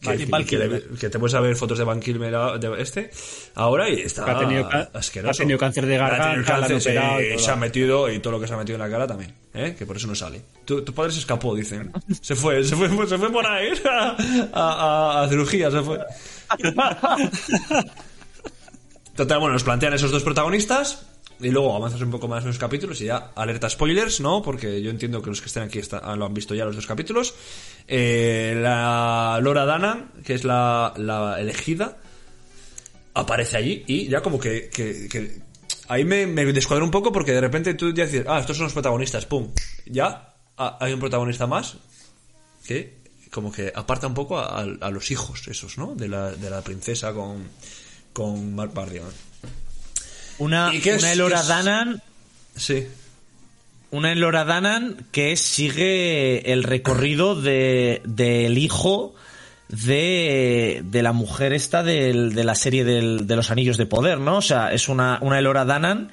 Que, 0.00 0.44
que 0.46 0.58
le- 0.58 0.82
que 1.00 1.08
te 1.10 1.18
puedes 1.18 1.40
ver 1.40 1.56
fotos 1.56 1.76
de 1.76 1.82
Van 1.82 1.98
Kilmer 1.98 2.32
de 2.60 2.82
este 2.82 3.10
ahora 3.56 3.88
y 3.88 4.02
está 4.02 4.30
ha 4.30 4.38
tenido 4.38 4.68
asqueroso. 4.94 5.32
ha 5.32 5.42
tenido 5.42 5.58
cáncer 5.58 5.86
de 5.86 5.96
garganta, 5.96 6.44
cáncer, 6.68 6.80
se, 6.80 7.50
ha 7.50 7.56
metido 7.56 8.08
y 8.08 8.20
todo 8.20 8.34
lo 8.34 8.40
que 8.40 8.46
se 8.46 8.54
ha 8.54 8.56
metido 8.56 8.76
en 8.76 8.82
la 8.82 8.90
cara 8.90 9.08
también, 9.08 9.34
¿eh? 9.54 9.74
que 9.76 9.86
por 9.86 9.96
eso 9.96 10.06
no 10.06 10.14
sale. 10.14 10.40
Tu, 10.64 10.82
tu 10.84 10.94
padre 10.94 11.10
se 11.10 11.18
escapó, 11.18 11.52
dicen. 11.52 11.90
Se 12.20 12.36
fue, 12.36 12.62
se 12.62 12.76
fue, 12.76 12.88
se 13.08 13.18
fue 13.18 13.32
por 13.32 13.44
ahí 13.44 13.70
a, 13.90 14.16
a- 14.52 15.22
a 15.24 15.28
cirugía, 15.28 15.68
se 15.68 15.82
fue. 15.82 15.98
Total, 19.18 19.40
bueno, 19.40 19.54
nos 19.54 19.64
plantean 19.64 19.94
esos 19.94 20.12
dos 20.12 20.22
protagonistas 20.22 21.02
y 21.40 21.48
luego 21.50 21.74
avanzas 21.74 22.00
un 22.02 22.10
poco 22.12 22.28
más 22.28 22.42
en 22.44 22.50
los 22.50 22.58
capítulos 22.58 23.00
y 23.00 23.06
ya 23.06 23.32
alerta 23.34 23.68
spoilers, 23.68 24.20
¿no? 24.20 24.42
Porque 24.42 24.80
yo 24.80 24.90
entiendo 24.90 25.20
que 25.20 25.28
los 25.28 25.40
que 25.40 25.48
estén 25.48 25.64
aquí 25.64 25.80
está- 25.80 25.98
ah, 25.98 26.14
lo 26.14 26.24
han 26.24 26.32
visto 26.34 26.54
ya 26.54 26.64
los 26.64 26.76
dos 26.76 26.86
capítulos. 26.86 27.34
Eh, 27.88 28.56
la 28.62 29.40
Laura 29.42 29.64
Dana, 29.64 30.12
que 30.24 30.34
es 30.34 30.44
la, 30.44 30.94
elegida, 31.36 31.96
aparece 33.14 33.56
allí 33.56 33.82
y 33.88 34.06
ya 34.06 34.20
como 34.22 34.38
que, 34.38 34.70
ahí 35.88 36.04
me, 36.04 36.28
me 36.28 36.44
descuadra 36.52 36.84
un 36.84 36.92
poco 36.92 37.10
porque 37.10 37.32
de 37.32 37.40
repente 37.40 37.74
tú 37.74 37.92
ya 37.92 38.04
dices, 38.06 38.24
ah, 38.28 38.38
estos 38.38 38.56
son 38.56 38.66
los 38.66 38.72
protagonistas, 38.72 39.26
pum, 39.26 39.48
ya 39.86 40.32
hay 40.56 40.92
un 40.92 41.00
protagonista 41.00 41.48
más 41.48 41.76
que 42.64 42.98
como 43.32 43.50
que 43.50 43.72
aparta 43.74 44.06
un 44.06 44.14
poco 44.14 44.38
a- 44.38 44.60
a 44.60 44.90
los 44.92 45.10
hijos 45.10 45.48
esos, 45.48 45.76
¿no? 45.76 45.96
De 45.96 46.06
la, 46.06 46.30
de 46.30 46.50
la 46.50 46.62
princesa 46.62 47.12
con, 47.12 47.48
con 48.18 48.54
Mark. 48.56 48.72
Una, 50.38 50.74
¿Y 50.74 50.80
qué 50.80 50.94
es- 50.94 51.02
una 51.02 51.12
Elora 51.12 51.40
es? 51.40 51.46
Danan, 51.48 52.02
Sí. 52.56 52.86
una 53.92 54.10
Elora 54.12 54.44
Danan 54.44 55.06
que 55.12 55.36
sigue 55.36 56.52
el 56.52 56.64
recorrido 56.64 57.40
de, 57.40 58.02
del 58.04 58.58
hijo 58.58 59.14
de, 59.68 60.82
de 60.84 61.02
la 61.02 61.12
mujer 61.12 61.52
esta 61.52 61.82
del- 61.84 62.34
de 62.34 62.42
la 62.44 62.54
serie 62.56 62.84
del- 62.84 63.26
de 63.26 63.36
los 63.36 63.50
anillos 63.52 63.76
de 63.76 63.86
poder, 63.86 64.18
¿no? 64.18 64.38
O 64.38 64.42
sea, 64.42 64.72
es 64.72 64.88
una, 64.88 65.18
una 65.22 65.38
Elora 65.38 65.64
Danan 65.64 66.10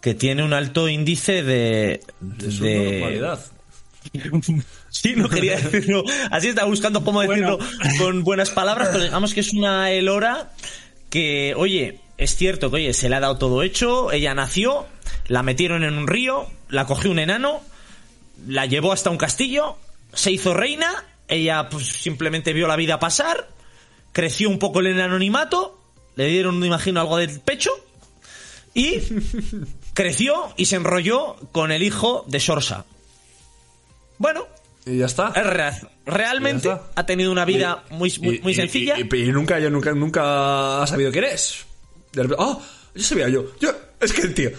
que 0.00 0.14
tiene 0.14 0.42
un 0.42 0.52
alto 0.54 0.88
índice 0.88 1.42
de... 1.42 2.00
De 2.20 2.50
su 2.50 2.64
de- 2.64 2.92
normalidad. 3.00 3.40
Sí, 4.90 5.14
no 5.16 5.26
quería 5.28 5.56
decirlo. 5.58 6.04
Así 6.30 6.48
estaba 6.48 6.68
buscando 6.68 7.02
cómo 7.02 7.24
Bueno. 7.24 7.56
decirlo 7.56 7.58
con 7.98 8.24
buenas 8.24 8.50
palabras, 8.50 8.88
pero 8.92 9.04
digamos 9.04 9.32
que 9.32 9.40
es 9.40 9.52
una 9.54 9.90
Elora 9.90 10.50
que, 11.12 11.52
oye, 11.54 12.00
es 12.16 12.36
cierto 12.36 12.70
que, 12.70 12.76
oye, 12.76 12.94
se 12.94 13.10
le 13.10 13.16
ha 13.16 13.20
dado 13.20 13.36
todo 13.36 13.62
hecho, 13.62 14.10
ella 14.12 14.34
nació, 14.34 14.86
la 15.28 15.42
metieron 15.42 15.84
en 15.84 15.98
un 15.98 16.06
río, 16.06 16.46
la 16.70 16.86
cogió 16.86 17.10
un 17.10 17.18
enano, 17.18 17.60
la 18.46 18.64
llevó 18.64 18.92
hasta 18.92 19.10
un 19.10 19.18
castillo, 19.18 19.76
se 20.14 20.32
hizo 20.32 20.54
reina, 20.54 21.04
ella 21.28 21.68
pues 21.68 21.86
simplemente 21.86 22.54
vio 22.54 22.66
la 22.66 22.76
vida 22.76 22.98
pasar, 22.98 23.46
creció 24.12 24.48
un 24.48 24.58
poco 24.58 24.80
en 24.80 24.86
el 24.86 25.00
anonimato, 25.02 25.78
le 26.16 26.28
dieron, 26.28 26.58
me 26.58 26.66
imagino, 26.66 26.98
algo 26.98 27.18
del 27.18 27.40
pecho 27.40 27.72
y 28.72 29.02
creció 29.92 30.54
y 30.56 30.64
se 30.64 30.76
enrolló 30.76 31.36
con 31.52 31.72
el 31.72 31.82
hijo 31.82 32.24
de 32.26 32.40
Sorsa. 32.40 32.86
Bueno, 34.16 34.46
Y 34.84 34.98
ya 34.98 35.06
está. 35.06 35.32
es 35.36 35.46
real- 35.46 35.90
realmente 36.06 36.68
Ya 36.68 36.74
está. 36.74 36.90
ha 36.96 37.06
tenido 37.06 37.30
una 37.30 37.44
vida 37.44 37.84
muy, 37.90 38.12
muy, 38.20 38.36
Y- 38.36 38.40
muy 38.40 38.52
y- 38.52 38.54
sencilla. 38.56 38.94
Y, 38.98 39.08
y- 39.12 39.22
y 39.28 39.32
nunca, 39.32 39.58
yo 39.60 39.70
nunca, 39.70 39.92
nunca 39.92 40.82
has 40.82 40.90
sabido 40.90 41.12
quién 41.12 41.24
es. 41.24 41.64
Oh, 42.38 42.60
ya 42.94 43.04
sabía 43.04 43.28
yo. 43.28 43.52
yo. 43.60 43.70
Es 44.00 44.12
que, 44.12 44.28
tío, 44.28 44.50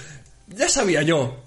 ya 0.47 0.69
sabía 0.69 1.01
yo 1.01 1.39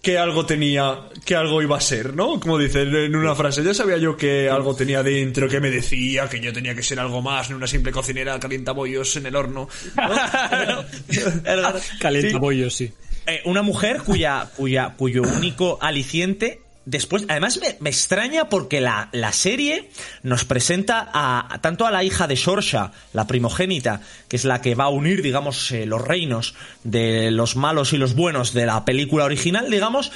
que 0.00 0.16
algo 0.16 0.46
tenía, 0.46 1.00
que 1.24 1.34
algo 1.36 1.60
iba 1.60 1.76
a 1.76 1.80
ser, 1.80 2.14
¿no? 2.14 2.40
Como 2.40 2.56
dicen 2.56 2.94
en 2.94 3.14
una 3.16 3.34
frase, 3.34 3.62
ya 3.62 3.74
sabía 3.74 3.98
yo 3.98 4.16
que 4.16 4.48
algo 4.48 4.74
tenía 4.74 5.02
dentro, 5.02 5.48
que 5.48 5.60
me 5.60 5.70
decía 5.70 6.28
que 6.28 6.40
yo 6.40 6.52
tenía 6.52 6.74
que 6.74 6.82
ser 6.82 6.98
algo 7.00 7.20
más, 7.20 7.50
no 7.50 7.56
una 7.56 7.66
simple 7.66 7.92
cocinera 7.92 8.38
calientabollos 8.40 9.16
en 9.16 9.26
el 9.26 9.36
horno. 9.36 9.68
¿no? 9.96 10.84
Es 11.08 11.42
verdad. 11.42 11.82
Calienta 12.00 12.30
Sí. 12.30 12.38
bollos, 12.38 12.74
sí. 12.74 12.92
Eh, 13.26 13.42
una 13.44 13.60
mujer 13.62 13.98
cuya, 14.02 14.48
cuya, 14.56 14.94
cuyo 14.96 15.22
único 15.22 15.78
aliciente. 15.82 16.62
Después, 16.90 17.26
además 17.28 17.60
me, 17.60 17.76
me 17.80 17.90
extraña 17.90 18.48
porque 18.48 18.80
la, 18.80 19.10
la 19.12 19.30
serie 19.32 19.90
nos 20.22 20.46
presenta 20.46 21.10
a, 21.12 21.58
tanto 21.60 21.84
a 21.84 21.90
la 21.90 22.02
hija 22.02 22.26
de 22.26 22.34
Sorsha, 22.34 22.92
la 23.12 23.26
primogénita, 23.26 24.00
que 24.26 24.36
es 24.36 24.46
la 24.46 24.62
que 24.62 24.74
va 24.74 24.84
a 24.84 24.88
unir, 24.88 25.20
digamos, 25.20 25.70
eh, 25.70 25.84
los 25.84 26.00
reinos 26.00 26.54
de 26.84 27.30
los 27.30 27.56
malos 27.56 27.92
y 27.92 27.98
los 27.98 28.14
buenos 28.14 28.54
de 28.54 28.64
la 28.64 28.86
película 28.86 29.26
original, 29.26 29.70
digamos. 29.70 30.12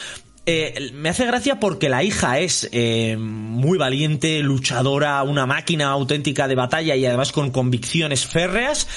eh, 0.47 0.91
me 0.95 1.11
hace 1.11 1.27
gracia 1.27 1.61
porque 1.61 1.91
la 1.91 2.05
hija 2.05 2.39
es 2.39 2.71
eh, 2.73 3.19
muy 3.19 3.77
valiente, 3.77 4.41
luchadora, 4.41 5.23
una 5.25 5.45
máquina 5.45 5.91
auténtica 5.91 6.49
de 6.49 6.55
batalla 6.55 6.97
y 6.97 7.05
además 7.05 7.33
con 7.33 7.51
convicciones 7.51 8.27
férreas 8.27 8.89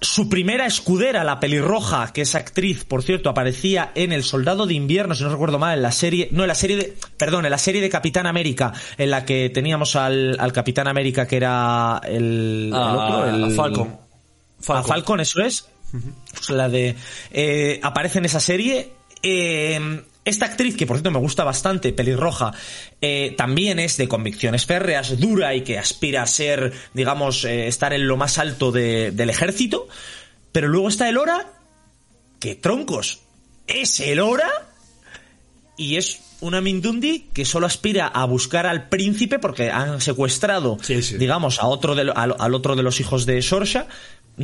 su 0.00 0.28
primera 0.28 0.64
escudera, 0.66 1.24
la 1.24 1.40
pelirroja, 1.40 2.12
que 2.12 2.22
es 2.22 2.34
actriz, 2.34 2.84
por 2.84 3.02
cierto, 3.02 3.30
aparecía 3.30 3.90
en 3.94 4.12
El 4.12 4.22
Soldado 4.22 4.66
de 4.66 4.74
Invierno, 4.74 5.14
si 5.14 5.24
no 5.24 5.30
recuerdo 5.30 5.58
mal, 5.58 5.76
en 5.76 5.82
la 5.82 5.92
serie, 5.92 6.28
no, 6.30 6.44
en 6.44 6.48
la 6.48 6.54
serie 6.54 6.76
de, 6.76 6.94
perdón, 7.16 7.44
en 7.46 7.50
la 7.50 7.58
serie 7.58 7.80
de 7.80 7.88
Capitán 7.88 8.26
América, 8.26 8.72
en 8.96 9.10
la 9.10 9.24
que 9.24 9.50
teníamos 9.50 9.96
al, 9.96 10.36
al 10.38 10.52
Capitán 10.52 10.86
América 10.88 11.26
que 11.26 11.36
era 11.36 12.00
el, 12.04 12.70
el 12.72 12.74
otro, 12.74 13.26
el- 13.28 13.44
a 13.44 13.50
Falcon. 13.50 13.96
a 14.68 14.82
Falcon, 14.82 15.20
eso 15.20 15.40
es. 15.42 15.68
Pues 16.32 16.50
la 16.50 16.68
de. 16.68 16.94
eh, 17.32 17.80
aparece 17.82 18.18
en 18.18 18.26
esa 18.26 18.40
serie. 18.40 18.90
Eh, 19.22 20.02
esta 20.28 20.46
actriz, 20.46 20.76
que 20.76 20.86
por 20.86 20.96
cierto 20.96 21.10
me 21.10 21.18
gusta 21.18 21.44
bastante, 21.44 21.92
pelirroja, 21.92 22.52
eh, 23.00 23.34
también 23.36 23.78
es 23.78 23.96
de 23.96 24.08
convicciones 24.08 24.66
férreas, 24.66 25.18
dura 25.18 25.54
y 25.54 25.62
que 25.62 25.78
aspira 25.78 26.22
a 26.22 26.26
ser, 26.26 26.72
digamos, 26.94 27.44
eh, 27.44 27.66
estar 27.68 27.92
en 27.92 28.06
lo 28.08 28.16
más 28.16 28.38
alto 28.38 28.70
de- 28.72 29.10
del 29.10 29.30
ejército. 29.30 29.88
Pero 30.52 30.68
luego 30.68 30.88
está 30.88 31.08
Elora, 31.08 31.46
que 32.40 32.54
troncos, 32.54 33.20
es 33.66 34.00
Elora 34.00 34.48
y 35.76 35.96
es 35.96 36.20
una 36.40 36.60
Mindundi 36.60 37.28
que 37.32 37.44
solo 37.44 37.66
aspira 37.66 38.06
a 38.06 38.24
buscar 38.24 38.66
al 38.66 38.88
príncipe 38.88 39.38
porque 39.38 39.70
han 39.70 40.00
secuestrado, 40.00 40.78
Sí, 40.82 41.02
sí. 41.02 41.16
digamos, 41.18 41.60
a 41.60 41.66
otro 41.66 41.94
de 41.94 42.12
al, 42.14 42.34
al 42.38 42.54
otro 42.54 42.76
de 42.76 42.82
los 42.82 43.00
hijos 43.00 43.26
de 43.26 43.42
Sorsha. 43.42 43.86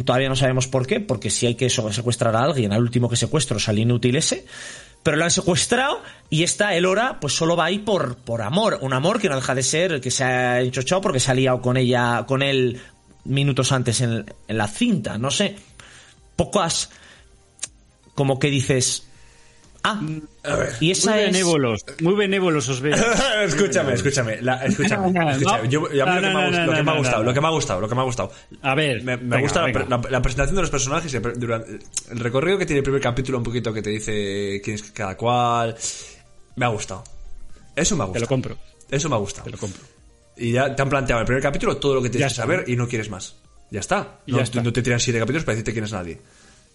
Todavía 0.05 0.29
no 0.29 0.35
sabemos 0.35 0.67
por 0.67 0.89
qué, 0.89 0.99
porque 0.99 1.31
si 1.31 1.47
hay 1.47 1.55
que 1.55 1.71
secuestrar 1.71 2.35
a 2.35 2.43
alguien, 2.43 2.73
al 2.73 2.83
último 2.83 3.09
que 3.09 3.15
secuestro 3.15 3.61
sale 3.61 3.83
inútil 3.83 4.17
ese. 4.17 4.45
Pero 5.05 5.17
lo 5.17 5.25
han 5.25 5.31
secuestrado 5.31 6.03
y 6.31 6.43
esta 6.43 6.75
Elora 6.75 7.21
pues 7.21 7.35
solo 7.35 7.55
va 7.55 7.67
ahí 7.67 7.79
por, 7.79 8.17
por 8.17 8.43
amor. 8.43 8.79
Un 8.81 8.93
amor 8.93 9.21
que 9.21 9.29
no 9.29 9.37
deja 9.37 9.55
de 9.55 9.63
ser, 9.63 10.01
que 10.01 10.11
se 10.11 10.25
ha 10.25 10.61
enchochado 10.61 11.01
porque 11.01 11.21
se 11.21 11.31
ha 11.31 11.35
liado 11.35 11.61
con 11.61 11.77
ella, 11.77 12.25
con 12.27 12.43
él 12.43 12.81
minutos 13.25 13.71
antes 13.71 14.01
en, 14.01 14.25
en 14.49 14.59
la 14.59 14.67
cinta. 14.67 15.17
No 15.19 15.31
sé. 15.31 15.57
Pocas 16.35 16.91
como 18.17 18.41
que 18.41 18.49
dices... 18.49 19.07
Ah, 19.87 20.01
y 20.81 20.91
esa 20.93 21.11
Muy 21.11 21.21
es... 21.21 21.27
benévolos, 21.33 21.85
muy 22.01 22.15
benévolos 22.15 22.67
os 22.71 22.81
veo. 22.81 22.97
escúchame, 23.45 23.93
escúchame, 23.93 24.41
la- 24.41 24.65
escúchame. 24.65 25.13
Yo, 25.69 25.87
a 25.87 25.91
mí 25.91 26.21
lo, 26.23 26.73
que 26.75 26.83
me 26.83 26.91
ha 26.91 26.97
gustado, 26.97 27.23
lo 27.23 27.35
que 27.35 27.41
me 27.43 27.47
ha 27.47 27.51
gustado, 27.51 27.81
lo 27.83 27.89
que 27.89 27.95
me 27.95 28.01
ha 28.01 28.05
gustado. 28.05 28.33
A 28.63 28.75
ver, 28.75 29.03
Me, 29.03 29.17
me 29.19 29.23
venga, 29.25 29.41
gusta 29.41 29.61
la, 29.61 29.67
venga. 29.67 29.81
pre- 29.81 29.89
la- 29.91 30.11
la 30.11 30.23
presentación 30.23 30.57
de 30.57 30.63
los 30.63 30.71
personajes 30.71 31.13
y 31.13 31.17
el- 31.19 31.39
durante 31.39 31.79
el 32.11 32.19
recorrido 32.19 32.57
que 32.57 32.65
tiene 32.65 32.79
el 32.79 32.83
primer 32.85 33.03
capítulo, 33.03 33.37
un 33.39 33.45
poquito 33.45 33.75
que 33.75 33.83
te 33.83 33.91
dice 33.91 34.61
quién 34.65 34.77
es 34.77 34.83
cada 34.91 35.17
cual. 35.19 35.77
Me 36.57 36.65
ha 36.65 36.69
gustado. 36.69 37.05
Eso 37.77 37.95
me 37.97 38.05
ha 38.05 38.07
Te 38.07 38.21
lo 38.21 38.27
gustado. 38.27 38.29
compro, 38.29 38.59
Eso 38.91 39.09
me 39.11 39.17
ha 39.17 39.19
gustado. 39.19 39.45
te 39.45 39.51
lo 39.51 39.59
compro. 39.59 39.83
Y 40.39 40.53
ya 40.53 40.75
te 40.75 40.81
han 40.81 40.89
planteado 40.89 41.21
en 41.21 41.25
el 41.25 41.27
primer 41.27 41.43
capítulo 41.43 41.77
todo 41.77 41.97
lo 41.97 42.01
que 42.03 42.09
Ya 42.09 42.13
tienes 42.13 42.33
que 42.33 42.37
saber 42.37 42.65
y 42.69 42.77
no 42.77 42.89
quieres 42.89 43.11
más. 43.11 43.37
Ya 43.71 43.81
está. 43.81 44.21
No, 44.27 44.37
ya 44.39 44.43
está. 44.45 44.63
no 44.63 44.73
te 44.73 44.81
tiran 44.83 44.99
siete 45.01 45.19
capítulos 45.19 45.45
para 45.45 45.55
decirte 45.57 45.73
quién 45.73 45.85
es 45.85 45.93
nadie. 45.93 46.21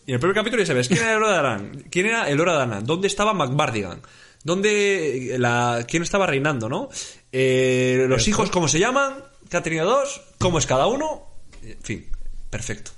Y 0.09 0.11
en 0.11 0.15
el 0.15 0.19
primer 0.21 0.37
capítulo 0.37 0.63
ya 0.63 0.65
sabes 0.65 0.87
quién 0.87 1.01
era 1.01 1.11
Elora 1.13 1.35
Danan, 1.39 1.83
quién 1.91 2.07
era 2.07 2.27
Elora 2.27 2.53
Danan, 2.53 2.83
dónde 2.83 3.05
estaba 3.07 3.31
McBardigan, 3.35 4.01
dónde 4.43 5.35
la 5.37 5.85
quién 5.87 6.01
estaba 6.01 6.25
reinando, 6.25 6.67
¿no? 6.67 6.89
Eh, 7.31 8.07
los 8.09 8.27
hijos 8.27 8.49
cómo 8.49 8.67
se 8.67 8.79
llaman, 8.79 9.23
que 9.51 9.57
ha 9.57 9.61
tenido 9.61 9.85
dos, 9.85 10.19
cómo 10.39 10.57
es 10.57 10.65
cada 10.65 10.87
uno, 10.87 11.27
en 11.61 11.77
fin, 11.83 12.07
perfecto. 12.49 12.89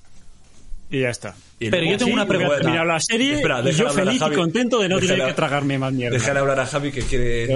Y 0.89 1.01
ya 1.01 1.09
está. 1.09 1.35
Y 1.59 1.69
Pero 1.69 1.81
luego- 1.83 1.91
yo 1.91 1.97
tengo 1.97 2.13
una 2.13 2.25
pregunta. 2.25 2.55
terminar 2.59 2.87
la 2.87 2.99
serie 3.01 3.33
Espera, 3.33 3.59
y 3.59 3.73
yo 3.73 3.89
hablar 3.89 4.07
a 4.07 4.11
feliz 4.11 4.23
y 4.31 4.33
contento 4.33 4.79
de 4.79 4.87
no 4.87 4.95
Déjale 4.95 5.13
tener 5.17 5.27
que 5.27 5.35
tragarme 5.35 5.77
más 5.77 5.91
mierda. 5.91 6.17
Dejar 6.17 6.37
hablar 6.37 6.61
a 6.61 6.65
Javi 6.65 6.93
que 6.93 7.01
quiere. 7.01 7.53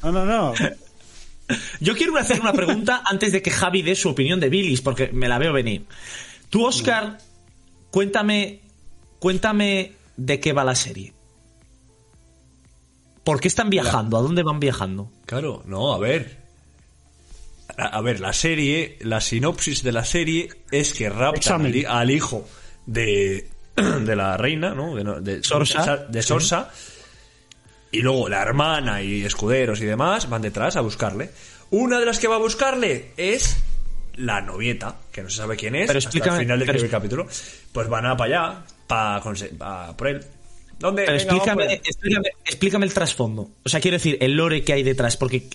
No, 0.00 0.12
no, 0.12 0.24
no. 0.24 0.54
Yo 1.80 1.96
quiero 1.96 2.16
hacer 2.16 2.40
una 2.40 2.52
pregunta 2.52 3.02
antes 3.04 3.32
de 3.32 3.42
que 3.42 3.50
Javi 3.50 3.82
dé 3.82 3.96
su 3.96 4.10
opinión 4.10 4.38
de 4.38 4.48
Billis, 4.48 4.80
porque 4.80 5.10
me 5.12 5.26
la 5.26 5.38
veo 5.38 5.52
venir. 5.52 5.86
Tú, 6.50 6.64
Oscar, 6.64 7.18
cuéntame, 7.90 8.60
cuéntame 9.18 9.92
de 10.16 10.40
qué 10.40 10.52
va 10.52 10.64
la 10.64 10.74
serie. 10.74 11.12
¿Por 13.24 13.40
qué 13.40 13.48
están 13.48 13.68
viajando? 13.68 14.16
¿A 14.16 14.22
dónde 14.22 14.42
van 14.42 14.58
viajando? 14.58 15.10
Claro, 15.26 15.62
no, 15.66 15.92
a 15.92 15.98
ver. 15.98 16.38
A, 17.76 17.88
a 17.88 18.00
ver, 18.00 18.20
la 18.20 18.32
serie, 18.32 18.96
la 19.00 19.20
sinopsis 19.20 19.82
de 19.82 19.92
la 19.92 20.04
serie 20.04 20.48
es 20.70 20.94
que 20.94 21.10
raptan 21.10 21.66
al, 21.66 21.86
al 21.86 22.10
hijo 22.10 22.46
de, 22.86 23.50
de 23.76 24.16
la 24.16 24.36
reina, 24.36 24.74
¿no? 24.74 24.94
De, 24.94 25.20
de 25.20 25.44
Sorsa. 25.44 25.96
De 26.08 26.22
Sorsa. 26.22 26.70
Y 27.90 28.00
luego 28.00 28.28
la 28.28 28.42
hermana 28.42 29.02
y 29.02 29.24
escuderos 29.24 29.80
y 29.80 29.84
demás 29.84 30.28
van 30.28 30.42
detrás 30.42 30.76
a 30.76 30.80
buscarle. 30.80 31.30
Una 31.70 31.98
de 31.98 32.06
las 32.06 32.18
que 32.18 32.28
va 32.28 32.36
a 32.36 32.38
buscarle 32.38 33.12
es 33.16 33.58
la 34.16 34.40
novieta, 34.40 34.96
que 35.18 35.24
no 35.24 35.30
se 35.30 35.36
sabe 35.36 35.56
quién 35.56 35.74
es, 35.74 35.86
Pero 35.86 35.98
hasta 35.98 36.10
el 36.34 36.40
final 36.40 36.58
del 36.58 36.68
primer 36.68 36.90
capítulo. 36.90 37.26
Pues 37.72 37.88
van 37.88 38.06
a 38.06 38.16
para 38.16 38.48
allá, 38.50 38.64
para 38.86 39.96
por 39.96 40.08
él. 40.08 40.24
¿Dónde? 40.78 41.04
Pero 41.04 41.18
Venga, 41.18 41.32
vamos 41.34 41.44
por 41.44 41.62
explícame, 41.62 41.64
él. 41.74 41.80
explícame, 41.84 42.28
explícame 42.44 42.86
el 42.86 42.94
trasfondo. 42.94 43.50
O 43.64 43.68
sea, 43.68 43.80
quiero 43.80 43.96
decir, 43.96 44.16
el 44.20 44.32
lore 44.36 44.62
que 44.62 44.72
hay 44.72 44.82
detrás, 44.84 45.16
porque 45.16 45.48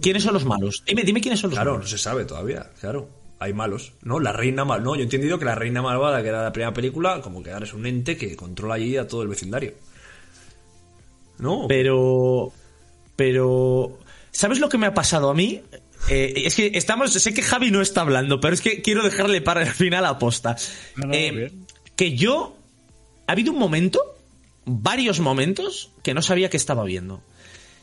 ¿quiénes 0.00 0.22
son 0.22 0.32
los 0.34 0.44
malos? 0.46 0.82
Dime, 0.86 1.02
dime 1.02 1.20
quiénes 1.20 1.40
son 1.40 1.50
los 1.50 1.56
Claro, 1.58 1.72
no 1.72 1.76
malos. 1.78 1.90
se 1.90 1.98
sabe 1.98 2.24
todavía, 2.24 2.70
claro. 2.80 3.08
Hay 3.40 3.52
malos, 3.52 3.92
¿no? 4.02 4.20
La 4.20 4.32
reina 4.32 4.64
mal, 4.64 4.82
no, 4.82 4.94
yo 4.94 5.00
he 5.02 5.04
entendido 5.04 5.38
que 5.38 5.44
la 5.44 5.54
reina 5.54 5.82
malvada, 5.82 6.22
que 6.22 6.28
era 6.28 6.42
la 6.42 6.52
primera 6.52 6.72
película, 6.72 7.20
como 7.20 7.42
que 7.42 7.50
ahora 7.50 7.66
es 7.66 7.74
un 7.74 7.84
ente 7.84 8.16
que 8.16 8.36
controla 8.36 8.74
allí 8.76 8.96
a 8.96 9.06
todo 9.06 9.22
el 9.22 9.28
vecindario. 9.28 9.74
¿No? 11.38 11.66
Pero. 11.68 12.52
Pero. 13.16 13.98
¿Sabes 14.30 14.60
lo 14.60 14.68
que 14.68 14.78
me 14.78 14.86
ha 14.86 14.94
pasado 14.94 15.30
a 15.30 15.34
mí? 15.34 15.62
Eh, 16.08 16.42
es 16.46 16.54
que 16.54 16.72
estamos. 16.74 17.12
Sé 17.12 17.32
que 17.34 17.42
Javi 17.42 17.70
no 17.70 17.80
está 17.80 18.02
hablando, 18.02 18.40
pero 18.40 18.54
es 18.54 18.60
que 18.60 18.82
quiero 18.82 19.02
dejarle 19.02 19.40
para 19.40 19.62
el 19.62 19.70
final 19.70 20.04
a 20.04 20.18
posta. 20.18 20.56
No, 20.96 21.06
no, 21.08 21.14
Eh, 21.14 21.52
que 21.96 22.14
yo. 22.16 22.56
Ha 23.26 23.32
habido 23.32 23.52
un 23.52 23.58
momento, 23.58 24.00
varios 24.66 25.18
momentos, 25.20 25.90
que 26.02 26.12
no 26.12 26.20
sabía 26.20 26.50
que 26.50 26.58
estaba 26.58 26.84
viendo. 26.84 27.22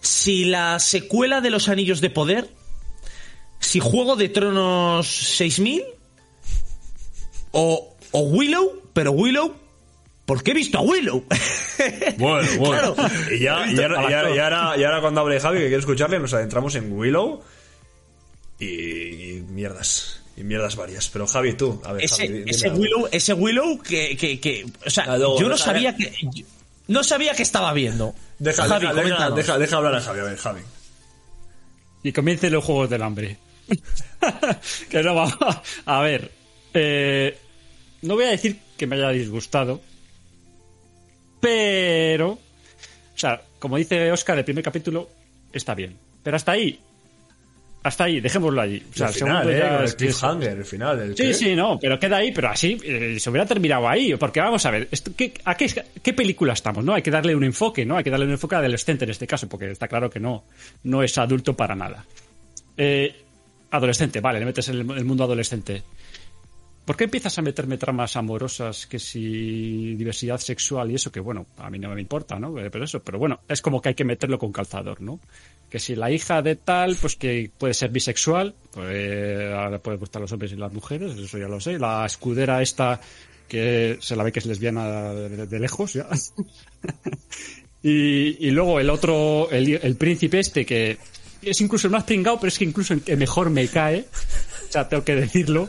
Si 0.02 0.46
la 0.46 0.80
secuela 0.80 1.42
de 1.42 1.50
los 1.50 1.68
Anillos 1.70 2.00
de 2.02 2.10
Poder. 2.12 2.50
Si 3.60 3.80
Juego 3.80 4.16
de 4.16 4.30
Tronos 4.30 5.08
6000. 5.08 5.84
O, 7.52 7.96
o 8.12 8.20
Willow, 8.22 8.82
pero 8.94 9.12
Willow. 9.12 9.56
¿Por 10.26 10.44
qué 10.44 10.52
he 10.52 10.54
visto 10.54 10.78
a 10.78 10.82
Willow? 10.82 11.26
Bueno, 12.18 12.48
bueno. 12.60 12.94
Claro. 12.94 13.12
Y, 13.34 13.40
ya, 13.40 13.66
y, 13.72 13.82
ahora, 13.82 14.02
y 14.10 14.14
ahora- 14.14 14.36
y 14.36 14.38
ahora- 14.40 14.78
y 14.78 14.84
ahora 14.84 15.02
cuando 15.02 15.22
hable 15.22 15.40
Javi, 15.40 15.58
que 15.58 15.64
quiere 15.64 15.80
escucharle, 15.80 16.20
nos 16.20 16.32
adentramos 16.34 16.76
en 16.76 16.92
Willow. 16.94 17.42
Y, 18.66 19.38
y 19.38 19.42
mierdas. 19.50 20.22
Y 20.38 20.44
mierdas 20.44 20.76
varias. 20.76 21.10
Pero 21.10 21.28
Javi, 21.28 21.54
tú, 21.54 21.82
a 21.84 21.94
ver. 21.94 22.06
ese, 22.06 22.28
Javi, 22.28 22.44
ese. 22.48 22.70
Willow, 22.70 23.08
ese 23.12 23.34
Willow 23.34 23.80
que, 23.82 24.16
que, 24.16 24.40
que 24.40 24.66
o 24.86 24.90
sea, 24.90 25.18
luego, 25.18 25.38
yo 25.40 25.48
no 25.50 25.56
deja- 25.56 25.66
sabía 25.66 25.96
que 25.96 26.14
yo- 26.34 26.46
no 26.88 27.04
sabía 27.04 27.34
que 27.34 27.44
estaba 27.44 27.74
viendo. 27.74 28.16
Deja, 28.40 28.64
Javi, 28.68 28.82
deja, 28.82 28.94
deja, 28.94 29.04
coméntanos. 29.04 29.36
deja, 29.36 29.58
deja 29.58 29.78
hablar 29.78 29.96
a 29.96 30.02
Javi, 30.02 30.20
a 30.20 30.24
ver, 30.24 30.38
Javi. 30.38 30.62
Y 32.04 32.12
comiencen 32.14 32.54
los 32.54 32.64
juegos 32.64 32.90
del 32.90 33.02
hambre. 33.04 33.38
que 34.90 35.04
no 35.04 35.16
va. 35.16 35.64
A 35.86 36.02
ver. 36.02 36.32
eh, 36.74 37.38
no 38.02 38.16
voy 38.16 38.26
a 38.26 38.30
decir 38.30 38.58
que 38.78 38.88
me 38.88 38.96
haya 38.96 39.10
disgustado. 39.10 39.82
Pero. 41.40 42.32
O 42.32 43.18
sea, 43.22 43.42
como 43.60 43.78
dice 43.78 44.12
Oscar, 44.12 44.38
el 44.38 44.46
primer 44.46 44.64
capítulo 44.64 45.10
está 45.54 45.76
bien. 45.76 45.98
Pero 46.24 46.38
hasta 46.38 46.54
ahí. 46.54 46.80
Hasta 47.84 48.04
ahí, 48.04 48.20
dejémoslo 48.20 48.62
allí. 48.62 48.84
O 48.92 48.96
sea, 48.96 49.08
el 49.08 49.14
final, 49.14 49.50
eh, 49.50 49.58
ya 49.58 49.84
es 49.84 49.92
el 49.92 49.98
cliffhanger, 49.98 50.58
el 50.58 50.66
final. 50.66 51.00
El 51.00 51.18
Sí, 51.18 51.34
sí, 51.34 51.56
no, 51.56 51.80
pero 51.80 51.98
queda 51.98 52.18
ahí, 52.18 52.32
pero 52.32 52.50
así 52.50 52.78
eh, 52.84 53.18
se 53.20 53.30
hubiera 53.30 53.46
terminado 53.46 53.90
ahí. 53.90 54.16
Porque 54.18 54.40
vamos 54.40 54.64
a 54.66 54.72
ver, 54.72 54.88
esto, 54.92 55.12
¿qué, 55.18 55.34
a 55.46 55.56
qué, 55.56 55.84
qué 56.04 56.14
película 56.14 56.54
estamos? 56.54 56.86
¿no? 56.86 56.94
Hay 56.94 57.02
que 57.02 57.10
darle 57.10 57.36
un 57.36 57.44
enfoque, 57.44 57.84
¿no? 57.84 57.98
Hay 57.98 58.04
que 58.04 58.12
darle 58.12 58.28
un 58.28 58.34
enfoque 58.34 58.56
adolescente 58.56 59.06
en 59.06 59.12
este 59.12 59.26
caso, 59.26 59.50
porque 59.50 59.72
está 59.72 59.88
claro 59.88 60.10
que 60.12 60.20
no, 60.20 60.44
no 60.84 61.02
es 61.02 61.18
adulto 61.18 61.56
para 61.56 61.76
nada. 61.76 62.06
Eh, 62.78 63.16
adolescente, 63.72 64.20
vale, 64.20 64.40
le 64.40 64.46
metes 64.46 64.70
en 64.70 64.76
el, 64.76 64.98
el 64.98 65.06
mundo 65.06 65.24
adolescente. 65.24 65.82
¿Por 66.86 66.98
qué 66.98 67.06
empiezas 67.06 67.38
a 67.38 67.42
meterme 67.42 67.78
tramas 67.78 68.16
amorosas 68.16 68.86
que 68.86 69.00
si 69.00 69.96
diversidad 69.96 70.40
sexual 70.40 70.92
y 70.92 70.96
eso? 70.96 71.12
Que 71.12 71.20
bueno, 71.20 71.46
a 71.58 71.70
mí 71.70 71.80
no 71.80 71.90
me 71.90 72.02
importa, 72.02 72.40
¿no? 72.40 72.60
Eh, 72.60 72.70
Pero 72.70 72.86
eso, 72.86 73.02
pero 73.02 73.18
bueno, 73.18 73.40
es 73.48 73.62
como 73.62 73.82
que 73.82 73.90
hay 73.90 73.96
que 73.96 74.04
meterlo 74.04 74.38
con 74.38 74.52
calzador, 74.52 75.02
¿no? 75.02 75.20
Que 75.72 75.80
si 75.80 75.96
la 75.96 76.12
hija 76.12 76.42
de 76.42 76.58
tal, 76.58 76.98
pues 76.98 77.16
que 77.16 77.50
puede 77.58 77.74
ser 77.74 77.90
bisexual, 77.90 78.54
pues 78.72 79.54
ahora 79.54 79.80
puede 79.80 79.98
gustar 79.98 80.22
los 80.22 80.32
hombres 80.32 80.52
y 80.52 80.58
las 80.58 80.74
mujeres, 80.74 81.18
eso 81.18 81.38
ya 81.38 81.48
lo 81.48 81.60
sé. 81.62 81.80
La 81.80 82.06
escudera 82.06 82.62
esta, 82.62 83.00
que 83.48 83.98
se 84.02 84.16
la 84.18 84.24
ve 84.24 84.34
que 84.34 84.40
es 84.40 84.46
lesbiana 84.46 85.14
de, 85.14 85.48
de 85.48 85.60
lejos, 85.60 85.94
ya. 85.94 86.08
y, 87.84 88.48
y 88.48 88.52
luego 88.52 88.80
el 88.82 88.90
otro, 88.90 89.50
el, 89.50 89.80
el 89.82 89.96
príncipe 89.96 90.40
este, 90.40 90.66
que 90.66 90.98
es 91.42 91.62
incluso 91.62 91.88
el 91.88 91.92
más 91.92 92.04
pringado, 92.04 92.38
pero 92.40 92.50
es 92.50 92.60
que 92.60 92.66
incluso 92.66 92.94
el 92.94 93.02
que 93.02 93.16
mejor 93.16 93.50
me 93.50 93.68
cae. 93.68 94.06
O 94.70 94.72
sea, 94.72 94.88
tengo 94.88 95.04
que 95.04 95.16
decirlo. 95.16 95.68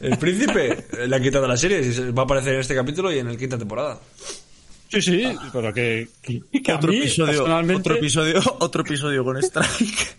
El 0.00 0.18
príncipe 0.18 0.84
eh, 0.92 1.06
le 1.08 1.16
han 1.16 1.22
quitado 1.22 1.46
la 1.46 1.56
serie. 1.56 1.80
Va 2.12 2.22
a 2.22 2.24
aparecer 2.24 2.54
en 2.54 2.60
este 2.60 2.74
capítulo 2.74 3.12
y 3.12 3.18
en 3.18 3.28
el 3.28 3.38
quinta 3.38 3.58
temporada. 3.58 4.00
Sí, 5.02 5.22
sí, 5.24 5.36
pero 5.52 5.72
que, 5.72 6.08
que- 6.22 6.42
otro 6.72 6.90
mí, 6.90 6.98
episodio, 6.98 7.32
personalmente, 7.32 7.80
otro 7.80 7.94
episodio, 7.96 8.40
otro 8.60 8.82
episodio 8.82 9.24
con 9.24 9.36
Strike. 9.38 10.16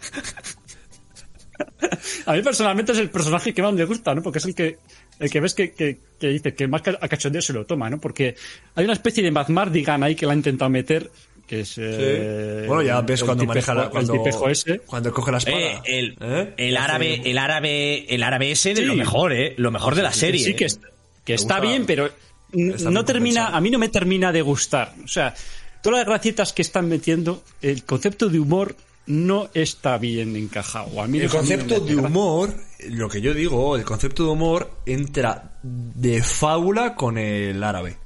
a 2.25 2.33
mí 2.33 2.41
personalmente 2.41 2.91
es 2.91 2.97
el 2.97 3.09
personaje 3.09 3.53
que 3.53 3.61
más 3.61 3.73
me 3.73 3.85
gusta, 3.85 4.13
¿no? 4.15 4.21
Porque 4.21 4.39
es 4.39 4.45
el 4.45 4.55
que, 4.55 4.77
el 5.19 5.29
que 5.29 5.39
ves 5.39 5.53
que, 5.53 5.71
que, 5.73 5.97
que 6.19 6.27
dice 6.27 6.53
que 6.53 6.67
más 6.67 6.81
a 6.87 7.07
cachondeo 7.07 7.41
se 7.41 7.53
lo 7.53 7.65
toma, 7.65 7.89
¿no? 7.89 7.99
Porque 7.99 8.35
hay 8.75 8.83
una 8.85 8.93
especie 8.93 9.23
de 9.23 9.31
Mad 9.31 9.47
Mardigan 9.49 10.03
ahí 10.03 10.15
que 10.15 10.25
la 10.25 10.33
ha 10.33 10.35
intentado 10.35 10.69
meter, 10.69 11.09
que 11.47 11.61
es... 11.61 11.75
eh, 11.77 12.65
bueno, 12.67 12.81
ya 12.81 13.01
ves 13.01 13.23
cuando 13.23 13.43
tipejo- 13.43 13.47
maneja 13.49 13.73
la, 13.75 13.89
cuando, 13.89 14.13
El 14.13 14.19
tipejo 14.19 14.49
ese. 14.49 14.79
cuando 14.79 15.11
coge 15.13 15.31
la 15.31 15.37
espada. 15.37 15.57
Eh, 15.59 15.81
el, 15.85 16.17
¿Eh? 16.19 16.53
el 16.57 16.77
árabe, 16.77 17.21
el 17.23 17.37
árabe, 17.37 18.05
el 18.13 18.23
árabe 18.23 18.51
ese 18.51 18.69
de 18.73 18.81
Sí. 18.81 18.85
lo 18.87 18.95
mejor, 18.95 19.31
eh, 19.33 19.53
lo 19.57 19.71
mejor 19.71 19.95
de 19.95 20.01
la 20.03 20.11
serie. 20.11 20.43
Sí, 20.43 20.53
que, 20.55 20.65
es- 20.65 20.79
que 21.23 21.35
está 21.35 21.55
gusta- 21.59 21.67
bien, 21.69 21.85
pero 21.85 22.09
no 22.55 23.05
termina, 23.05 23.47
a 23.49 23.61
mí 23.61 23.69
no 23.69 23.79
me 23.79 23.89
termina 23.89 24.31
de 24.31 24.41
gustar. 24.41 24.93
O 25.03 25.07
sea, 25.07 25.33
todas 25.81 25.99
las 25.99 26.07
gracietas 26.07 26.53
que 26.53 26.61
están 26.61 26.87
metiendo, 26.89 27.43
el 27.61 27.83
concepto 27.83 28.29
de 28.29 28.39
humor 28.39 28.75
no 29.07 29.49
está 29.53 29.97
bien 29.99 30.35
encajado. 30.35 30.99
A 31.01 31.07
mí 31.07 31.19
El 31.19 31.29
concepto 31.29 31.79
de 31.79 31.95
humor, 31.95 32.55
lo 32.89 33.07
que 33.07 33.21
yo 33.21 33.33
digo, 33.33 33.75
el 33.75 33.83
concepto 33.83 34.23
de 34.23 34.29
humor 34.29 34.71
entra 34.85 35.51
de 35.61 36.23
fábula 36.23 36.95
con 36.95 37.17
el 37.17 37.63
árabe. 37.63 37.97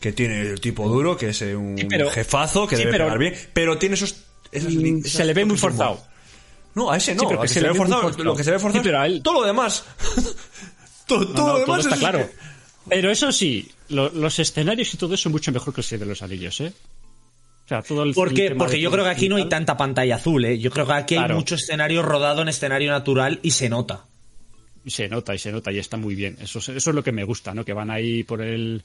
Que 0.00 0.12
tiene 0.12 0.42
el 0.42 0.60
tipo 0.60 0.86
duro, 0.86 1.16
que 1.16 1.30
es 1.30 1.40
eh, 1.40 1.56
un 1.56 1.78
Sí, 1.78 1.84
pero- 1.88 2.10
jefazo, 2.10 2.66
que 2.66 2.76
sí, 2.76 2.82
debe 2.82 2.92
pero- 2.92 3.04
pegar 3.06 3.18
bien, 3.18 3.34
pero 3.54 3.78
tiene 3.78 3.94
esos... 3.94 4.14
esas 4.52 4.74
Mm, 4.74 5.00
se 5.02 5.24
le 5.24 5.32
ve 5.32 5.46
muy 5.46 5.56
forzado. 5.56 6.04
No, 6.74 6.90
a 6.90 6.96
ese 6.98 7.14
no, 7.14 7.20
Sí, 7.20 7.26
pero 7.28 7.40
que 7.40 7.44
que 7.44 7.48
se 7.48 7.54
se 7.54 7.60
le 7.62 7.68
ve 7.68 7.74
forzado, 7.74 8.02
forzado. 8.02 8.24
lo 8.24 8.36
que 8.36 8.44
se 8.44 8.50
ve 8.50 8.58
forzado 8.58 8.82
Sí, 8.82 8.86
pero 8.88 9.00
a 9.00 9.06
es 9.06 9.12
él- 9.14 9.22
todo 9.22 9.40
lo 9.40 9.46
demás. 9.46 9.84
todo 11.06 11.20
No, 11.20 11.26
todo 11.26 11.46
no, 11.46 11.58
lo 11.60 11.64
todo 11.64 11.76
demás 11.76 11.78
está 11.86 11.94
es- 11.94 12.00
claro. 12.00 12.28
Pero 12.88 13.10
eso 13.10 13.32
sí, 13.32 13.68
lo- 13.88 14.10
los 14.10 14.38
escenarios 14.38 14.92
y 14.92 14.96
todo 14.96 15.14
eso 15.14 15.30
mucho 15.30 15.50
mejor 15.52 15.72
que 15.74 15.80
el 15.80 15.84
Señor 15.84 16.00
de 16.00 16.06
los 16.10 16.22
Anillos, 16.22 16.60
¿eh? 16.60 16.72
O 17.64 17.68
sea, 17.68 17.80
todo 17.82 18.02
el 18.02 18.10
el 18.10 18.14
Porque, 18.14 18.80
yo 18.80 18.90
creo 18.90 19.04
que 19.04 19.10
aquí 19.10 19.28
no 19.28 19.36
hay 19.36 19.48
tanta 19.48 19.76
pantalla 19.76 20.16
azul, 20.16 20.44
¿eh? 20.44 20.58
Yo 20.58 20.70
creo 20.70 20.86
que 20.86 20.92
aquí 20.92 21.14
hay 21.16 21.32
mucho 21.32 21.54
escenario 21.54 22.02
rodado 22.02 22.42
en 22.42 22.48
escenario 22.48 22.90
natural 22.90 23.40
y 23.42 23.52
se 23.52 23.68
nota. 23.70 24.04
Y 24.84 24.90
se 24.90 25.08
nota 25.08 25.34
y 25.34 25.38
se 25.38 25.50
nota 25.50 25.72
y 25.72 25.78
está 25.78 25.96
muy 25.96 26.14
bien. 26.14 26.36
Eso, 26.42 26.58
es- 26.58 26.68
eso 26.68 26.90
es 26.90 26.94
lo 26.96 27.02
que 27.02 27.12
me 27.12 27.24
gusta, 27.24 27.54
¿no? 27.54 27.64
Que 27.64 27.72
van 27.72 27.90
ahí 27.90 28.22
por 28.22 28.42
el 28.42 28.82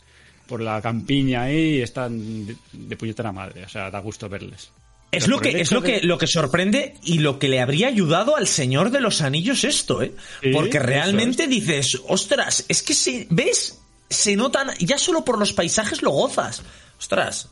por 0.48 0.62
la 0.62 0.82
campiña 0.82 1.44
ahí 1.44 1.76
y 1.78 1.82
están 1.82 2.48
de, 2.48 2.56
de 2.72 2.96
puñetera 2.98 3.32
madre. 3.32 3.66
O 3.66 3.70
sea, 3.70 3.92
da 3.92 4.00
gusto 4.00 4.28
verles. 4.30 4.72
Es 5.12 5.26
Pero 5.26 5.28
lo 5.28 5.36
por 5.42 5.44
que, 5.52 5.62
es 5.62 5.72
lo 5.72 5.82
que, 5.84 5.92
de- 6.00 6.04
lo 6.04 6.18
que 6.18 6.26
sorprende 6.28 6.96
y 7.04 7.20
lo 7.20 7.38
que 7.38 7.50
le 7.50 7.60
habría 7.60 7.88
ayudado 7.88 8.36
al 8.36 8.48
Señor 8.48 8.90
de 8.92 9.02
los 9.02 9.22
Anillos 9.22 9.64
esto, 9.64 10.02
¿eh? 10.02 10.14
Sí, 10.42 10.50
Porque 10.54 10.80
realmente 10.80 11.48
dices, 11.48 12.00
ostras, 12.08 12.64
es 12.68 12.82
que 12.82 12.94
se, 12.96 13.28
¿ves? 13.30 13.79
Se 14.10 14.36
notan, 14.36 14.72
ya 14.80 14.98
solo 14.98 15.24
por 15.24 15.38
los 15.38 15.54
paisajes 15.54 16.02
lo 16.02 16.12
gozas. 16.12 16.62
Ostras. 16.98 17.50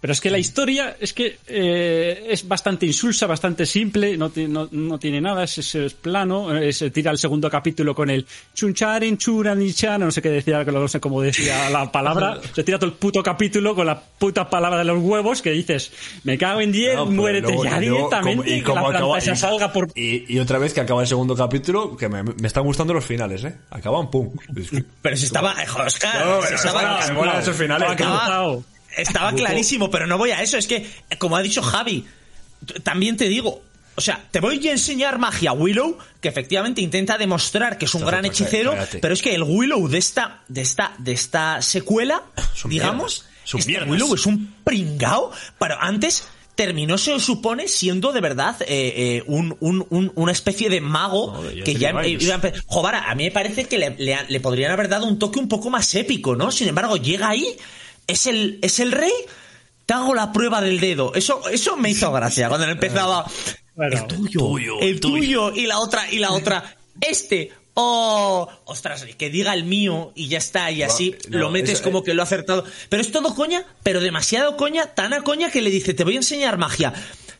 Pero 0.00 0.12
es 0.14 0.20
que 0.22 0.30
la 0.30 0.38
historia 0.38 0.96
es 0.98 1.12
que 1.12 1.38
eh, 1.46 2.26
es 2.30 2.48
bastante 2.48 2.86
insulsa, 2.86 3.26
bastante 3.26 3.66
simple, 3.66 4.16
no, 4.16 4.32
no, 4.48 4.66
no 4.72 4.98
tiene 4.98 5.20
nada, 5.20 5.44
es, 5.44 5.58
es- 5.58 5.74
es 5.74 5.92
plano, 5.94 6.56
eh, 6.56 6.72
se 6.72 6.90
tira 6.90 7.10
el 7.10 7.18
segundo 7.18 7.50
capítulo 7.50 7.94
con 7.94 8.08
el 8.08 8.24
chuncharin 8.54 9.18
churanichana, 9.18 10.06
no 10.06 10.10
sé 10.10 10.22
qué 10.22 10.30
decía, 10.30 10.64
no 10.64 10.88
sé 10.88 11.00
cómo 11.00 11.20
decía 11.20 11.68
la 11.68 11.92
palabra, 11.92 12.40
se 12.54 12.64
tira 12.64 12.78
todo 12.78 12.88
el 12.90 12.96
puto 12.96 13.22
capítulo 13.22 13.74
con 13.74 13.86
la 13.86 14.00
puta 14.00 14.48
palabra 14.48 14.78
de 14.78 14.84
los 14.84 15.02
huevos 15.02 15.42
que 15.42 15.50
dices, 15.50 15.92
me 16.24 16.38
cago 16.38 16.62
en 16.62 16.72
10, 16.72 16.94
No, 16.96 17.06
muérete 17.06 17.48
luego- 17.48 17.64
ya 17.64 17.78
luego, 17.78 17.96
directamente, 17.96 18.36
como- 18.42 18.56
y 18.58 18.62
que 18.62 18.72
la 18.72 18.80
acaba- 18.80 19.18
y- 19.18 19.36
salga 19.36 19.72
por... 19.72 19.88
Y, 19.94 20.34
y 20.34 20.38
otra 20.38 20.58
vez 20.58 20.72
que 20.72 20.80
acaba 20.80 21.02
el 21.02 21.08
segundo 21.08 21.36
capítulo, 21.36 21.96
que 21.96 22.08
me, 22.08 22.22
me 22.22 22.46
están 22.46 22.64
gustando 22.64 22.94
los 22.94 23.04
finales, 23.04 23.44
¿eh? 23.44 23.54
Acaban, 23.68 24.10
pum. 24.10 24.30
Pero 25.02 25.16
si 25.16 25.26
estaba, 25.26 25.54
Oscar, 25.86 26.40
si 26.48 26.54
estaba, 26.54 27.06
molan 27.12 27.40
esos 27.42 27.54
finales. 27.56 27.90
Estaba 27.90 28.56
Estaba- 28.96 29.32
clarísimo, 29.32 29.90
pero 29.90 30.06
no 30.06 30.18
voy 30.18 30.30
a 30.30 30.42
eso. 30.42 30.56
Es 30.56 30.66
que, 30.66 30.88
como 31.18 31.36
ha 31.36 31.42
dicho 31.42 31.62
Javi, 31.62 32.04
también 32.82 33.16
te 33.16 33.28
digo, 33.28 33.62
o 33.96 34.00
sea, 34.00 34.24
te 34.30 34.40
voy 34.40 34.66
a 34.68 34.72
enseñar 34.72 35.18
magia 35.18 35.52
Willow, 35.52 35.98
que 36.20 36.28
efectivamente 36.28 36.80
intenta 36.80 37.18
demostrar 37.18 37.78
que 37.78 37.84
es 37.86 37.94
un 37.94 38.04
gran 38.04 38.22
loco, 38.22 38.32
hechicero, 38.34 38.72
cállate. 38.72 38.98
pero 38.98 39.14
es 39.14 39.22
que 39.22 39.34
el 39.34 39.42
Willow 39.42 39.88
de 39.88 39.98
esta, 39.98 40.42
de 40.48 40.60
esta, 40.62 40.92
de 40.98 41.12
esta 41.12 41.60
secuela, 41.62 42.22
Son 42.54 42.70
digamos, 42.70 43.26
este. 43.58 43.72
Willow 43.90 44.14
es 44.14 44.26
un 44.26 44.54
pringao, 44.64 45.32
pero 45.58 45.76
antes 45.80 46.24
terminó, 46.54 46.98
se 46.98 47.18
supone, 47.20 47.68
siendo 47.68 48.12
de 48.12 48.20
verdad 48.20 48.56
eh, 48.62 48.66
eh, 48.68 49.22
un, 49.26 49.56
un- 49.60 49.86
un- 49.88 50.12
una 50.14 50.32
especie 50.32 50.68
de 50.68 50.80
mago 50.82 51.32
No, 51.42 51.50
ya 51.50 51.64
que 51.64 51.74
ya 51.74 51.90
empe- 51.90 52.62
Jovara, 52.66 53.10
a 53.10 53.14
mí 53.14 53.24
me 53.24 53.30
parece 53.30 53.64
que 53.64 53.78
le, 53.78 53.90
le- 53.98 54.26
le 54.28 54.40
podrían 54.40 54.70
haber 54.70 54.88
dado 54.88 55.06
un 55.06 55.18
toque 55.18 55.38
un 55.38 55.48
poco 55.48 55.70
más 55.70 55.94
épico, 55.94 56.36
¿no? 56.36 56.52
Sin 56.52 56.68
embargo, 56.68 56.96
llega 56.98 57.30
ahí, 57.30 57.56
es 58.10 58.26
el, 58.26 58.58
es 58.62 58.80
el 58.80 58.92
rey, 58.92 59.12
te 59.86 59.94
hago 59.94 60.14
la 60.14 60.32
prueba 60.32 60.60
del 60.60 60.80
dedo. 60.80 61.14
Eso, 61.14 61.48
eso 61.48 61.76
me 61.76 61.90
hizo 61.90 62.10
gracia 62.12 62.48
cuando 62.48 62.66
empezaba. 62.68 63.24
Bueno, 63.74 63.96
el 63.96 64.06
tuyo, 64.06 64.80
el 64.80 65.00
tuyo, 65.00 65.52
y 65.54 65.66
la 65.66 65.78
otra, 65.78 66.10
y 66.12 66.18
la 66.18 66.32
otra, 66.32 66.76
este. 67.00 67.52
Oh, 67.74 68.48
ostras, 68.64 69.06
que 69.16 69.30
diga 69.30 69.54
el 69.54 69.62
mío 69.64 70.12
y 70.16 70.26
ya 70.28 70.38
está, 70.38 70.70
y 70.72 70.82
así 70.82 71.14
no, 71.30 71.38
lo 71.38 71.50
metes 71.50 71.74
eso- 71.74 71.84
como 71.84 72.02
que 72.02 72.12
lo 72.14 72.20
ha 72.20 72.24
acertado. 72.24 72.64
Pero 72.88 73.00
es 73.00 73.12
todo 73.12 73.34
coña, 73.34 73.64
pero 73.84 74.00
demasiado 74.00 74.56
coña, 74.56 74.86
tan 74.94 75.14
a 75.14 75.22
coña 75.22 75.50
que 75.50 75.62
le 75.62 75.70
dice, 75.70 75.94
te 75.94 76.02
voy 76.04 76.14
a 76.14 76.18
enseñar 76.18 76.58
magia. 76.58 76.92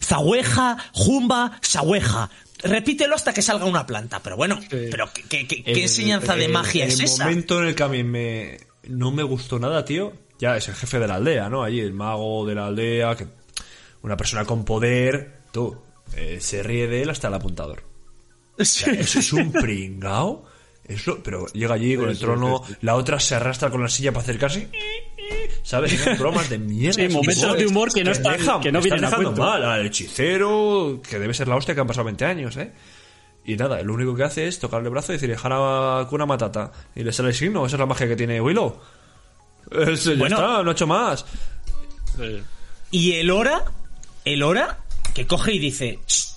Zahueja, 0.02 0.78
jumba, 0.92 1.58
sahueja. 1.62 2.30
Repítelo 2.62 3.16
hasta 3.16 3.34
que 3.34 3.42
salga 3.42 3.64
una 3.66 3.86
planta. 3.86 4.20
Pero 4.22 4.36
bueno, 4.36 4.58
pero 4.70 5.10
¿qué, 5.12 5.22
qué- 5.28 5.46
qué- 5.48 5.62
qué 5.64 5.72
El- 5.72 5.78
enseñanza 5.80 6.36
de 6.36 6.46
el- 6.46 6.52
magia 6.52 6.84
el 6.84 6.90
es 6.92 7.00
esa? 7.00 7.24
momento 7.24 7.60
en 7.60 7.68
el 7.68 7.74
que 7.74 7.82
a 7.82 7.88
mí 7.88 8.02
me, 8.04 8.60
no 8.84 9.10
me 9.10 9.24
gustó 9.24 9.58
nada, 9.58 9.84
tío, 9.84 10.12
ya 10.40 10.56
es 10.56 10.68
el 10.68 10.74
jefe 10.74 10.98
de 10.98 11.06
la 11.06 11.14
aldea, 11.16 11.48
¿no? 11.48 11.62
Allí, 11.62 11.78
el 11.80 11.92
mago 11.92 12.44
de 12.46 12.54
la 12.56 12.66
aldea, 12.66 13.14
que 13.16 13.26
una 14.02 14.16
persona 14.16 14.44
con 14.44 14.64
poder, 14.64 15.40
tú, 15.52 15.76
eh, 16.16 16.38
se 16.40 16.62
ríe 16.62 16.88
de 16.88 17.02
él 17.02 17.10
hasta 17.10 17.28
el 17.28 17.34
apuntador. 17.34 17.82
O 18.58 18.64
sea, 18.64 18.92
eso 18.94 19.18
es 19.20 19.32
un 19.32 19.52
pringao. 19.52 20.44
Eso, 20.84 21.18
pero 21.22 21.46
llega 21.52 21.74
allí 21.74 21.96
con 21.96 22.08
el 22.08 22.18
trono, 22.18 22.62
la 22.80 22.96
otra 22.96 23.20
se 23.20 23.36
arrastra 23.36 23.70
con 23.70 23.80
la 23.80 23.88
silla 23.88 24.10
para 24.12 24.24
acercarse. 24.24 24.68
¿Sabes? 25.62 25.92
Son 26.00 26.18
bromas 26.18 26.50
de 26.50 26.58
mierda. 26.58 26.94
Sí, 26.94 27.08
momentos 27.08 27.56
de 27.56 27.66
humor 27.66 27.92
que 27.92 28.02
no 28.02 28.10
están- 28.10 28.36
dejan- 28.36 28.60
que 28.60 28.72
no 28.72 28.80
están 28.80 28.98
vienen 28.98 29.10
dejando 29.10 29.30
mal 29.40 29.64
al 29.64 29.86
hechicero, 29.86 31.00
que 31.08 31.18
debe 31.20 31.32
ser 31.32 31.46
la 31.46 31.54
hostia 31.56 31.74
que 31.76 31.80
han 31.80 31.86
pasado 31.86 32.06
20 32.06 32.24
años, 32.24 32.56
¿eh? 32.56 32.72
Y 33.44 33.56
nada, 33.56 33.80
lo 33.82 33.94
único 33.94 34.14
que 34.16 34.24
hace 34.24 34.48
es 34.48 34.58
tocarle 34.58 34.88
el 34.88 34.92
brazo 34.92 35.12
y 35.12 35.16
decirle, 35.16 35.36
Jara 35.36 36.06
Kuna 36.08 36.26
Matata. 36.26 36.72
Y 36.96 37.04
le 37.04 37.12
sale 37.12 37.28
el 37.28 37.34
signo, 37.36 37.64
esa 37.64 37.76
es 37.76 37.80
la 37.80 37.86
magia 37.86 38.08
que 38.08 38.16
tiene 38.16 38.40
Willow. 38.40 38.76
Eso, 39.70 40.12
ya 40.12 40.18
Bueno. 40.18 40.36
está, 40.36 40.62
no 40.62 40.70
ha 40.70 40.72
hecho 40.72 40.86
más. 40.86 41.24
eh, 42.20 42.42
Y 42.90 43.12
el 43.12 43.30
hora, 43.30 43.64
el 44.24 44.42
hora, 44.42 44.78
que 45.14 45.26
coge 45.26 45.52
y 45.54 45.58
dice, 45.58 45.98
"Ch, 46.06 46.34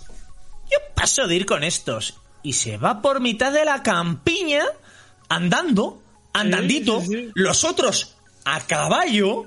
yo 0.71 0.77
paso 0.95 1.27
de 1.27 1.35
ir 1.35 1.45
con 1.45 1.63
estos. 1.63 2.15
y 2.45 2.53
se 2.53 2.75
va 2.77 3.01
por 3.01 3.21
mitad 3.21 3.53
de 3.53 3.63
la 3.63 3.81
campiña 3.83 4.63
andando, 5.29 6.01
andandito, 6.33 6.99
sí, 7.01 7.07
sí. 7.07 7.31
los 7.35 7.63
otros 7.63 8.15
a 8.45 8.59
caballo. 8.61 9.45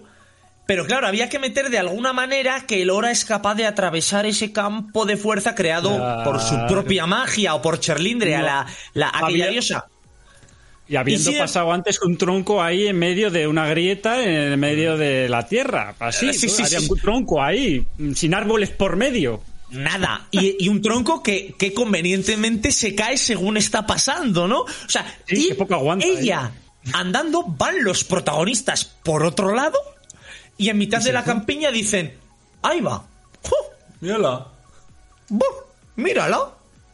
Pero 0.66 0.84
claro, 0.86 1.06
había 1.06 1.28
que 1.28 1.38
meter 1.38 1.68
de 1.70 1.78
alguna 1.78 2.12
manera 2.12 2.66
que 2.66 2.82
el 2.82 2.90
Hora 2.90 3.10
es 3.12 3.24
capaz 3.24 3.54
de 3.54 3.66
atravesar 3.66 4.26
ese 4.26 4.50
campo 4.50 5.04
de 5.06 5.16
fuerza 5.16 5.54
creado 5.54 5.94
Claro. 5.94 6.24
por 6.24 6.40
su 6.40 6.56
propia 6.66 7.06
magia 7.06 7.54
o 7.54 7.62
por 7.62 7.78
Cherlindrea, 7.78 8.38
No. 8.40 8.44
la, 8.46 8.66
la 8.94 9.08
aquella 9.10 9.26
Había- 9.26 9.46
diosa. 9.50 9.86
Y 10.88 10.96
habiendo 10.96 11.30
Y 11.30 11.34
si- 11.34 11.38
pasado 11.38 11.72
antes 11.72 12.00
un 12.02 12.16
tronco 12.16 12.62
ahí 12.62 12.86
en 12.86 12.98
medio 12.98 13.30
de 13.30 13.46
una 13.48 13.66
grieta, 13.66 14.22
en 14.22 14.30
el 14.30 14.56
medio 14.56 14.96
de 14.96 15.28
la 15.28 15.46
tierra. 15.48 15.94
Así, 15.98 16.32
sí, 16.32 16.48
sí, 16.48 16.62
había 16.62 16.80
sí. 16.80 16.88
un 16.90 16.98
tronco 17.00 17.42
ahí, 17.42 17.84
sin 18.14 18.34
árboles 18.34 18.70
por 18.70 18.94
medio. 18.96 19.42
Nada. 19.70 20.28
Y, 20.30 20.64
y 20.64 20.68
un 20.68 20.80
tronco 20.80 21.24
que, 21.24 21.54
que 21.58 21.74
convenientemente 21.74 22.70
se 22.70 22.94
cae 22.94 23.16
según 23.18 23.56
está 23.56 23.84
pasando, 23.84 24.46
¿no? 24.46 24.60
O 24.60 24.66
sea, 24.86 25.04
Sí, 25.26 25.48
y 25.50 25.54
poco 25.54 25.74
aguanta, 25.74 26.06
ella 26.06 26.52
andando, 26.92 27.42
van 27.42 27.82
los 27.82 28.04
protagonistas 28.04 28.84
por 28.84 29.24
otro 29.24 29.56
lado 29.56 29.76
y 30.56 30.68
en 30.68 30.78
mitad 30.78 31.02
de 31.02 31.12
la 31.12 31.24
campiña 31.24 31.72
dicen, 31.72 32.14
ahí 32.62 32.80
va. 32.80 33.04
¡Ju! 33.42 33.56
Mírala. 34.00 34.46
¡Bu! 35.30 35.44
Mírala. 35.96 36.48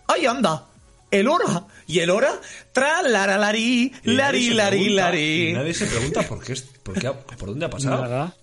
Ahí 0.08 0.24
anda. 0.24 0.64
El 1.12 1.28
hora. 1.28 1.66
Y 1.86 2.00
el 2.00 2.10
hora, 2.10 2.40
tra 2.72 3.02
la 3.02 3.26
la 3.26 3.36
lari, 3.38 3.92
lari, 4.04 4.50
lari, 4.50 5.52
Nadie 5.52 5.74
se 5.74 5.86
pregunta 5.86 6.22
por 6.22 6.42
qué, 6.42 6.54
es- 6.54 6.62
por, 6.82 6.98
qué 6.98 7.06
ha- 7.06 7.12
por 7.20 7.50
dónde 7.50 7.66
ha 7.66 7.70
pasado. 7.70 8.02
Nada. 8.02 8.34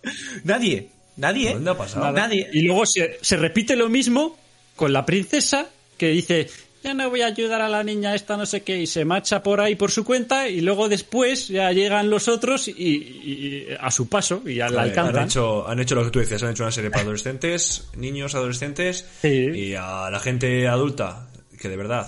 Nadie. 0.43 0.89
Nadie. 1.17 1.47
¿Por 1.47 1.55
dónde 1.55 1.71
ha 1.71 1.77
pasado? 1.77 2.11
Nadie. 2.11 2.47
Y 2.53 2.61
luego 2.61 2.85
se, 2.85 3.17
se 3.21 3.35
repite 3.37 3.75
lo 3.75 3.89
mismo 3.89 4.37
con 4.75 4.93
la 4.93 5.05
princesa 5.05 5.67
que 5.97 6.09
dice, 6.09 6.47
ya 6.83 6.93
no 6.93 7.09
voy 7.09 7.21
a 7.23 7.25
ayudar 7.25 7.61
a 7.61 7.67
la 7.67 7.83
niña 7.83 8.15
esta 8.15 8.37
no 8.37 8.45
sé 8.45 8.61
qué, 8.61 8.79
y 8.79 8.87
se 8.87 9.03
marcha 9.03 9.43
por 9.43 9.59
ahí 9.59 9.75
por 9.75 9.91
su 9.91 10.05
cuenta, 10.05 10.47
y 10.47 10.61
luego 10.61 10.87
después 10.87 11.49
ya 11.49 11.71
llegan 11.73 12.09
los 12.09 12.29
otros 12.29 12.69
y, 12.69 12.71
y- 12.71 12.85
y 12.85 13.67
a 13.77 13.91
su 13.91 14.07
paso 14.07 14.41
y 14.45 14.55
ya 14.55 14.69
la 14.69 14.77
Vale, 14.83 14.91
han, 14.93 14.99
alcanzan. 14.99 15.25
hecho, 15.25 15.67
han 15.67 15.79
hecho 15.81 15.95
lo 15.95 16.05
que 16.05 16.11
tú 16.11 16.19
decías, 16.19 16.41
han 16.43 16.51
hecho 16.51 16.63
una 16.63 16.71
serie 16.71 16.89
para 16.89 17.01
adolescentes, 17.03 17.89
niños, 17.97 18.33
adolescentes 18.35 19.05
Sí. 19.21 19.27
y 19.53 19.73
a 19.75 20.09
la 20.09 20.19
gente 20.21 20.67
adulta 20.69 21.27
que 21.59 21.67
de 21.67 21.75
verdad 21.75 22.07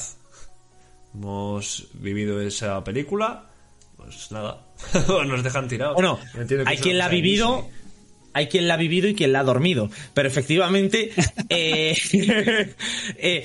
hemos 1.13 1.87
vivido 1.93 2.41
esa 2.41 2.83
película, 2.83 3.45
pues 3.97 4.31
nada, 4.31 4.65
nos 5.25 5.43
dejan 5.43 5.67
tirados. 5.67 5.95
Bueno, 5.95 6.19
Yo 6.33 6.41
entiendo 6.41 6.65
que 6.65 6.71
hay 6.71 6.77
quien 6.77 6.97
la 6.97 7.05
ha 7.05 7.09
vivido, 7.09 7.69
hay 8.33 8.47
quien 8.47 8.67
la 8.67 8.75
ha 8.75 8.77
vivido 8.77 9.07
y 9.07 9.15
quien 9.15 9.33
la 9.33 9.41
ha 9.41 9.43
dormido. 9.43 9.89
Pero 10.13 10.27
efectivamente, 10.27 11.11
eh, 11.49 11.95
eh, 13.17 13.43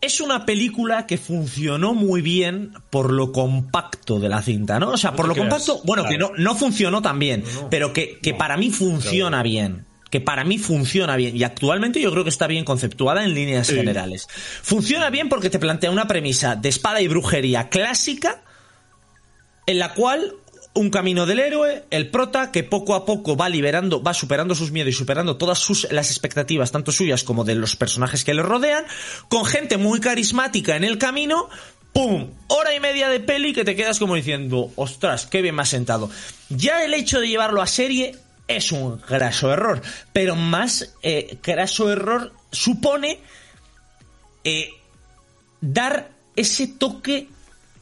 es 0.00 0.20
una 0.20 0.46
película 0.46 1.06
que 1.06 1.18
funcionó 1.18 1.94
muy 1.94 2.22
bien 2.22 2.72
por 2.90 3.12
lo 3.12 3.32
compacto 3.32 4.18
de 4.18 4.28
la 4.28 4.42
cinta, 4.42 4.78
¿no? 4.78 4.90
O 4.90 4.96
sea, 4.96 5.14
por 5.14 5.28
lo 5.28 5.34
compacto, 5.34 5.80
bueno, 5.84 6.04
que 6.04 6.18
no, 6.18 6.32
no 6.36 6.54
funcionó 6.54 7.02
tan 7.02 7.18
bien, 7.18 7.44
pero 7.70 7.92
que, 7.92 8.18
que 8.20 8.34
para 8.34 8.56
mí 8.56 8.70
funciona 8.70 9.42
bien. 9.42 9.86
Que 10.14 10.20
para 10.20 10.44
mí 10.44 10.58
funciona 10.58 11.16
bien. 11.16 11.36
Y 11.36 11.42
actualmente 11.42 12.00
yo 12.00 12.12
creo 12.12 12.22
que 12.22 12.30
está 12.30 12.46
bien 12.46 12.64
conceptuada 12.64 13.24
en 13.24 13.34
líneas 13.34 13.66
Sí. 13.66 13.74
generales. 13.74 14.28
Funciona 14.62 15.10
bien 15.10 15.28
porque 15.28 15.50
te 15.50 15.58
plantea 15.58 15.90
una 15.90 16.06
premisa 16.06 16.54
de 16.54 16.68
espada 16.68 17.00
y 17.00 17.08
brujería 17.08 17.68
clásica 17.68 18.40
en 19.66 19.80
la 19.80 19.92
cual 19.92 20.36
un 20.74 20.90
camino 20.90 21.26
del 21.26 21.40
héroe, 21.40 21.82
el 21.90 22.12
prota, 22.12 22.52
que 22.52 22.62
poco 22.62 22.94
a 22.94 23.04
poco 23.04 23.36
va 23.36 23.48
liberando, 23.48 24.04
va 24.04 24.14
superando 24.14 24.54
sus 24.54 24.70
miedos 24.70 24.90
y 24.90 24.96
superando 24.96 25.36
todas 25.36 25.58
sus, 25.58 25.90
las 25.90 26.12
expectativas, 26.12 26.70
tanto 26.70 26.92
suyas 26.92 27.24
como 27.24 27.42
de 27.42 27.56
los 27.56 27.74
personajes 27.74 28.22
que 28.22 28.34
le 28.34 28.42
rodean, 28.42 28.84
con 29.28 29.44
gente 29.44 29.78
muy 29.78 29.98
carismática 29.98 30.76
en 30.76 30.84
el 30.84 30.96
camino, 30.98 31.48
¡pum! 31.92 32.30
Hora 32.46 32.72
y 32.72 32.78
media 32.78 33.08
de 33.08 33.18
peli 33.18 33.52
que 33.52 33.64
te 33.64 33.74
quedas 33.74 33.98
como 33.98 34.14
diciendo, 34.14 34.70
ostras, 34.76 35.26
qué 35.26 35.42
bien 35.42 35.56
me 35.56 35.62
ha 35.62 35.66
sentado. 35.66 36.08
Ya 36.50 36.84
el 36.84 36.94
hecho 36.94 37.18
de 37.18 37.26
llevarlo 37.26 37.60
a 37.60 37.66
serie 37.66 38.14
es 38.48 38.72
un 38.72 39.00
graso 39.00 39.52
error, 39.52 39.80
pero 40.12 40.36
más 40.36 40.94
eh, 41.02 41.38
graso 41.42 41.90
error 41.90 42.32
supone 42.52 43.20
eh, 44.44 44.70
dar 45.60 46.10
ese 46.36 46.66
toque 46.66 47.28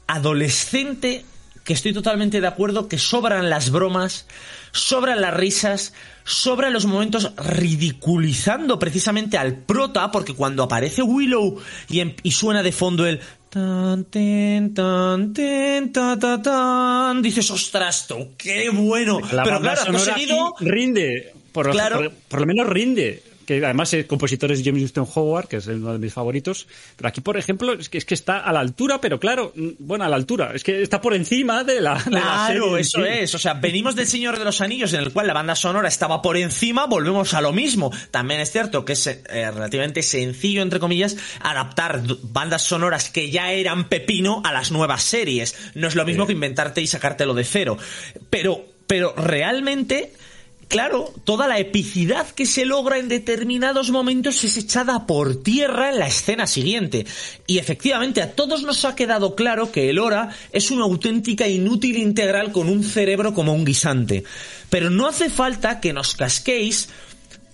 adolescente 0.06 1.24
que 1.64 1.72
estoy 1.72 1.92
totalmente 1.92 2.40
de 2.40 2.46
acuerdo 2.46 2.88
que 2.88 2.98
sobran 2.98 3.48
las 3.48 3.70
bromas, 3.70 4.26
sobran 4.72 5.20
las 5.20 5.34
risas, 5.34 5.94
sobran 6.24 6.72
los 6.72 6.86
momentos 6.86 7.32
ridiculizando 7.36 8.78
precisamente 8.78 9.38
al 9.38 9.54
prota, 9.54 10.10
porque 10.10 10.34
cuando 10.34 10.64
aparece 10.64 11.02
Willow 11.02 11.60
y, 11.88 12.00
em- 12.00 12.16
y 12.22 12.32
suena 12.32 12.62
de 12.62 12.72
fondo 12.72 13.06
el 13.06 13.20
tan, 13.52 14.04
ten, 14.08 14.72
tan, 14.72 15.34
ten, 15.36 15.92
ta, 15.92 16.16
ta, 16.18 16.40
tan, 16.40 17.20
dices, 17.20 17.50
ostras, 17.50 18.06
tú, 18.08 18.32
qué 18.38 18.70
bueno. 18.70 19.20
La 19.32 19.42
Pero 19.44 19.60
claro, 19.60 19.84
sonora 19.84 20.14
seguido, 20.14 20.54
rinde. 20.60 21.34
Por, 21.52 21.70
Claro. 21.70 21.96
por, 21.98 22.10
por 22.30 22.40
lo 22.40 22.46
menos 22.46 22.66
rinde. 22.66 23.22
Que 23.46 23.64
además 23.64 23.92
el 23.94 24.06
compositor 24.06 24.52
es 24.52 24.62
James 24.64 24.82
Newton 24.82 25.08
Howard, 25.14 25.48
que 25.48 25.56
es 25.56 25.66
uno 25.66 25.92
de 25.92 25.98
mis 25.98 26.12
favoritos. 26.12 26.66
Pero 26.96 27.08
aquí, 27.08 27.20
por 27.20 27.36
ejemplo, 27.36 27.72
es 27.72 27.88
que, 27.88 27.98
es 27.98 28.04
que 28.04 28.14
está 28.14 28.38
a 28.38 28.52
la 28.52 28.60
altura, 28.60 29.00
pero 29.00 29.18
claro, 29.18 29.52
mm, 29.54 29.70
bueno, 29.78 30.04
a 30.04 30.08
la 30.08 30.16
altura. 30.16 30.52
Es 30.54 30.64
que 30.64 30.82
está 30.82 31.00
por 31.00 31.14
encima 31.14 31.64
de 31.64 31.80
la, 31.80 32.02
de 32.02 32.10
la 32.10 32.46
serie 32.46 32.62
eso 32.80 33.04
es. 33.04 33.34
O 33.34 33.38
sea, 33.38 33.54
venimos 33.54 33.96
del 33.96 34.06
Señor 34.06 34.38
de 34.38 34.44
los 34.44 34.60
Anillos, 34.60 34.92
en 34.92 35.00
el 35.00 35.12
cual 35.12 35.26
la 35.26 35.32
banda 35.32 35.54
sonora 35.54 35.88
estaba 35.88 36.22
por 36.22 36.36
encima, 36.36 36.86
volvemos 36.86 37.34
a 37.34 37.40
lo 37.40 37.52
mismo. 37.52 37.90
También 38.10 38.40
es 38.40 38.50
cierto 38.50 38.84
que 38.84 38.92
es 38.94 39.06
eh, 39.06 39.20
relativamente 39.28 40.02
sencillo, 40.02 40.62
entre 40.62 40.80
comillas, 40.80 41.16
adaptar 41.40 42.02
bandas 42.22 42.62
sonoras 42.62 43.10
que 43.10 43.30
ya 43.30 43.52
eran 43.52 43.88
pepino 43.88 44.42
a 44.44 44.52
las 44.52 44.70
nuevas 44.70 45.02
series. 45.02 45.56
No 45.74 45.88
es 45.88 45.94
lo 45.94 46.04
mismo 46.04 46.26
que 46.26 46.32
inventarte 46.32 46.80
y 46.80 46.86
sacártelo 46.86 47.34
de 47.34 47.44
cero. 47.44 47.78
Pero, 48.30 48.64
pero 48.86 49.14
realmente. 49.16 50.12
Claro, 50.72 51.12
toda 51.24 51.48
la 51.48 51.58
epicidad 51.58 52.26
que 52.28 52.46
se 52.46 52.64
logra 52.64 52.96
en 52.96 53.08
determinados 53.08 53.90
momentos 53.90 54.42
es 54.42 54.56
echada 54.56 55.06
por 55.06 55.42
tierra 55.42 55.90
en 55.90 55.98
la 55.98 56.06
escena 56.06 56.46
siguiente. 56.46 57.04
Y 57.46 57.58
efectivamente 57.58 58.22
a 58.22 58.32
todos 58.32 58.62
nos 58.62 58.86
ha 58.86 58.94
quedado 58.94 59.34
claro 59.34 59.70
que 59.70 59.90
el 59.90 59.98
Hora 59.98 60.30
es 60.50 60.70
una 60.70 60.84
auténtica 60.84 61.46
inútil 61.46 61.98
integral 61.98 62.52
con 62.52 62.70
un 62.70 62.84
cerebro 62.84 63.34
como 63.34 63.52
un 63.52 63.66
guisante. 63.66 64.24
Pero 64.70 64.88
no 64.88 65.06
hace 65.06 65.28
falta 65.28 65.78
que 65.78 65.92
nos 65.92 66.16
casquéis 66.16 66.88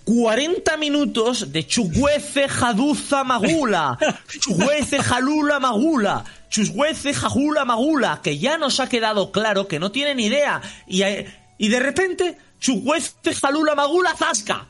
40 0.04 0.76
minutos 0.76 1.50
de 1.50 1.66
chugüece 1.66 2.48
jaduza 2.48 3.24
magula, 3.24 3.98
chugüece 4.28 5.02
jalula 5.02 5.58
magula, 5.58 6.24
chugüece 6.48 7.12
jajula 7.12 7.64
magula, 7.64 8.20
que 8.22 8.38
ya 8.38 8.58
nos 8.58 8.78
ha 8.78 8.88
quedado 8.88 9.32
claro 9.32 9.66
que 9.66 9.80
no 9.80 9.90
tienen 9.90 10.20
idea. 10.20 10.62
Y, 10.86 11.02
eh, 11.02 11.26
y 11.58 11.66
de 11.66 11.80
repente, 11.80 12.38
chugüece 12.58 13.34
jalula 13.34 13.74
magula 13.74 14.14
zasca. 14.16 14.66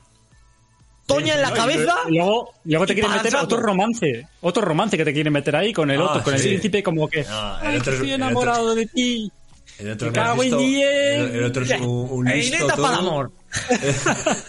Toña 1.06 1.34
en 1.36 1.42
la 1.42 1.50
cabeza. 1.52 1.94
Y 2.08 2.16
luego, 2.16 2.52
y 2.66 2.70
luego 2.70 2.86
te 2.86 2.92
quieren 2.94 3.10
meter 3.12 3.34
otro 3.36 3.58
romance. 3.60 4.28
Otro 4.42 4.62
romance 4.62 4.96
que 4.96 5.04
te 5.06 5.12
quieren 5.14 5.32
meter 5.32 5.56
ahí 5.56 5.72
con 5.72 5.90
el 5.90 6.00
Ah, 6.00 6.04
otro, 6.04 6.22
con 6.22 6.34
el 6.34 6.40
príncipe, 6.42 6.82
como 6.82 7.08
que. 7.08 7.20
El 7.20 7.26
"Ay, 7.30 7.76
otro 7.78 7.92
es- 7.92 7.96
estoy 7.98 8.08
el 8.10 8.14
enamorado 8.16 8.74
de 8.74 8.84
ti. 8.86 9.32
El 9.78 9.92
otro 9.92 10.08
Me 10.08 10.12
cago 10.12 10.42
visto- 10.42 10.58
el, 10.60 11.36
el 11.36 11.44
otro 11.44 11.62
es 11.64 11.70
un, 11.80 11.86
un 12.10 12.28
¡Ey, 12.28 12.50
listo 12.50 12.66
todo. 12.66 12.82
para 12.82 12.94
el 12.94 12.98
amor! 13.00 13.30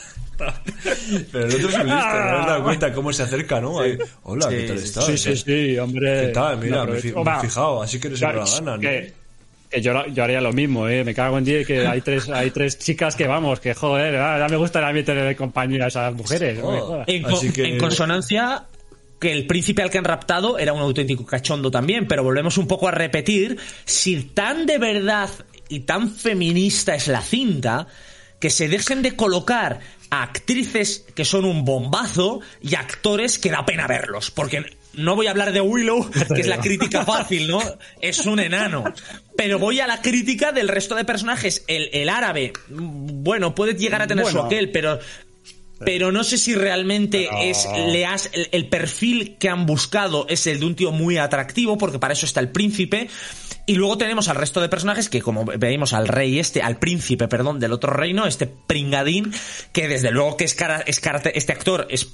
Pero 1.32 1.46
el 1.48 1.56
otro 1.56 1.70
es 1.70 1.76
un 1.76 1.86
listo, 1.88 1.90
no 1.90 2.40
has 2.40 2.48
dado 2.48 2.64
cuenta 2.64 2.94
cómo 2.94 3.12
se 3.14 3.24
acerca, 3.24 3.60
¿no? 3.60 3.80
Ahí, 3.80 3.98
Hola, 4.24 4.50
Sí, 4.50 4.56
¿qué 4.56 4.64
tal 4.68 4.80
sí, 4.80 4.86
estás? 4.86 5.06
Sí, 5.06 5.18
sí, 5.18 5.36
sí, 5.38 5.78
hombre. 5.78 6.28
¿Qué 6.28 6.32
tal? 6.34 6.58
Mira, 6.58 6.78
No, 6.86 6.92
me, 6.92 6.98
he 6.98 7.02
fijado, 7.42 7.82
así 7.82 8.00
que 8.00 8.08
eres 8.08 8.22
la 8.22 8.32
gana, 8.32 8.62
¿no? 8.76 8.80
que, 8.80 9.14
que 9.70 9.82
yo, 9.82 10.06
yo 10.08 10.24
haría 10.24 10.42
lo 10.42 10.52
mismo, 10.52 10.88
¿eh? 10.88 11.04
Me 11.04 11.14
cago 11.14 11.38
en 11.38 11.44
10 11.46 11.68
que 11.68 11.86
hay 11.88 12.02
tres, 12.02 12.28
hay 12.30 12.50
tres 12.52 12.80
chicas 12.80 13.16
que 13.16 13.28
vamos, 13.28 13.60
que 13.60 13.74
joder, 13.74 14.14
ya 14.16 14.48
me 14.50 14.58
gustaría 14.58 14.90
a 14.90 14.94
mí 14.94 15.04
tener 15.04 15.36
compañía 15.36 15.86
a 15.86 15.88
esas 15.88 16.14
mujeres. 16.14 16.60
Oh. 16.64 17.04
co- 17.24 17.40
que- 17.54 17.64
en 17.64 17.78
consonancia 17.78 18.64
que 19.20 19.32
el 19.32 19.46
príncipe 19.48 19.82
al 19.84 19.90
que 19.90 19.98
han 19.98 20.06
raptado 20.06 20.58
era 20.58 20.72
un 20.74 20.80
auténtico 20.80 21.26
cachondo 21.26 21.70
también, 21.70 22.08
pero 22.08 22.24
volvemos 22.24 22.58
un 22.58 22.68
poco 22.68 22.88
a 22.88 22.92
repetir, 22.92 23.58
si 23.86 24.24
tan 24.24 24.66
de 24.66 24.78
verdad 24.78 25.30
y 25.68 25.82
tan 25.82 26.10
feminista 26.10 26.96
es 26.96 27.08
la 27.08 27.22
cinta, 27.22 27.86
que 28.40 28.50
se 28.50 28.70
dejen 28.70 29.02
de 29.02 29.16
colocar 29.18 29.82
a 30.10 30.24
actrices 30.24 31.06
que 31.14 31.26
son 31.26 31.44
un 31.46 31.66
bombazo 31.66 32.40
y 32.62 32.76
actores 32.76 33.38
que 33.38 33.52
da 33.52 33.66
pena 33.66 33.86
verlos, 33.86 34.32
porque 34.32 34.64
no 34.94 35.16
voy 35.16 35.28
a 35.28 35.32
hablar 35.32 35.52
de 35.52 35.62
Willow, 35.62 36.10
que 36.36 36.42
es 36.42 36.48
la 36.48 36.60
crítica 36.60 37.06
fácil, 37.06 37.48
¿no? 37.48 37.62
Es 38.02 38.26
un 38.26 38.40
enano. 38.40 38.84
Pero 39.36 39.60
voy 39.60 39.80
a 39.80 39.88
la 39.88 40.02
crítica 40.02 40.52
del 40.52 40.68
resto 40.68 40.96
de 40.96 41.06
personajes. 41.06 41.64
El, 41.68 41.90
el 41.94 42.10
árabe, 42.10 42.54
mm, 42.70 43.24
bueno, 43.24 43.56
puede 43.56 43.76
llegar 43.76 44.02
a 44.02 44.08
tener 44.08 44.26
su 44.26 44.40
aquel, 44.40 44.72
pero 44.72 45.00
pero 45.86 46.12
no 46.12 46.24
sé 46.24 46.38
si 46.38 46.56
realmente 46.56 47.30
es 47.50 47.68
le 47.88 48.06
has 48.06 48.30
el, 48.34 48.50
el 48.52 48.68
perfil 48.68 49.38
que 49.40 49.50
han 49.50 49.66
buscado 49.66 50.26
es 50.30 50.46
el 50.48 50.60
de 50.60 50.66
un 50.66 50.76
tío 50.76 50.92
muy 50.92 51.18
atractivo 51.18 51.78
porque 51.78 52.00
para 52.00 52.14
eso 52.14 52.26
está 52.26 52.40
el 52.40 52.50
príncipe. 52.50 53.10
Y 53.66 53.76
luego 53.76 54.00
tenemos 54.00 54.28
al 54.30 54.36
resto 54.36 54.62
de 54.62 54.70
personajes 54.70 55.10
que 55.10 55.22
como 55.22 55.46
veíamos 55.46 55.94
al 55.94 56.08
rey 56.08 56.40
este 56.40 56.64
al 56.64 56.78
príncipe 56.80 57.28
perdón 57.28 57.60
del 57.60 57.72
otro 57.72 57.94
reino 57.94 58.26
este 58.26 58.48
pringadín 58.48 59.32
que 59.72 59.88
desde 59.88 60.10
luego 60.10 60.38
que 60.38 60.46
es 60.46 60.56
cara, 60.56 60.82
es 60.88 61.00
cara- 61.00 61.22
este 61.36 61.52
actor 61.54 61.86
es 61.92 62.12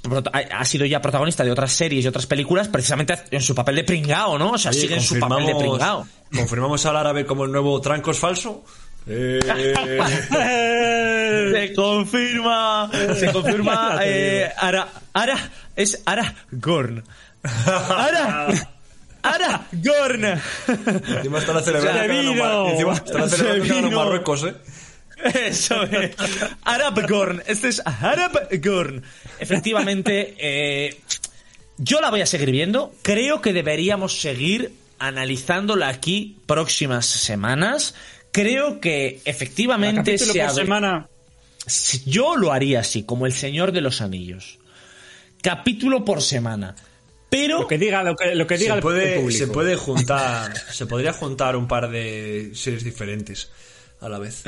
ha 0.52 0.64
sido 0.66 0.84
ya 0.84 1.00
protagonista 1.00 1.44
de 1.44 1.50
otras 1.52 1.72
series 1.72 2.04
y 2.04 2.08
otras 2.08 2.26
películas 2.26 2.68
precisamente 2.68 3.14
en 3.30 3.40
su 3.40 3.54
papel 3.54 3.76
de 3.76 3.84
pringao 3.84 4.38
no 4.38 4.50
o 4.50 4.58
sea 4.58 4.70
Oye, 4.70 4.80
sigue 4.82 4.94
en 4.96 5.00
su 5.00 5.18
papel 5.18 5.46
de 5.46 5.54
pringao. 5.54 6.06
confirmamos 6.34 6.84
al 6.84 6.96
árabe 6.96 7.24
como 7.24 7.44
el 7.46 7.52
nuevo 7.52 7.80
tranco 7.80 8.10
es 8.10 8.18
falso. 8.18 8.62
Eh, 9.08 9.40
Se 11.52 11.74
confirma, 11.74 12.90
se 13.16 13.32
confirma, 13.32 13.98
eh, 14.04 14.50
Ara, 14.58 14.88
Ara, 15.12 15.50
es 15.76 16.02
Ara 16.04 16.34
Gorn. 16.50 17.04
Ara, 17.44 18.48
Ara 19.22 19.66
Gorn. 19.72 20.24
encima 20.24 21.38
están 21.38 21.62
celebrando 21.62 22.68
encima 22.70 22.96
Se 22.96 23.36
celebrando 23.36 23.74
vino. 23.88 23.96
Marruecos, 23.96 24.44
eh. 24.44 24.54
Eso 25.46 25.82
es. 25.84 26.14
Arab 26.64 27.06
Gorn. 27.08 27.42
Este 27.46 27.68
es 27.68 27.82
Arab 27.84 28.48
Gorn. 28.62 29.02
Efectivamente, 29.38 30.34
eh, 30.38 31.00
yo 31.78 32.00
la 32.00 32.10
voy 32.10 32.20
a 32.20 32.26
seguir 32.26 32.50
viendo. 32.50 32.94
Creo 33.02 33.40
que 33.40 33.52
deberíamos 33.52 34.20
seguir 34.20 34.72
analizándola 34.98 35.88
aquí 35.88 36.38
próximas 36.46 37.06
semanas. 37.06 37.94
Creo 38.36 38.80
que 38.80 39.20
efectivamente 39.24 40.12
Capítulo 40.16 40.32
se 40.34 40.40
por 40.40 40.50
semana. 40.50 41.08
Yo 42.04 42.36
lo 42.36 42.52
haría 42.52 42.80
así, 42.80 43.02
como 43.04 43.24
el 43.26 43.32
Señor 43.32 43.72
de 43.72 43.80
los 43.80 44.00
Anillos. 44.02 44.58
Capítulo 45.42 46.04
por 46.04 46.20
semana. 46.22 46.76
Pero 47.30 47.62
Lo 47.62 47.66
que 47.66 47.78
diga, 47.78 48.02
lo 48.02 48.14
que, 48.14 48.34
lo 48.34 48.46
que 48.46 48.58
diga 48.58 48.74
Se 48.74 48.76
el 48.76 48.82
puede, 48.82 49.16
público. 49.20 49.38
se 49.38 49.46
puede 49.48 49.76
juntar, 49.76 50.52
se 50.70 50.86
podría 50.86 51.12
juntar 51.12 51.56
un 51.56 51.66
par 51.66 51.90
de 51.90 52.50
series 52.54 52.84
diferentes 52.84 53.48
a 54.00 54.08
la 54.08 54.18
vez. 54.18 54.44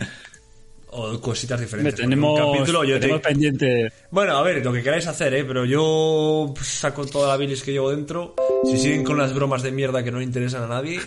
O 0.91 1.21
cositas 1.21 1.59
diferentes. 1.61 1.97
tenemos, 1.97 2.39
un 2.41 2.53
capítulo 2.53 2.85
yo 2.85 2.95
te- 2.95 3.01
tenemos 3.01 3.21
pendiente. 3.23 3.93
Bueno, 4.11 4.37
a 4.39 4.43
ver, 4.43 4.65
lo 4.65 4.73
que 4.73 4.83
queráis 4.83 5.07
hacer, 5.07 5.35
¿eh? 5.35 5.45
Pero 5.45 5.65
yo 5.65 6.55
saco 6.63 7.05
toda 7.07 7.29
la 7.29 7.37
bilis 7.37 7.63
que 7.63 7.73
llevo 7.73 7.91
dentro. 7.91 8.35
Si 8.65 8.79
siguen 8.79 9.03
con 9.05 9.19
las 9.19 9.35
bromas 9.35 9.63
de 9.63 9.73
mierda 9.73 10.03
que 10.05 10.11
no 10.11 10.23
interesan 10.23 10.63
a 10.63 10.67
nadie, 10.69 11.01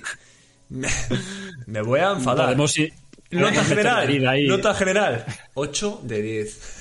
me, 1.67 1.81
voy 1.81 1.99
a 1.99 2.11
enfadar. 2.11 2.45
Podemos 2.45 2.77
ir- 2.77 2.93
Nota 3.31 3.63
general, 3.63 4.27
ahí. 4.27 4.47
nota 4.47 4.73
general, 4.73 5.25
8 5.53 6.01
de 6.03 6.21
10. 6.21 6.77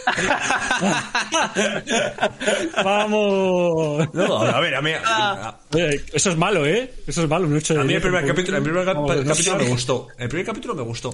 Vamos. 2.82 4.08
No, 4.14 4.38
a 4.42 4.60
ver, 4.60 4.74
a 4.74 4.82
mí, 4.82 4.90
a, 5.04 5.58
Oye, 5.74 6.00
eso 6.12 6.30
es 6.30 6.36
malo, 6.36 6.66
¿eh? 6.66 6.92
Eso 7.06 7.22
es 7.22 7.28
malo. 7.28 7.46
Un 7.46 7.56
ocho 7.56 7.74
de 7.74 7.80
a 7.80 7.84
mí 7.84 7.94
el 7.94 8.02
primer 8.02 8.26
capítulo, 8.26 8.56
el 8.58 8.62
primer 8.62 8.84
cap- 8.84 8.94
Vamos, 8.96 9.16
no 9.16 9.24
capítulo 9.32 9.56
me 9.58 9.68
gustó. 9.68 10.08
El 10.18 10.28
primer 10.28 10.46
capítulo 10.46 10.74
me 10.74 10.82
gustó. 10.82 11.10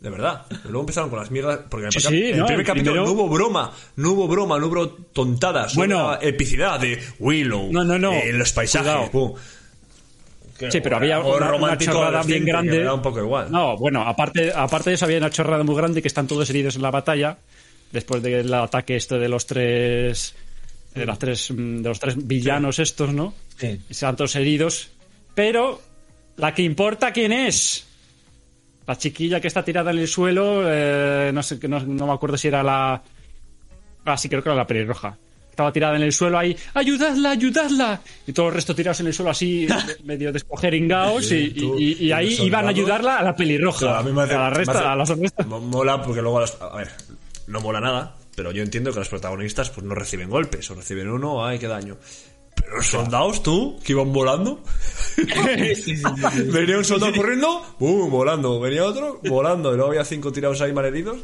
De 0.00 0.08
verdad. 0.08 0.46
Luego 0.64 0.80
empezaron 0.80 1.10
con 1.10 1.18
las 1.18 1.30
mierdas. 1.30 1.60
Porque 1.68 1.86
el, 1.86 1.92
Sí, 1.92 2.00
sí, 2.00 2.24
el 2.30 2.38
no, 2.38 2.46
primer 2.46 2.60
el 2.60 2.66
capítulo 2.66 2.92
primero- 2.92 3.06
no 3.06 3.12
hubo 3.12 3.28
broma. 3.28 3.72
No 3.96 4.12
hubo 4.12 4.28
broma, 4.28 4.58
no 4.58 4.66
hubo 4.66 4.88
tontadas. 4.88 5.74
Bueno. 5.74 6.04
Bueno. 6.06 6.18
epicidad 6.22 6.80
de 6.80 7.02
Willow. 7.18 7.70
No, 7.72 7.84
no, 7.84 7.98
no. 7.98 8.12
eh, 8.12 8.32
los 8.32 8.52
paisajes. 8.52 9.10
Cuidado. 9.10 9.34
Sí, 10.68 10.80
pero 10.80 10.96
había 10.96 11.20
una, 11.20 11.78
chorrada 11.78 12.22
bien 12.22 12.44
grande. 12.44 12.78
me 12.78 12.84
da 12.84 12.94
un 12.94 13.02
poco 13.02 13.20
igual. 13.20 13.50
No, 13.50 13.76
bueno, 13.76 14.02
aparte, 14.02 14.52
aparte 14.54 14.90
de 14.90 14.94
eso 14.94 15.04
había 15.04 15.18
una 15.18 15.30
chorrada 15.30 15.64
muy 15.64 15.74
grande 15.74 16.02
que 16.02 16.08
están 16.08 16.26
todos 16.26 16.50
heridos 16.50 16.76
en 16.76 16.82
la 16.82 16.90
batalla 16.90 17.38
después 17.92 18.22
del 18.22 18.52
ataque 18.52 18.96
este 18.96 19.18
de 19.18 19.28
los 19.28 19.46
tres 19.46 20.34
de 20.94 21.06
las 21.06 21.18
tres 21.18 21.50
mm, 21.50 21.82
de 21.82 21.88
los 21.88 22.00
tres 22.00 22.26
villanos 22.26 22.78
estos, 22.78 23.12
¿no? 23.12 23.34
Sí. 23.56 23.80
Están 23.88 24.16
todos 24.16 24.36
heridos, 24.36 24.90
pero 25.34 25.80
la 26.36 26.54
que 26.54 26.62
importa 26.62 27.12
quién 27.12 27.32
es. 27.32 27.86
La 28.86 28.96
chiquilla 28.96 29.40
que 29.40 29.46
está 29.46 29.64
tirada 29.64 29.92
en 29.92 29.98
el 29.98 30.08
suelo, 30.08 30.62
eh, 30.66 31.30
no 31.32 31.42
sé, 31.42 31.58
no, 31.68 31.78
no 31.80 32.06
me 32.06 32.12
acuerdo 32.12 32.36
si 32.36 32.48
era 32.48 32.62
la 32.62 33.00
Ah, 34.04 34.16
sí, 34.16 34.28
creo 34.28 34.42
que 34.42 34.48
era 34.48 34.56
la 34.56 34.66
pelirroja. 34.66 35.16
Estaba 35.60 35.72
tirada 35.72 35.96
en 35.96 36.02
el 36.02 36.12
suelo 36.12 36.38
ahí, 36.38 36.56
ayudadla, 36.72 37.32
ayudadla. 37.32 38.00
Y 38.26 38.32
todo 38.32 38.48
el 38.48 38.54
resto 38.54 38.74
tirados 38.74 39.00
en 39.00 39.08
el 39.08 39.12
suelo 39.12 39.30
así, 39.30 39.66
medio 40.04 40.32
despojeringaos. 40.32 41.26
Sí, 41.26 41.52
y, 41.54 41.64
y- 41.64 41.92
y 42.00 42.06
y 42.06 42.12
ahí 42.12 42.34
iban 42.46 42.64
a 42.64 42.70
ayudarla 42.70 43.18
a 43.18 43.22
la 43.22 43.36
pelirroja. 43.36 43.78
Claro, 43.80 43.98
a 43.98 44.02
mí 44.02 44.10
me 44.12 44.22
hace- 44.22 44.34
a 44.34 44.38
la 44.38 44.50
me 44.50 44.56
resta, 44.56 44.72
hace- 44.72 44.84
a 44.88 44.96
las 44.96 45.08
restas. 45.10 45.46
mo- 45.46 45.60
Mola 45.60 46.02
porque 46.02 46.22
luego 46.22 46.38
a 46.38 46.40
las. 46.40 46.56
A 46.62 46.76
ver, 46.76 46.88
no 47.46 47.60
mola 47.60 47.78
nada. 47.80 48.16
Pero 48.34 48.52
yo 48.52 48.62
entiendo 48.62 48.90
que 48.90 49.00
los 49.00 49.08
protagonistas 49.10 49.68
pues 49.68 49.84
no 49.86 49.94
reciben 49.94 50.30
golpes. 50.30 50.70
O 50.70 50.74
reciben 50.74 51.10
uno, 51.10 51.44
ay, 51.44 51.58
qué 51.58 51.66
daño. 51.68 51.98
Pero 52.56 52.76
los 52.76 52.86
soldados, 52.86 53.42
tú, 53.42 53.78
que 53.84 53.92
iban 53.92 54.12
volando. 54.14 54.62
Venía 56.52 56.78
un 56.78 56.84
soldado 56.84 57.12
corriendo, 57.14 57.62
¡bum! 57.78 58.10
volando. 58.10 58.58
Venía 58.60 58.84
otro, 58.84 59.20
volando. 59.28 59.72
Y 59.72 59.76
luego 59.76 59.90
había 59.90 60.04
cinco 60.06 60.32
tirados 60.32 60.60
ahí 60.62 60.72
malheridos. 60.72 61.18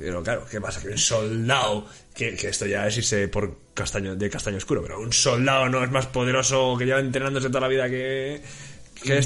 Pero 0.00 0.22
claro, 0.22 0.46
¿qué 0.50 0.60
pasa? 0.60 0.80
Que 0.80 0.88
un 0.88 0.98
soldado, 0.98 1.86
que, 2.14 2.34
que 2.36 2.48
esto 2.48 2.66
ya 2.66 2.86
es 2.86 2.96
irse 2.96 3.28
por 3.28 3.56
castaño, 3.74 4.16
de 4.16 4.28
castaño 4.30 4.56
oscuro, 4.56 4.82
pero 4.82 5.00
un 5.00 5.12
soldado 5.12 5.68
no 5.68 5.84
es 5.84 5.90
más 5.90 6.06
poderoso 6.06 6.76
que 6.78 6.86
lleva 6.86 7.00
entrenándose 7.00 7.48
toda 7.48 7.60
la 7.60 7.68
vida 7.68 7.88
que, 7.88 8.42
que 9.02 9.18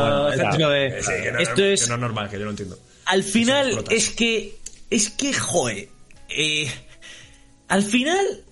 bueno, 0.00 0.30
de- 0.70 1.02
sí, 1.02 1.12
que 1.22 1.32
no, 1.32 1.38
esto 1.38 1.54
que 1.56 1.72
es- 1.74 1.88
no 1.88 1.94
es 1.94 2.00
normal, 2.00 2.28
que 2.30 2.38
yo 2.38 2.44
lo 2.44 2.50
entiendo. 2.50 2.78
al 3.06 3.22
final 3.22 3.84
es 3.90 4.10
que 4.10 4.56
es 4.90 5.10
que 5.10 5.32
joe 5.32 5.88
eh, 6.28 6.70
al 7.68 7.82
final 7.82 8.44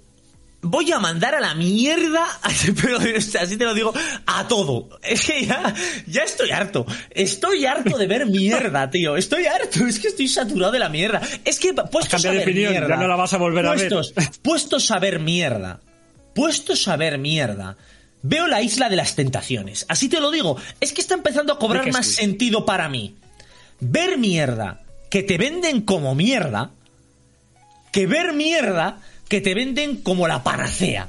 voy 0.62 0.92
a 0.92 0.98
mandar 0.98 1.34
a 1.34 1.40
la 1.40 1.54
mierda 1.54 2.26
pero 2.82 2.98
así 2.98 3.56
te 3.56 3.64
lo 3.64 3.74
digo 3.74 3.92
a 4.26 4.48
todo. 4.48 4.98
Es 5.02 5.24
que 5.24 5.46
ya 5.46 5.74
ya 6.06 6.22
estoy 6.22 6.50
harto. 6.50 6.86
Estoy 7.10 7.66
harto 7.66 7.96
de 7.96 8.06
ver 8.06 8.26
mierda 8.26 8.90
tío. 8.90 9.16
Estoy 9.16 9.46
harto 9.46 9.86
es 9.86 9.98
que 9.98 10.08
estoy 10.08 10.28
saturado 10.28 10.72
de 10.72 10.78
la 10.78 10.88
mierda. 10.88 11.20
Es 11.44 11.58
que 11.58 11.72
puestos 11.74 12.06
a 12.06 12.10
cambiado 12.10 12.32
de 12.32 12.38
ver 12.38 12.48
opinión, 12.48 12.72
mierda. 12.72 12.88
ya 12.88 12.96
no 12.96 13.08
la 13.08 13.16
vas 13.16 13.32
a 13.32 13.38
volver 13.38 13.66
a 13.66 13.74
ver. 13.74 13.92
puestos, 14.42 14.90
a 14.90 14.98
ver 14.98 15.20
mierda. 15.20 15.80
Puestos 16.34 16.88
a 16.88 16.96
ver 16.96 17.18
mierda. 17.18 17.76
Veo 18.22 18.46
la 18.46 18.60
isla 18.60 18.88
de 18.88 18.96
las 18.96 19.16
tentaciones. 19.16 19.86
Así 19.88 20.08
te 20.08 20.20
lo 20.20 20.30
digo. 20.30 20.56
Es 20.80 20.92
que 20.92 21.00
está 21.00 21.14
empezando 21.14 21.54
a 21.54 21.58
cobrar 21.58 21.84
que 21.84 21.92
más 21.92 22.06
sí. 22.06 22.12
sentido 22.14 22.66
para 22.66 22.88
mí. 22.88 23.14
Ver 23.80 24.18
mierda 24.18 24.82
que 25.08 25.22
te 25.22 25.38
venden 25.38 25.80
como 25.80 26.14
mierda 26.14 26.70
que 27.92 28.06
ver 28.06 28.32
mierda 28.32 29.00
que 29.30 29.40
te 29.40 29.54
venden 29.54 30.02
como 30.02 30.28
la 30.28 30.42
panacea. 30.42 31.08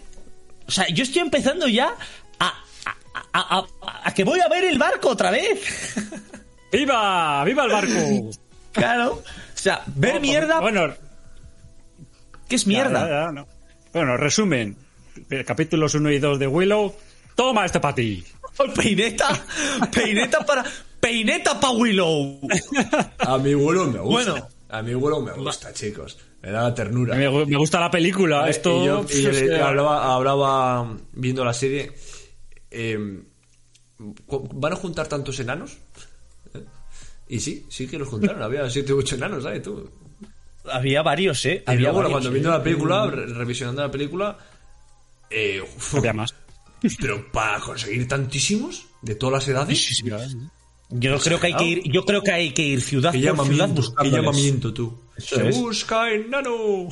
O 0.67 0.71
sea, 0.71 0.87
yo 0.87 1.03
estoy 1.03 1.21
empezando 1.23 1.67
ya 1.67 1.93
a, 2.39 2.47
a, 2.85 2.95
a- 3.33 3.59
a- 3.59 4.07
a 4.07 4.13
que 4.13 4.23
voy 4.23 4.39
a 4.39 4.47
ver 4.47 4.63
el 4.63 4.77
barco 4.77 5.09
otra 5.09 5.31
vez. 5.31 5.59
¡Viva! 6.71 7.43
¡Viva 7.43 7.65
el 7.65 7.71
barco! 7.71 8.29
claro. 8.71 9.13
O 9.15 9.23
sea, 9.57 9.83
ver 9.87 10.21
mierda, 10.21 10.61
Bueno, 10.61 10.93
¿qué 12.47 12.55
es 12.55 12.65
mierda? 12.67 13.01
ya, 13.07 13.25
ya, 13.25 13.31
no. 13.33 13.47
Bueno, 13.91 14.15
resumen. 14.17 14.77
Capítulos 15.45 15.93
1 15.95 16.11
y 16.11 16.19
2 16.19 16.39
de 16.39 16.47
Willow. 16.47 16.95
Toma 17.35 17.65
este 17.65 17.79
para 17.79 17.95
ti. 17.95 18.23
Peineta, 18.75 19.27
peineta 19.93 20.45
para, 20.45 20.63
peineta 20.99 21.59
para 21.59 21.73
Willow. 21.73 22.39
A 23.19 23.37
mi 23.39 23.53
vuelo 23.55 23.85
me 23.87 23.99
gusta. 23.99 24.31
Bueno. 24.31 24.47
a 24.69 24.81
mi 24.81 24.93
vuelo 24.93 25.21
me 25.21 25.31
gusta, 25.33 25.73
chicos. 25.73 26.17
Me 26.41 26.51
da 26.51 26.73
ternura. 26.73 27.15
Me, 27.15 27.27
gu- 27.29 27.45
me 27.47 27.57
gusta 27.57 27.79
la 27.79 27.91
película. 27.91 28.47
Eh, 28.47 28.51
Esto. 28.51 28.81
y 28.81 28.85
yo, 28.85 29.05
y 29.09 29.21
le- 29.31 29.55
eh, 29.57 29.61
hablaba, 29.61 30.13
hablaba 30.15 30.97
viendo 31.13 31.45
la 31.45 31.53
serie. 31.53 31.91
eh, 32.71 33.21
cu- 34.25 34.47
¿Van 34.53 34.73
a 34.73 34.75
juntar 34.75 35.07
tantos 35.07 35.39
enanos? 35.39 35.77
¿Eh? 36.53 36.63
Y 37.29 37.39
sí, 37.39 37.65
sí 37.69 37.87
que 37.87 37.99
los 37.99 38.07
juntaron. 38.07 38.41
Había 38.41 38.69
siete 38.69 38.93
u 38.93 38.99
ocho 38.99 39.15
enanos, 39.15 39.43
¿sabes 39.43 39.61
tú? 39.61 39.89
Había 40.71 41.01
varios, 41.01 41.45
¿eh? 41.45 41.63
Y 41.67 41.69
Había 41.71 41.81
luego, 41.91 41.97
varios, 41.99 42.11
cuando 42.13 42.29
¿eh? 42.29 42.33
viendo 42.33 42.49
la 42.51 42.63
película, 42.63 43.07
re- 43.07 43.25
revisionando 43.27 43.81
la 43.83 43.91
película, 43.91 44.37
eh, 45.29 45.61
uf, 45.61 45.95
había 45.95 46.13
más. 46.13 46.33
pero 46.99 47.31
para 47.31 47.59
conseguir 47.59 48.07
tantísimos 48.07 48.85
de 49.01 49.15
todas 49.15 49.33
las 49.33 49.47
edades, 49.47 50.01
Yo 50.91 51.17
creo 51.19 51.39
que 51.39 51.47
hay 51.47 51.55
que 51.55 51.63
ir, 51.63 51.83
yo 51.91 52.05
creo 52.05 52.21
que 52.21 52.31
hay 52.31 52.51
que 52.53 52.61
ir 52.63 52.81
ciudad 52.81 53.11
qué 53.13 53.31
por 53.33 53.45
ciudad 53.47 53.69
buscándoles. 53.69 54.11
llamamiento 54.13 54.73
tú. 54.73 54.99
Eso 55.15 55.35
Se 55.37 55.49
es. 55.49 55.57
busca 55.57 56.11
enano. 56.11 56.89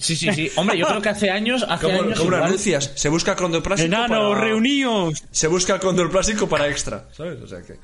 Sí, 0.00 0.14
sí, 0.16 0.32
sí. 0.32 0.50
Hombre, 0.56 0.76
yo 0.76 0.86
creo 0.86 1.00
que 1.00 1.08
hace 1.08 1.30
años, 1.30 1.64
hace 1.68 1.86
¿Cómo, 1.86 2.02
años 2.02 2.18
cómo 2.18 2.30
igual- 2.30 2.44
anuncias? 2.44 2.92
Se 2.96 3.08
busca 3.08 3.34
condoplástico 3.36 3.86
¡Enanos, 3.94 4.34
para... 4.34 4.40
reuníos! 4.44 5.22
Se 5.30 5.46
busca 5.48 5.78
condoplástico 5.78 6.48
para 6.48 6.68
extra, 6.68 7.08
¿sabes? 7.16 7.40
O 7.40 7.46
sea 7.46 7.62
que... 7.62 7.76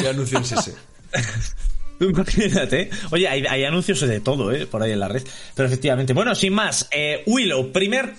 ¿Qué 0.00 0.08
anuncio 0.08 0.38
es 0.38 0.52
ese? 0.52 0.74
Tú 1.98 2.04
Imagínate. 2.10 2.90
Oye, 3.10 3.26
hay, 3.28 3.44
hay 3.46 3.64
anuncios 3.64 4.00
de 4.00 4.20
todo, 4.20 4.52
¿eh? 4.52 4.66
Por 4.66 4.82
ahí 4.82 4.92
en 4.92 5.00
la 5.00 5.08
red. 5.08 5.22
Pero 5.54 5.66
efectivamente. 5.66 6.12
Bueno, 6.12 6.34
sin 6.34 6.52
más. 6.52 6.88
eh, 6.92 7.24
Willow, 7.26 7.72
primer 7.72 8.14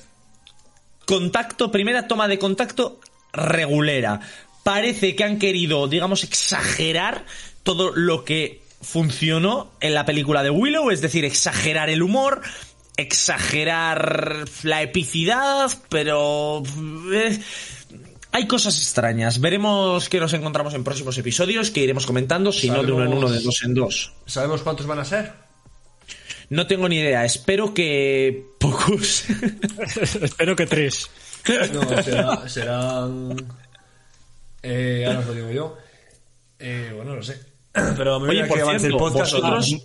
contacto, 1.05 1.71
primera 1.71 2.07
toma 2.07 2.27
de 2.27 2.37
contacto 2.37 2.99
regulera. 3.31 4.19
Parece 4.63 5.15
que 5.15 5.23
han 5.23 5.39
querido, 5.39 5.87
digamos, 5.87 6.23
exagerar 6.23 7.25
todo 7.63 7.91
lo 7.95 8.23
que 8.25 8.61
funcionó 8.81 9.71
en 9.81 9.93
la 9.93 10.05
película 10.05 10.43
de 10.43 10.49
Willow, 10.49 10.91
es 10.91 11.01
decir, 11.01 11.25
exagerar 11.25 11.89
el 11.89 12.01
humor, 12.01 12.41
exagerar 12.97 14.45
la 14.63 14.81
epicidad, 14.81 15.71
pero... 15.89 16.63
eh, 17.13 17.39
hay 18.31 18.47
cosas 18.47 18.77
extrañas. 18.77 19.39
Veremos 19.41 20.07
qué 20.07 20.19
nos 20.19 20.33
encontramos 20.33 20.73
en 20.73 20.83
próximos 20.83 21.17
episodios, 21.17 21.71
que 21.71 21.81
iremos 21.81 22.05
comentando, 22.05 22.51
si 22.51 22.69
no 22.69 22.83
de 22.83 22.91
uno 22.91 23.05
en 23.05 23.13
uno, 23.13 23.29
de 23.29 23.39
dos 23.41 23.63
en 23.63 23.73
dos. 23.73 24.13
¿Sabemos 24.25 24.61
cuántos 24.61 24.85
van 24.85 24.99
a 24.99 25.05
ser? 25.05 25.33
No 26.49 26.67
tengo 26.67 26.87
ni 26.89 26.97
idea, 26.97 27.25
espero 27.25 27.73
que 27.73 28.45
pocos. 28.59 29.23
Espero 30.21 30.55
que 30.55 30.65
tres. 30.65 31.09
No, 31.73 32.03
será, 32.03 32.49
serán. 32.49 33.35
Eh, 34.63 35.03
ahora 35.07 35.19
os 35.19 35.25
lo 35.27 35.33
digo 35.33 35.51
yo. 35.51 35.77
Eh, 36.59 36.91
bueno, 36.95 37.15
no 37.15 37.23
sé. 37.23 37.39
Pero 37.97 38.15
a 38.15 38.17
Oye, 38.17 38.45
por 38.45 38.57
que 38.57 38.61
avance 38.63 38.87
el 38.87 38.93
cierto, 38.93 38.97
podcast. 38.97 39.33
vosotros, 39.33 39.75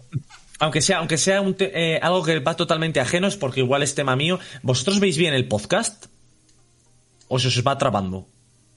aunque 0.59 0.81
sea, 0.81 0.99
aunque 0.99 1.19
sea 1.19 1.41
un 1.41 1.55
te- 1.55 1.95
eh, 1.95 1.99
algo 2.03 2.23
que 2.25 2.39
va 2.41 2.57
totalmente 2.57 3.01
ajeno, 3.01 3.27
es 3.29 3.37
porque 3.37 3.61
igual 3.61 3.83
es 3.83 3.95
tema 3.95 4.17
mío, 4.17 4.39
¿vosotros 4.63 5.01
veis 5.01 5.17
bien 5.17 5.35
el 5.35 5.47
podcast? 5.49 6.07
¿O 7.29 7.39
se 7.39 7.49
os 7.49 7.63
va 7.67 7.77
trabando? 7.79 8.27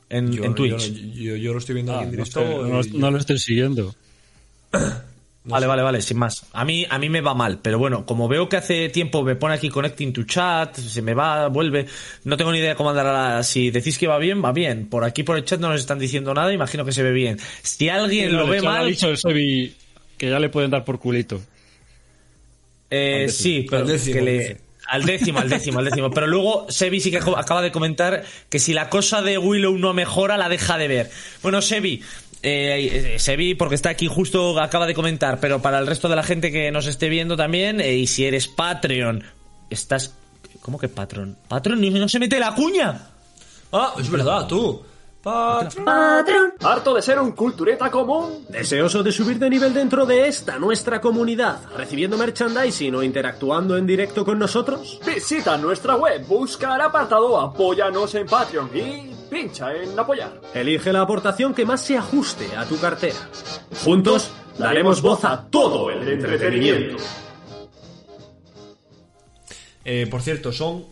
En, 0.10 0.32
yo, 0.32 0.44
en 0.46 0.56
Twitch. 0.56 0.92
Yo, 0.94 1.22
yo- 1.22 1.36
yo 1.36 1.54
lo 1.54 1.60
estoy 1.60 1.76
viendo 1.76 1.94
aquí 1.94 2.00
Ah, 2.00 2.04
en 2.04 2.10
no, 2.10 2.12
directo. 2.12 2.42
estoy- 2.42 2.70
no- 2.70 2.82
y- 2.82 3.00
no 3.00 3.12
lo 3.12 3.18
estoy 3.18 3.40
siguiendo. 3.40 3.96
vale, 5.48 5.66
vale, 5.68 5.82
vale, 5.82 6.02
sin 6.02 6.18
más. 6.18 6.46
A 6.54 6.64
mí, 6.66 6.86
a 6.90 7.00
mí 7.00 7.10
me 7.10 7.22
va 7.22 7.34
mal, 7.34 7.60
pero 7.62 7.80
bueno, 7.80 8.06
como 8.06 8.28
veo 8.28 8.48
que 8.50 8.58
hace 8.58 8.90
tiempo 8.90 9.24
me 9.24 9.36
pone 9.36 9.56
aquí 9.56 9.70
connecting 9.70 10.14
to 10.14 10.24
chat, 10.24 10.76
se 10.76 11.02
me 11.02 11.14
va, 11.14 11.48
vuelve, 11.48 11.86
no 12.24 12.38
tengo 12.38 12.52
ni 12.52 12.60
idea 12.60 12.70
de 12.70 12.76
cómo 12.76 12.90
andará. 12.92 13.42
Si 13.44 13.72
decís 13.72 13.98
que 13.98 14.08
va 14.08 14.18
bien, 14.20 14.44
va 14.44 14.52
bien. 14.52 14.88
Por 14.88 15.04
aquí 15.04 15.24
por 15.24 15.38
el 15.38 15.46
chat 15.46 15.60
no 15.60 15.70
nos 15.70 15.80
están 15.80 16.00
diciendo 16.00 16.34
nada, 16.34 16.54
imagino 16.54 16.86
que 16.86 16.92
se 16.92 17.04
ve 17.04 17.12
bien. 17.12 17.40
Si 17.64 17.90
alguien 17.90 18.36
lo 18.36 18.46
ve 18.48 18.62
ya 18.62 18.70
ha 18.70 18.74
mal, 18.74 18.88
dicho 18.88 19.10
el 19.10 19.18
Sebi 19.18 19.76
que 20.18 20.30
ya 20.30 20.40
le 20.40 20.50
pueden 20.50 20.72
dar 20.72 20.84
por 20.86 21.00
culito. 21.00 21.42
Eh, 22.90 23.24
Al 23.26 23.32
sí, 23.32 23.54
décimo. 23.64 23.70
pero 23.70 23.82
Al 23.84 23.88
décimo, 23.88 24.14
que 24.16 24.22
le- 24.22 24.38
dice. 24.40 24.58
al 24.88 25.04
décimo, 25.06 25.40
al 25.40 25.50
décimo, 25.50 25.80
al 25.80 25.86
décimo. 25.86 26.10
Pero 26.12 26.28
luego 26.28 26.66
Sebi 26.70 27.02
sí 27.02 27.12
que 27.12 27.20
ac- 27.22 27.38
acaba 27.38 27.62
de 27.62 27.72
comentar 27.72 28.24
que 28.50 28.60
si 28.60 28.74
la 28.74 28.90
cosa 28.90 29.22
de 29.22 29.38
Willow 29.38 29.78
no 29.78 29.94
mejora, 29.94 30.38
la 30.38 30.48
deja 30.50 30.78
de 30.78 30.88
ver. 30.88 31.12
Bueno, 31.44 31.62
Sebi, 31.62 32.02
eh, 32.44 33.18
eh, 33.18 33.56
porque 33.58 33.76
está 33.76 33.90
aquí 33.90 34.08
justo 34.08 34.60
acaba 34.60 34.86
de 34.86 34.94
comentar, 34.94 35.40
pero 35.40 35.62
para 35.62 35.80
el 35.80 35.88
resto 35.88 36.08
de 36.08 36.16
la 36.16 36.24
gente 36.24 36.52
que 36.52 36.72
nos 36.72 36.88
esté 36.88 37.10
viendo 37.10 37.36
también, 37.36 37.82
eh, 37.82 37.96
y 37.96 38.08
si 38.08 38.26
eres 38.26 38.48
Patreon, 38.48 39.24
estás... 39.70 40.14
¿Cómo 40.62 40.78
que 40.78 40.90
Patreon? 40.90 41.38
¿Patreon? 41.48 41.84
¿Y 41.84 41.90
no 41.92 42.10
se 42.10 42.20
mete 42.20 42.40
la 42.40 42.54
cuña? 42.54 43.08
Ah, 43.72 43.94
es 44.00 44.10
verdad, 44.10 44.48
tú. 44.48 44.82
Patrón. 45.28 46.54
¿Harto 46.64 46.94
de 46.94 47.02
ser 47.02 47.20
un 47.20 47.34
cultureta 47.34 47.92
común? 47.92 48.46
¿Deseoso 48.48 49.04
de 49.04 49.12
subir 49.12 49.38
de 49.38 49.50
nivel 49.50 49.74
dentro 49.74 50.06
de 50.06 50.28
esta 50.28 50.58
nuestra 50.58 51.02
comunidad, 51.02 51.60
recibiendo 51.76 52.18
merchandising 52.18 52.96
o 52.96 53.04
interactuando 53.04 53.76
en 53.76 53.86
directo 53.86 54.24
con 54.24 54.40
nosotros? 54.40 55.02
Visita 55.06 55.58
nuestra 55.58 55.98
web, 55.98 56.26
busca 56.26 56.76
el 56.76 56.82
apartado 56.82 57.40
Apóyanos 57.42 58.16
en 58.16 58.26
Patreon 58.26 58.70
y 58.74 59.12
pincha 59.30 59.74
en 59.76 60.00
apoyar. 60.00 60.40
Elige 60.54 60.94
la 60.94 61.02
aportación 61.02 61.54
que 61.54 61.66
más 61.66 61.82
se 61.82 61.98
ajuste 61.98 62.56
a 62.56 62.64
tu 62.64 62.80
cartera. 62.80 63.18
Juntos 63.84 64.32
daremos 64.58 65.02
voz 65.02 65.26
a 65.26 65.46
todo 65.50 65.90
el 65.90 66.08
entretenimiento. 66.08 67.04
Eh, 69.84 70.08
por 70.10 70.22
cierto, 70.22 70.54
son 70.54 70.86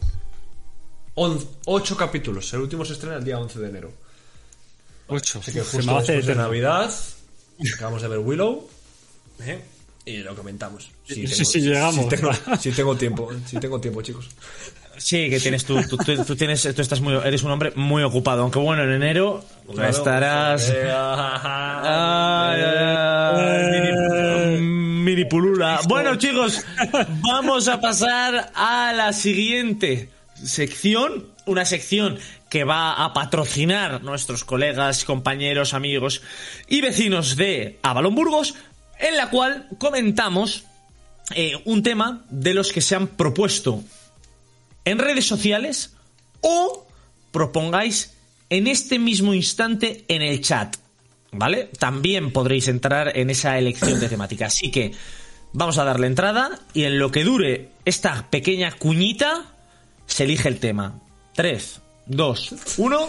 8 1.15 1.97
capítulos. 1.97 2.53
El 2.53 2.61
último 2.61 2.83
se 2.83 2.93
estrena 2.93 3.15
el 3.15 3.23
día 3.23 3.39
11 3.39 3.59
de 3.59 3.69
enero. 3.69 4.04
Ocho. 5.07 5.39
Así 5.39 5.51
que 5.51 5.59
Se 5.63 5.77
justo 5.77 5.91
me 5.91 5.97
hace 5.99 6.13
después 6.13 6.27
de. 6.37 6.43
Navidad 6.43 6.93
acabamos 7.75 8.01
de 8.01 8.07
ver 8.09 8.19
Willow 8.19 8.67
¿eh? 9.45 9.61
y 10.05 10.17
lo 10.17 10.35
comentamos. 10.35 10.89
Sí, 11.07 11.25
sí, 11.27 11.61
llegamos. 11.61 12.03
Si 12.05 12.09
tengo, 12.09 12.31
si 12.59 12.71
tengo 12.71 12.95
tiempo, 12.97 13.31
si 13.45 13.57
tengo 13.59 13.79
tiempo, 13.79 14.01
chicos. 14.01 14.27
Sí, 14.97 15.29
que 15.29 15.39
tienes 15.41 15.65
tú, 15.65 15.75
tú, 15.89 15.97
tú- 15.97 16.23
tú 16.23 16.35
tienes, 16.37 16.61
tú 16.73 16.81
estás 16.81 17.01
muy, 17.01 17.13
eres 17.15 17.43
un 17.43 17.51
hombre 17.51 17.73
muy 17.75 18.01
ocupado, 18.03 18.43
aunque 18.43 18.59
bueno, 18.59 18.83
en 18.83 18.93
enero 18.93 19.43
estarás... 19.89 20.69
Eh, 20.73 20.89
Ay, 20.89 22.61
ay, 22.61 23.65
ay, 23.65 24.61
mini, 24.61 24.61
mini 25.03 25.25
pulula. 25.25 25.81
Bueno, 25.87 26.15
chicos, 26.15 26.63
vamos 27.21 27.67
a 27.67 27.79
pasar 27.81 28.51
a 28.55 28.93
la 28.93 29.11
siguiente 29.13 30.09
sección. 30.43 31.27
Una 31.45 31.63
sección 31.65 32.17
que 32.55 32.63
va 32.63 33.03
a 33.03 33.11
patrocinar 33.11 34.01
nuestros 34.01 34.45
colegas, 34.45 35.03
compañeros, 35.03 35.73
amigos 35.73 36.21
y 36.69 36.79
vecinos 36.79 37.35
de 37.35 37.79
Avalon 37.81 38.15
Burgos, 38.15 38.55
en 38.97 39.17
la 39.17 39.29
cual 39.29 39.67
comentamos 39.77 40.63
eh, 41.31 41.61
un 41.65 41.83
tema 41.83 42.23
de 42.29 42.53
los 42.53 42.71
que 42.71 42.79
se 42.79 42.95
han 42.95 43.07
propuesto 43.07 43.83
en 44.85 44.99
redes 44.99 45.27
sociales 45.27 45.97
o 46.39 46.87
propongáis 47.33 48.13
en 48.49 48.67
este 48.67 48.99
mismo 48.99 49.33
instante 49.33 50.05
en 50.07 50.21
el 50.21 50.39
chat. 50.39 50.77
¿Vale? 51.33 51.69
También 51.77 52.31
podréis 52.31 52.69
entrar 52.69 53.17
en 53.17 53.31
esa 53.31 53.57
elección 53.57 53.99
de 53.99 54.07
temática. 54.07 54.45
Así 54.45 54.71
que 54.71 54.93
vamos 55.51 55.77
a 55.77 55.83
darle 55.83 56.07
entrada 56.07 56.57
y 56.73 56.85
en 56.85 56.99
lo 56.99 57.11
que 57.11 57.25
dure 57.25 57.71
esta 57.83 58.29
pequeña 58.29 58.71
cuñita 58.71 59.43
se 60.05 60.23
elige 60.23 60.47
el 60.47 60.61
tema. 60.61 61.01
3, 61.33 61.81
2, 62.07 62.77
1. 62.77 62.99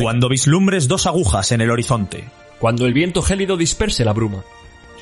Cuando 0.00 0.28
vislumbres 0.28 0.88
dos 0.88 1.06
agujas 1.06 1.52
en 1.52 1.60
el 1.60 1.70
horizonte, 1.70 2.24
Cuando 2.58 2.86
el 2.86 2.94
viento 2.94 3.22
gélido 3.22 3.56
disperse 3.56 4.04
la 4.04 4.12
bruma. 4.12 4.42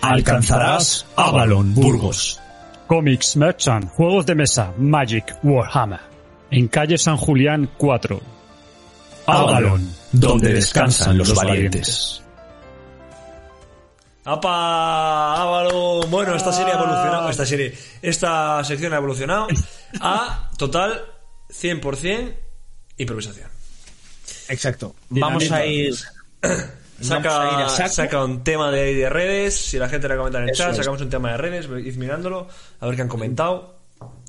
alcanzarás 0.00 1.06
Avalon 1.16 1.74
Burgos. 1.74 2.40
Comics 2.88 3.36
Merchant, 3.36 3.88
juegos 3.90 4.26
de 4.26 4.34
mesa, 4.34 4.72
Magic, 4.76 5.36
Warhammer. 5.42 6.00
En 6.50 6.68
calle 6.68 6.98
San 6.98 7.16
Julián 7.16 7.70
4. 7.78 8.20
Avalon, 9.26 9.88
donde 10.10 10.54
descansan 10.54 11.16
los 11.16 11.34
valientes. 11.34 12.22
¡Apa! 14.24 15.42
Ávalo. 15.42 16.00
Bueno, 16.08 16.34
esta 16.34 16.52
serie 16.52 16.72
ha 16.72 16.76
evolucionado. 16.76 17.28
Esta 17.28 17.46
serie. 17.46 17.74
Esta 18.00 18.62
sección 18.64 18.92
ha 18.92 18.96
evolucionado 18.96 19.48
a 20.00 20.50
total 20.56 21.04
100% 21.50 22.34
improvisación. 22.98 23.48
Exacto. 24.48 24.94
Vamos 25.08 25.50
a 25.50 25.64
ir. 25.66 25.94
Saca, 27.00 27.28
Vamos 27.38 27.54
a 27.54 27.60
ir 27.60 27.84
a 27.84 27.88
saca 27.88 28.24
un 28.24 28.44
tema 28.44 28.70
de, 28.70 28.94
de 28.94 29.08
redes. 29.08 29.56
Si 29.56 29.78
la 29.78 29.88
gente 29.88 30.08
le 30.08 30.16
comenta 30.16 30.38
en 30.38 30.44
el 30.44 30.50
Eso 30.50 30.62
chat, 30.64 30.70
es. 30.72 30.76
sacamos 30.78 31.00
un 31.00 31.10
tema 31.10 31.32
de 31.32 31.36
redes. 31.38 31.66
Id 31.66 31.96
mirándolo. 31.96 32.48
A 32.80 32.86
ver 32.86 32.96
qué 32.96 33.02
han 33.02 33.08
comentado. 33.08 33.76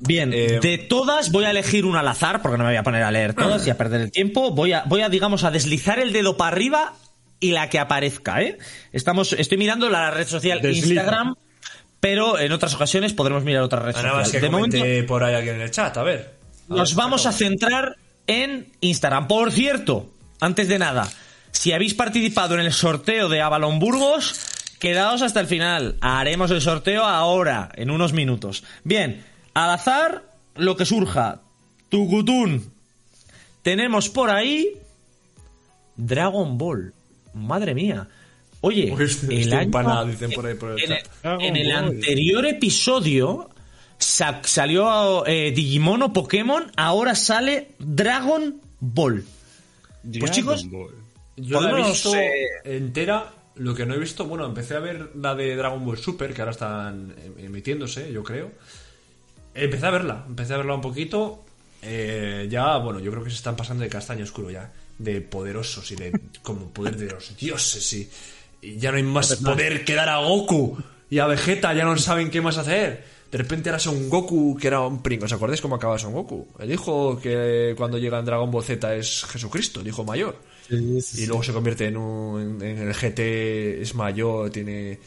Bien, 0.00 0.32
Eh, 0.32 0.58
de 0.62 0.78
todas 0.78 1.32
voy 1.32 1.44
a 1.44 1.50
elegir 1.50 1.84
una 1.84 2.00
al 2.00 2.08
azar 2.08 2.42
porque 2.42 2.58
no 2.58 2.64
me 2.64 2.70
voy 2.70 2.76
a 2.76 2.82
poner 2.82 3.02
a 3.02 3.10
leer 3.10 3.34
todas 3.34 3.66
y 3.66 3.70
a 3.70 3.76
perder 3.76 4.00
el 4.00 4.10
tiempo. 4.12 4.50
Voy 4.52 4.72
a, 4.72 4.84
voy 4.86 5.02
a 5.02 5.08
digamos, 5.08 5.44
a 5.44 5.50
deslizar 5.50 5.98
el 5.98 6.12
dedo 6.12 6.36
para 6.36 6.54
arriba 6.54 6.94
y 7.40 7.50
la 7.50 7.68
que 7.68 7.78
aparezca, 7.78 8.40
¿eh? 8.42 8.58
Estamos, 8.92 9.32
estoy 9.32 9.58
mirando 9.58 9.88
la 9.90 10.10
red 10.10 10.26
social 10.26 10.60
Desliza. 10.60 10.86
Instagram, 10.94 11.34
pero 12.00 12.38
en 12.38 12.52
otras 12.52 12.74
ocasiones 12.74 13.12
podremos 13.14 13.42
mirar 13.44 13.62
otra 13.62 13.80
red 13.80 13.94
más 13.96 14.30
que 14.30 14.40
De 14.40 14.48
momento 14.48 14.78
por 15.08 15.24
ahí 15.24 15.34
alguien 15.34 15.56
en 15.56 15.62
el 15.62 15.70
chat. 15.70 15.96
A 15.96 16.02
ver. 16.02 16.34
A 16.70 16.74
nos 16.74 16.94
ver, 16.94 16.96
vamos 17.04 17.26
a 17.26 17.32
centrar 17.32 17.96
en 18.26 18.72
Instagram. 18.80 19.28
Por 19.28 19.52
cierto, 19.52 20.10
antes 20.40 20.68
de 20.68 20.78
nada, 20.78 21.08
si 21.52 21.72
habéis 21.72 21.94
participado 21.94 22.54
en 22.54 22.60
el 22.60 22.72
sorteo 22.72 23.28
de 23.28 23.40
Avalon 23.40 23.78
Burgos, 23.78 24.34
quedaos 24.78 25.22
hasta 25.22 25.40
el 25.40 25.46
final. 25.46 25.96
Haremos 26.00 26.50
el 26.50 26.60
sorteo 26.60 27.04
ahora, 27.04 27.70
en 27.76 27.90
unos 27.90 28.12
minutos. 28.12 28.64
Bien, 28.82 29.24
al 29.54 29.70
azar, 29.70 30.24
lo 30.56 30.76
que 30.76 30.84
surja. 30.84 31.40
Tucutún. 31.88 32.72
Tenemos 33.62 34.08
por 34.08 34.30
ahí 34.30 34.68
Dragon 35.96 36.58
Ball. 36.58 36.92
Madre 37.34 37.74
mía. 37.74 38.08
Oye, 38.60 38.94
el 39.28 39.52
año- 39.52 39.62
empanada, 39.62 40.04
dicen 40.06 40.30
por 40.32 40.46
ahí 40.46 40.54
por 40.54 40.70
el 40.72 40.80
en 40.82 40.88
chat. 40.88 41.06
el, 41.40 41.56
en 41.56 41.72
anterior 41.72 42.46
episodio 42.46 43.50
sa- 44.04 44.40
salió 44.44 45.26
eh, 45.26 45.52
Digimon 45.54 46.02
o 46.02 46.12
Pokémon, 46.12 46.70
ahora 46.76 47.14
sale 47.14 47.68
Dragon 47.78 48.60
Ball. 48.80 49.24
Pues 50.20 50.30
chicos, 50.30 50.66
Yo 51.36 51.60
la 51.60 51.70
he 51.80 51.82
visto 51.82 52.14
eh, 52.14 52.46
entera. 52.64 53.32
Lo 53.56 53.72
que 53.74 53.86
no 53.86 53.94
he 53.94 53.98
visto, 53.98 54.24
bueno, 54.26 54.44
empecé 54.46 54.74
a 54.74 54.80
ver 54.80 55.10
la 55.14 55.34
de 55.36 55.54
Dragon 55.54 55.84
Ball 55.84 55.96
Super, 55.96 56.34
que 56.34 56.42
ahora 56.42 56.50
están 56.52 57.14
em- 57.24 57.44
emitiéndose, 57.46 58.12
yo 58.12 58.22
creo. 58.24 58.50
Empecé 59.54 59.86
a 59.86 59.90
verla, 59.90 60.24
empecé 60.26 60.54
a 60.54 60.56
verla 60.56 60.74
un 60.74 60.80
poquito. 60.80 61.44
eh, 61.82 62.48
ya, 62.50 62.76
bueno, 62.78 62.98
yo 62.98 63.10
creo 63.12 63.22
que 63.22 63.30
se 63.30 63.36
están 63.36 63.54
pasando 63.56 63.84
de 63.84 63.88
castaño 63.90 64.24
oscuro 64.24 64.50
ya. 64.50 64.72
De 64.98 65.20
poderosos 65.20 65.90
y 65.92 65.96
de. 65.96 66.12
como 66.42 66.70
poder 66.70 66.96
de 66.96 67.06
los 67.10 67.36
dioses 67.36 67.92
y. 67.92 68.10
y 68.62 68.76
ya 68.78 68.90
no 68.90 68.96
hay 68.96 69.02
más 69.04 69.36
poder 69.36 69.84
que 69.84 69.94
dar 69.94 70.08
a 70.08 70.18
Goku. 70.18 70.76
Y 71.10 71.20
a 71.20 71.26
Vegeta 71.26 71.72
ya 71.74 71.84
no 71.84 71.96
saben 71.96 72.30
qué 72.30 72.40
más 72.40 72.58
hacer. 72.58 73.04
De 73.34 73.38
repente 73.38 73.68
era 73.68 73.80
Son 73.80 74.08
Goku, 74.08 74.56
que 74.56 74.68
era 74.68 74.86
un 74.86 75.02
pringo. 75.02 75.24
¿Os 75.24 75.32
acordáis 75.32 75.60
cómo 75.60 75.74
acaba 75.74 75.98
Son 75.98 76.12
Goku? 76.12 76.46
El 76.56 76.70
hijo 76.70 77.18
que 77.20 77.74
cuando 77.76 77.98
llega 77.98 78.20
en 78.20 78.24
Dragon 78.24 78.48
Ball 78.48 78.62
Z 78.62 78.94
es 78.94 79.24
Jesucristo, 79.24 79.80
el 79.80 79.88
hijo 79.88 80.04
mayor. 80.04 80.36
y 80.70 81.26
luego 81.26 81.42
se 81.42 81.52
convierte 81.52 81.86
en 81.86 81.96
un 81.96 82.62
en 82.62 82.78
el 82.78 82.94
GT 82.94 83.82
es 83.82 83.92
mayor 83.96 84.50
tiene 84.50 85.00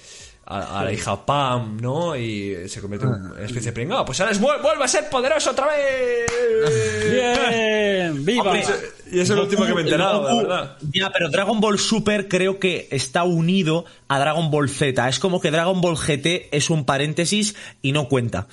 a, 0.50 0.80
a 0.80 0.86
la 0.86 0.94
hija 0.94 1.26
Pam 1.26 1.78
no 1.82 2.16
y 2.16 2.70
se 2.70 2.80
convierte 2.82 3.06
en 3.06 3.14
una 3.14 3.42
especie 3.42 3.72
de 3.72 3.72
pringado 3.74 4.06
pues 4.06 4.20
ahora 4.22 4.32
es, 4.32 4.42
vuel- 4.42 4.62
vuelve 4.62 4.84
a 4.84 4.88
ser 4.88 5.10
poderoso 5.10 5.52
otra 5.52 5.68
vez 5.68 6.26
¡Bien! 7.12 8.26
¡Viva! 8.26 8.44
Hombre, 8.44 8.64
y 9.12 9.20
es 9.20 9.30
lo 9.30 9.44
último 9.44 9.66
que 9.66 9.74
me 9.74 9.82
he 9.82 9.84
enterado 9.84 10.24
la 10.24 10.32
Goku- 10.32 10.38
verdad 10.44 10.78
Ya, 10.94 11.10
pero 11.12 11.30
Dragon 11.30 11.60
Ball 11.60 11.80
Super 11.80 12.28
creo 12.28 12.60
que 12.60 12.88
está 12.92 13.24
unido 13.24 13.86
a 14.08 14.20
Dragon 14.20 14.50
Ball 14.52 14.70
Z. 14.70 15.08
Es 15.10 15.20
como 15.20 15.40
que 15.40 15.52
Dragon 15.52 15.80
Ball 15.82 15.96
GT 15.98 16.50
es 16.52 16.70
un 16.70 16.86
paréntesis 16.86 17.56
y 17.82 17.92
no 17.92 18.08
cuenta. 18.08 18.48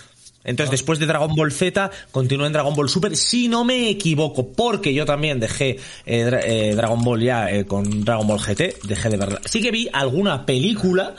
Entonces, 0.47 0.73
después 0.73 0.99
de 0.99 1.07
Dragon 1.07 1.35
Ball 1.35 1.53
Z, 1.53 1.91
continúa 2.11 2.47
en 2.47 2.53
Dragon 2.53 2.75
Ball 2.75 2.91
Super, 2.91 3.17
si 3.17 3.49
no 3.49 3.65
me 3.65 3.89
equivoco, 3.89 4.49
porque 4.53 4.93
yo 4.93 5.07
también 5.07 5.41
dejé 5.41 5.79
eh, 6.05 6.25
Dra- 6.27 6.43
eh, 6.45 6.75
Dragon 6.77 7.03
Ball 7.03 7.23
ya 7.23 7.51
eh, 7.51 7.65
con 7.65 8.05
Dragon 8.05 8.27
Ball 8.27 8.39
GT, 8.41 8.77
dejé 8.87 9.09
de 9.09 9.17
verla. 9.17 9.41
Sí 9.47 9.63
que 9.63 9.71
vi 9.71 9.89
alguna 9.93 10.45
película, 10.45 11.15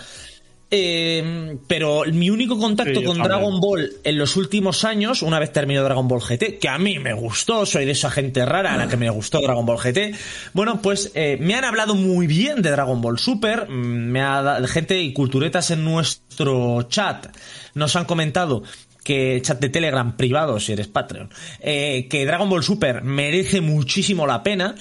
eh, 0.71 1.57
pero 1.67 2.03
mi 2.11 2.29
único 2.29 2.57
contacto 2.57 2.99
Sí, 2.99 3.05
con 3.05 3.17
también. 3.17 3.39
Dragon 3.39 3.59
Ball 3.59 3.91
en 4.03 4.17
los 4.17 4.35
últimos 4.35 4.83
años, 4.83 5.21
una 5.21 5.39
vez 5.39 5.51
terminó 5.51 5.83
Dragon 5.83 6.07
Ball 6.07 6.21
GT, 6.21 6.59
que 6.59 6.69
a 6.69 6.77
mí 6.77 6.99
me 6.99 7.13
gustó, 7.13 7.65
soy 7.65 7.85
de 7.85 7.91
esa 7.91 8.09
gente 8.09 8.45
rara 8.45 8.73
a 8.73 8.77
la 8.77 8.87
que 8.87 8.97
me 8.97 9.09
gustó 9.09 9.41
Dragon 9.41 9.65
Ball 9.65 9.77
GT. 9.77 10.15
Bueno, 10.53 10.81
pues 10.81 11.11
eh, 11.15 11.37
me 11.39 11.55
han 11.55 11.65
hablado 11.65 11.95
muy 11.95 12.27
bien 12.27 12.61
de 12.61 12.71
Dragon 12.71 13.01
Ball 13.01 13.19
Super, 13.19 13.69
mm, 13.69 14.11
me 14.11 14.21
ha 14.21 14.61
gente 14.67 14.99
y 15.01 15.13
culturetas 15.13 15.71
en 15.71 15.85
nuestro 15.85 16.83
chat 16.83 17.27
nos 17.75 17.95
han 17.95 18.05
comentado 18.05 18.63
que 19.03 19.39
chat 19.43 19.59
de 19.59 19.69
Telegram 19.69 20.17
privado, 20.17 20.59
si 20.59 20.73
eres 20.73 20.87
Patreon, 20.87 21.29
eh, 21.59 22.07
que 22.09 22.25
Dragon 22.25 22.49
Ball 22.49 22.63
Super 22.63 23.03
merece 23.03 23.61
muchísimo 23.61 24.25
la 24.25 24.41
pena, 24.41 24.73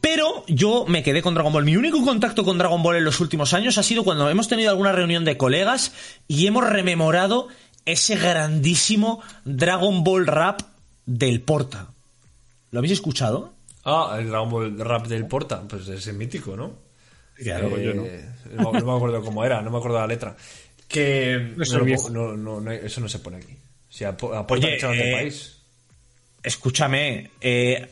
pero 0.00 0.44
yo 0.46 0.84
me 0.86 1.02
quedé 1.02 1.22
con 1.22 1.34
Dragon 1.34 1.52
Ball. 1.52 1.64
Mi 1.64 1.76
único 1.76 2.04
contacto 2.04 2.44
con 2.44 2.58
Dragon 2.58 2.82
Ball 2.82 2.96
en 2.96 3.04
los 3.04 3.20
últimos 3.20 3.54
años 3.54 3.78
ha 3.78 3.82
sido 3.82 4.04
cuando 4.04 4.28
hemos 4.30 4.48
tenido 4.48 4.70
alguna 4.70 4.92
reunión 4.92 5.24
de 5.24 5.36
colegas 5.36 5.92
y 6.26 6.46
hemos 6.46 6.68
rememorado 6.68 7.48
ese 7.84 8.16
grandísimo 8.16 9.22
Dragon 9.44 10.04
Ball 10.04 10.26
Rap 10.26 10.60
del 11.06 11.40
Porta. 11.40 11.88
¿Lo 12.70 12.78
habéis 12.80 12.92
escuchado? 12.92 13.52
ah 13.84 14.16
el 14.18 14.28
Dragon 14.28 14.50
Ball 14.50 14.78
rap 14.78 15.06
del 15.06 15.26
Porta 15.26 15.62
pues 15.66 15.88
ese 15.88 16.12
mítico 16.12 16.54
¿no? 16.56 16.72
Claro, 17.36 17.70
Eh, 17.78 17.84
yo 17.84 17.94
no. 17.94 18.72
no, 18.72 18.72
no 18.72 18.86
me 18.86 18.96
acuerdo 18.96 19.22
cómo 19.22 19.44
era, 19.44 19.62
no 19.62 19.70
me 19.70 19.78
acuerdo 19.78 19.98
la 19.98 20.06
letra. 20.06 20.36
Que 20.88 21.54
no 21.56 22.36
no, 22.36 22.60
no, 22.60 22.72
eso 22.72 23.00
no 23.00 23.08
se 23.08 23.20
pone 23.20 23.36
aquí. 23.38 23.56
Si 23.88 24.04
Oye, 24.04 24.74
echaron 24.74 24.96
del 24.96 25.08
eh, 25.08 25.12
país. 25.12 25.58
Escúchame, 26.42 27.30
eh, 27.40 27.88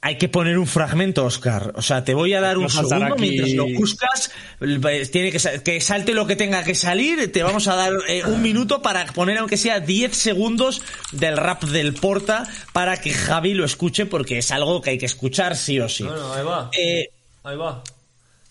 hay 0.00 0.16
que 0.16 0.28
poner 0.28 0.58
un 0.58 0.66
fragmento, 0.66 1.24
Oscar. 1.24 1.72
O 1.74 1.82
sea, 1.82 2.04
te 2.04 2.14
voy 2.14 2.32
a 2.34 2.40
dar 2.40 2.56
un 2.58 2.70
segundo 2.70 3.14
aquí- 3.14 3.20
mientras 3.20 3.50
lo 3.52 3.66
buscas. 3.74 4.30
eh, 4.60 5.06
Tiene 5.10 5.32
que, 5.32 5.38
que 5.64 5.80
salte 5.80 6.14
lo 6.14 6.26
que 6.26 6.36
tenga 6.36 6.62
que 6.62 6.74
salir. 6.76 7.32
Te 7.32 7.42
vamos 7.42 7.66
a 7.68 7.74
dar 7.74 7.92
eh, 8.08 8.22
un 8.24 8.40
minuto 8.40 8.80
para 8.80 9.04
poner, 9.06 9.38
aunque 9.38 9.56
sea 9.56 9.80
10 9.80 10.16
segundos 10.16 10.82
del 11.12 11.36
rap 11.36 11.64
del 11.64 11.94
Porta 11.94 12.44
para 12.72 12.96
que 13.00 13.10
Javi 13.12 13.54
lo 13.54 13.64
escuche 13.64 14.06
porque 14.06 14.38
es 14.38 14.50
algo 14.52 14.80
que 14.80 14.90
hay 14.90 14.98
que 14.98 15.06
escuchar 15.06 15.56
sí 15.56 15.80
o 15.80 15.88
sí. 15.88 16.04
Bueno, 16.04 16.32
ahí 16.32 16.44
va. 16.44 16.70
Eh, 16.78 17.08
Ahí 17.44 17.56
va. 17.56 17.82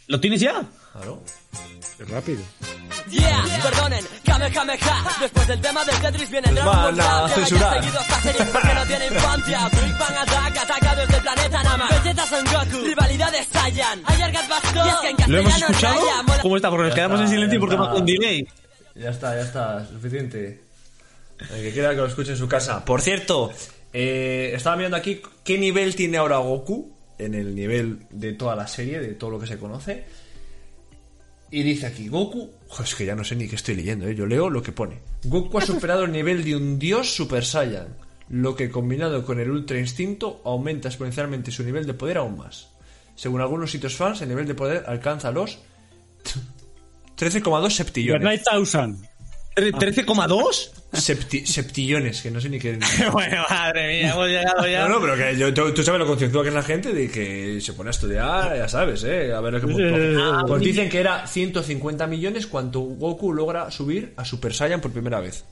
¿Lo 0.08 0.20
tienes 0.20 0.42
ya? 0.42 0.64
Claro. 0.94 1.22
Qué 1.98 2.06
rápido. 2.06 2.42
Yeah, 3.10 3.42
perdonen, 3.64 4.04
Kamehameha 4.26 5.04
Después 5.22 5.48
del 5.48 5.62
tema 5.62 5.84
del 5.86 5.96
Tetris 6.02 6.30
viene 6.30 6.52
Dragon 6.52 6.66
van 6.76 6.96
Ball 6.96 7.00
a 7.00 7.22
Rap, 7.22 7.28
que 7.30 7.34
censurar. 7.36 7.72
haya 7.74 7.82
seguido 7.82 8.02
esta 8.02 8.22
serie 8.22 8.46
porque 8.52 8.74
no 8.74 8.86
tiene 8.86 9.08
infancia 9.08 9.70
Big 9.70 9.98
Bang 9.98 10.18
Attack 10.18 10.58
ataca 10.58 10.96
desde 10.96 11.16
el 11.16 11.22
planeta 11.22 11.64
Nama 11.64 11.88
Vegeta 11.90 12.26
Son 12.26 12.46
Goku, 12.46 12.86
rivalidad 12.86 13.32
de 13.32 13.44
Saiyan 13.46 14.02
Ayargat 14.06 14.50
Bastón, 14.50 14.88
y 14.88 14.90
es 14.90 14.96
que 15.16 15.24
en 15.24 15.32
¿Lo 15.32 15.38
hemos 15.40 15.58
escuchado? 15.58 15.96
Raya, 16.06 16.24
mola- 16.24 16.42
¿Cómo 16.42 16.56
está? 16.58 16.70
Porque 16.70 16.84
nos 16.84 16.92
Ya 16.92 16.96
quedamos 16.96 17.20
en 17.20 17.24
está, 17.26 17.36
silencio 17.36 17.56
ya 17.56 17.60
porque 17.62 17.76
está. 17.76 17.88
va 17.88 17.94
con 17.94 18.06
delay. 18.06 18.48
Ya 18.96 19.10
está, 19.10 19.36
ya 19.36 19.42
está, 19.42 19.88
suficiente. 19.88 20.62
El 21.40 21.62
que 21.64 21.72
quiera 21.72 21.90
que 21.92 21.96
lo 21.98 22.08
escuche 22.08 22.32
en 22.32 22.38
su 22.38 22.48
casa. 22.50 22.84
Por 22.84 23.02
cierto, 23.02 23.52
eh, 23.94 24.52
estaba 24.54 24.76
mirando 24.76 24.98
aquí 24.98 25.22
qué 25.46 25.58
nivel 25.58 25.96
tiene 25.96 26.18
ahora 26.18 26.38
Goku 26.38 26.92
en 27.18 27.36
el 27.36 27.56
nivel 27.56 28.00
de 28.10 28.34
toda 28.34 28.56
la 28.56 28.68
serie, 28.68 29.00
de 29.00 29.14
todo 29.14 29.30
lo 29.32 29.40
que 29.40 29.48
se 29.48 29.58
conoce. 29.58 30.06
Y 31.52 31.64
dice 31.64 31.88
aquí, 31.88 32.10
Goku... 32.10 32.52
Es 32.84 32.96
que 32.96 33.06
ya 33.06 33.16
no 33.16 33.24
sé 33.24 33.36
ni 33.36 33.48
qué 33.48 33.56
estoy 33.56 33.76
leyendo, 33.76 34.08
¿eh? 34.08 34.16
yo 34.16 34.26
leo 34.26 34.50
lo 34.50 34.62
que 34.62 34.72
pone. 34.72 35.00
Goku 35.24 35.58
ha 35.58 35.62
superado 35.62 36.04
el 36.04 36.12
nivel 36.12 36.44
de 36.44 36.56
un 36.56 36.78
dios 36.78 37.14
Super 37.14 37.46
Saiyan, 37.46 37.96
lo 38.30 38.56
que 38.56 38.70
combinado 38.70 39.26
con 39.26 39.40
el 39.40 39.50
Ultra 39.50 39.80
Instinto 39.80 40.42
aumenta 40.44 40.90
exponencialmente 40.90 41.52
su 41.52 41.64
nivel 41.64 41.86
de 41.86 41.94
poder 41.94 42.18
aún 42.18 42.38
más. 42.38 42.70
Según 43.16 43.42
algunos 43.42 43.72
sitios 43.72 43.96
fans, 43.96 44.22
el 44.22 44.30
nivel 44.30 44.46
de 44.46 44.56
poder 44.56 44.84
alcanza 44.88 45.32
los 45.32 45.60
13,2 47.18 47.70
septillones. 47.70 48.24
¿13,2? 49.58 50.70
Septi- 50.94 51.46
septillones, 51.46 52.22
que 52.22 52.32
no 52.32 52.40
sé 52.40 52.50
ni 52.50 52.60
qué. 52.60 52.78
bueno, 53.12 53.44
madre 53.50 53.88
mía, 53.88 54.12
hemos 54.12 54.28
llegado 54.28 54.68
ya. 54.68 54.88
No, 54.88 54.96
no, 54.96 55.02
pero 55.02 55.16
que 55.18 55.38
yo, 55.38 55.54
tú, 55.54 55.74
tú 55.74 55.84
sabes 55.84 56.00
lo 56.00 56.08
concienzuda 56.08 56.44
que 56.44 56.50
es 56.50 56.56
la 56.56 56.64
gente 56.64 56.94
de 56.94 57.10
que 57.10 57.60
se 57.62 57.74
pone 57.74 57.90
a 57.90 57.92
estudiar, 57.92 58.56
ya 58.56 58.68
sabes, 58.70 59.04
¿eh? 59.04 59.34
A 59.34 59.42
ver 59.42 59.54
lo 59.54 59.62
que 59.62 59.74
Eh, 59.74 60.18
Pues 60.48 60.62
dicen 60.62 60.90
que 60.90 61.00
era 61.00 61.26
150 61.28 62.08
millones 62.08 62.48
cuando 62.48 62.80
Goku 62.82 63.34
logra 63.34 63.70
subir 63.72 64.14
a 64.16 64.24
Super 64.26 64.54
Saiyan 64.54 64.80
por 64.82 64.92
primera 64.92 65.20
vez. 65.20 65.44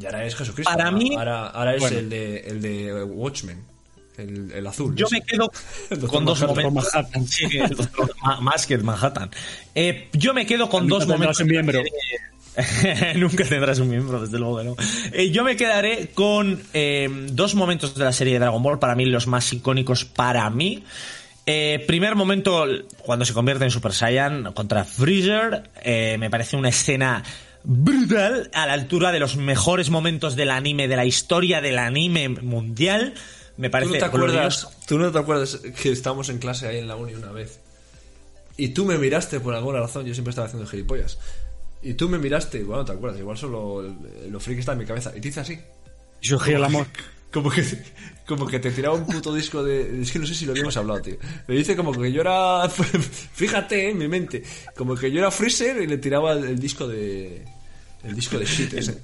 Y 0.00 0.06
ahora 0.06 0.24
es 0.24 0.34
Jesucristo. 0.34 0.70
Para 0.70 0.86
ahora- 0.86 0.96
mí- 0.98 1.14
Ahora, 1.16 1.46
ahora 1.48 1.74
es 1.74 1.80
Bueno. 1.80 1.98
el, 1.98 2.10
de, 2.10 2.36
el 2.40 2.60
de 2.62 3.04
Watchmen. 3.04 3.62
El, 4.16 4.52
el 4.52 4.64
azul. 4.66 4.94
Yo 4.94 5.06
ese. 5.06 5.16
me 5.16 5.22
quedo 5.22 5.50
con 6.08 6.24
dos 6.24 6.40
Manhattan. 6.40 6.64
momentos. 6.64 6.94
Manhattan. 6.94 7.26
Sí, 7.26 7.46
más 8.42 8.64
que 8.66 8.74
el 8.74 8.84
Manhattan. 8.84 9.30
Eh, 9.74 10.08
yo 10.12 10.32
me 10.32 10.46
quedo 10.46 10.68
con 10.68 10.86
dos 10.86 11.06
momentos. 11.08 11.44
miembro. 11.44 11.80
Nunca 13.16 13.44
tendrás 13.44 13.78
un 13.80 13.88
miembro, 13.88 14.20
desde 14.20 14.38
luego 14.38 14.58
que 14.58 14.64
no. 14.64 14.76
Eh, 15.12 15.30
yo 15.30 15.44
me 15.44 15.56
quedaré 15.56 16.10
con 16.14 16.62
eh, 16.72 17.08
dos 17.30 17.54
momentos 17.54 17.94
de 17.94 18.04
la 18.04 18.12
serie 18.12 18.34
de 18.34 18.38
Dragon 18.40 18.62
Ball, 18.62 18.78
para 18.78 18.94
mí 18.94 19.06
los 19.06 19.26
más 19.26 19.52
icónicos 19.52 20.04
para 20.04 20.48
mí. 20.50 20.84
Eh, 21.46 21.84
primer 21.86 22.14
momento, 22.14 22.64
cuando 22.98 23.24
se 23.24 23.34
convierte 23.34 23.64
en 23.64 23.70
Super 23.70 23.92
Saiyan 23.92 24.52
contra 24.54 24.84
Freezer, 24.84 25.70
eh, 25.82 26.16
me 26.18 26.30
parece 26.30 26.56
una 26.56 26.70
escena 26.70 27.22
brutal, 27.64 28.50
a 28.54 28.66
la 28.66 28.72
altura 28.72 29.12
de 29.12 29.20
los 29.20 29.36
mejores 29.36 29.90
momentos 29.90 30.36
del 30.36 30.50
anime, 30.50 30.88
de 30.88 30.96
la 30.96 31.04
historia 31.04 31.60
del 31.60 31.78
anime 31.78 32.28
mundial. 32.28 33.14
Me 33.56 33.68
¿Tú 33.68 33.72
parece 33.72 33.92
no, 33.92 33.98
te 33.98 34.04
acuerdas, 34.04 34.68
¿Tú 34.86 34.98
no 34.98 35.12
te 35.12 35.18
acuerdas 35.18 35.60
que 35.80 35.92
estábamos 35.92 36.28
en 36.30 36.38
clase 36.38 36.66
ahí 36.66 36.78
en 36.78 36.88
la 36.88 36.96
uni 36.96 37.14
una 37.14 37.30
vez? 37.30 37.60
Y 38.56 38.68
tú 38.68 38.84
me 38.84 38.96
miraste 38.96 39.40
por 39.40 39.54
alguna 39.54 39.80
razón, 39.80 40.06
yo 40.06 40.14
siempre 40.14 40.30
estaba 40.30 40.46
haciendo 40.46 40.68
gilipollas. 40.68 41.18
Y 41.84 41.94
tú 41.94 42.08
me 42.08 42.18
miraste, 42.18 42.58
igual 42.58 42.80
no 42.80 42.84
te 42.84 42.92
acuerdas, 42.92 43.20
igual 43.20 43.36
solo 43.36 43.82
lo 44.28 44.40
friki 44.40 44.60
está 44.60 44.72
en 44.72 44.78
mi 44.78 44.86
cabeza. 44.86 45.12
Y 45.14 45.20
te 45.20 45.28
hice 45.28 45.40
así. 45.40 45.58
Y 46.20 46.26
surgió 46.28 46.56
el 46.56 46.64
amor. 46.64 46.86
Como 47.30 47.50
que, 47.50 47.64
como 48.26 48.46
que 48.46 48.60
te 48.60 48.70
tiraba 48.70 48.94
un 48.94 49.06
puto 49.06 49.34
disco 49.34 49.62
de. 49.62 50.02
Es 50.02 50.12
que 50.12 50.18
no 50.20 50.26
sé 50.26 50.34
si 50.34 50.46
lo 50.46 50.52
habíamos 50.52 50.76
hablado, 50.76 51.02
tío. 51.02 51.16
Me 51.48 51.56
dice 51.56 51.74
como 51.76 51.92
que 51.92 52.12
yo 52.12 52.20
era. 52.20 52.68
Fíjate, 53.34 53.90
en 53.90 53.98
mi 53.98 54.06
mente. 54.08 54.42
Como 54.76 54.94
que 54.94 55.10
yo 55.10 55.18
era 55.18 55.30
Freezer 55.30 55.82
y 55.82 55.86
le 55.88 55.98
tiraba 55.98 56.32
el, 56.32 56.58
disco 56.58 56.86
de. 56.86 57.44
El 58.04 58.14
disco 58.14 58.38
de 58.38 58.44
shit 58.44 58.72
ese. 58.74 58.98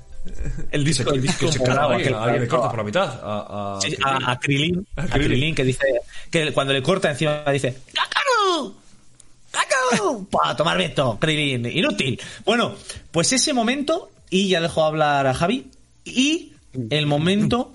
El 0.70 0.84
disco, 0.84 1.10
el 1.12 1.22
disco 1.22 1.46
que 1.46 1.52
se 1.52 1.58
morado, 1.60 1.88
carga 1.88 1.96
ahí, 1.96 2.02
aquel- 2.02 2.14
a 2.14 2.22
alguien 2.24 2.42
le 2.42 2.48
corta 2.48 2.68
por 2.68 2.78
la 2.78 2.84
mitad. 2.84 3.20
A, 3.22 3.76
a, 3.76 3.80
Sí, 3.80 3.96
a, 4.04 4.32
a 4.32 4.38
Krilin, 4.38 5.54
que 5.54 5.64
dice 5.64 5.86
que 6.30 6.52
cuando 6.52 6.72
le 6.72 6.82
corta 6.82 7.10
encima 7.10 7.42
dice 7.50 7.78
¡Kakaru! 7.94 8.74
¡Kakaru! 9.50 10.26
Para 10.30 10.56
tomar 10.56 10.78
viento, 10.78 11.18
Krilin, 11.20 11.66
inútil. 11.66 12.20
Bueno, 12.44 12.74
pues 13.10 13.32
ese 13.32 13.52
momento, 13.52 14.10
y 14.30 14.48
ya 14.48 14.60
dejo 14.60 14.84
hablar 14.84 15.26
a 15.26 15.34
Javi, 15.34 15.70
y 16.04 16.52
el 16.90 17.06
momento 17.06 17.72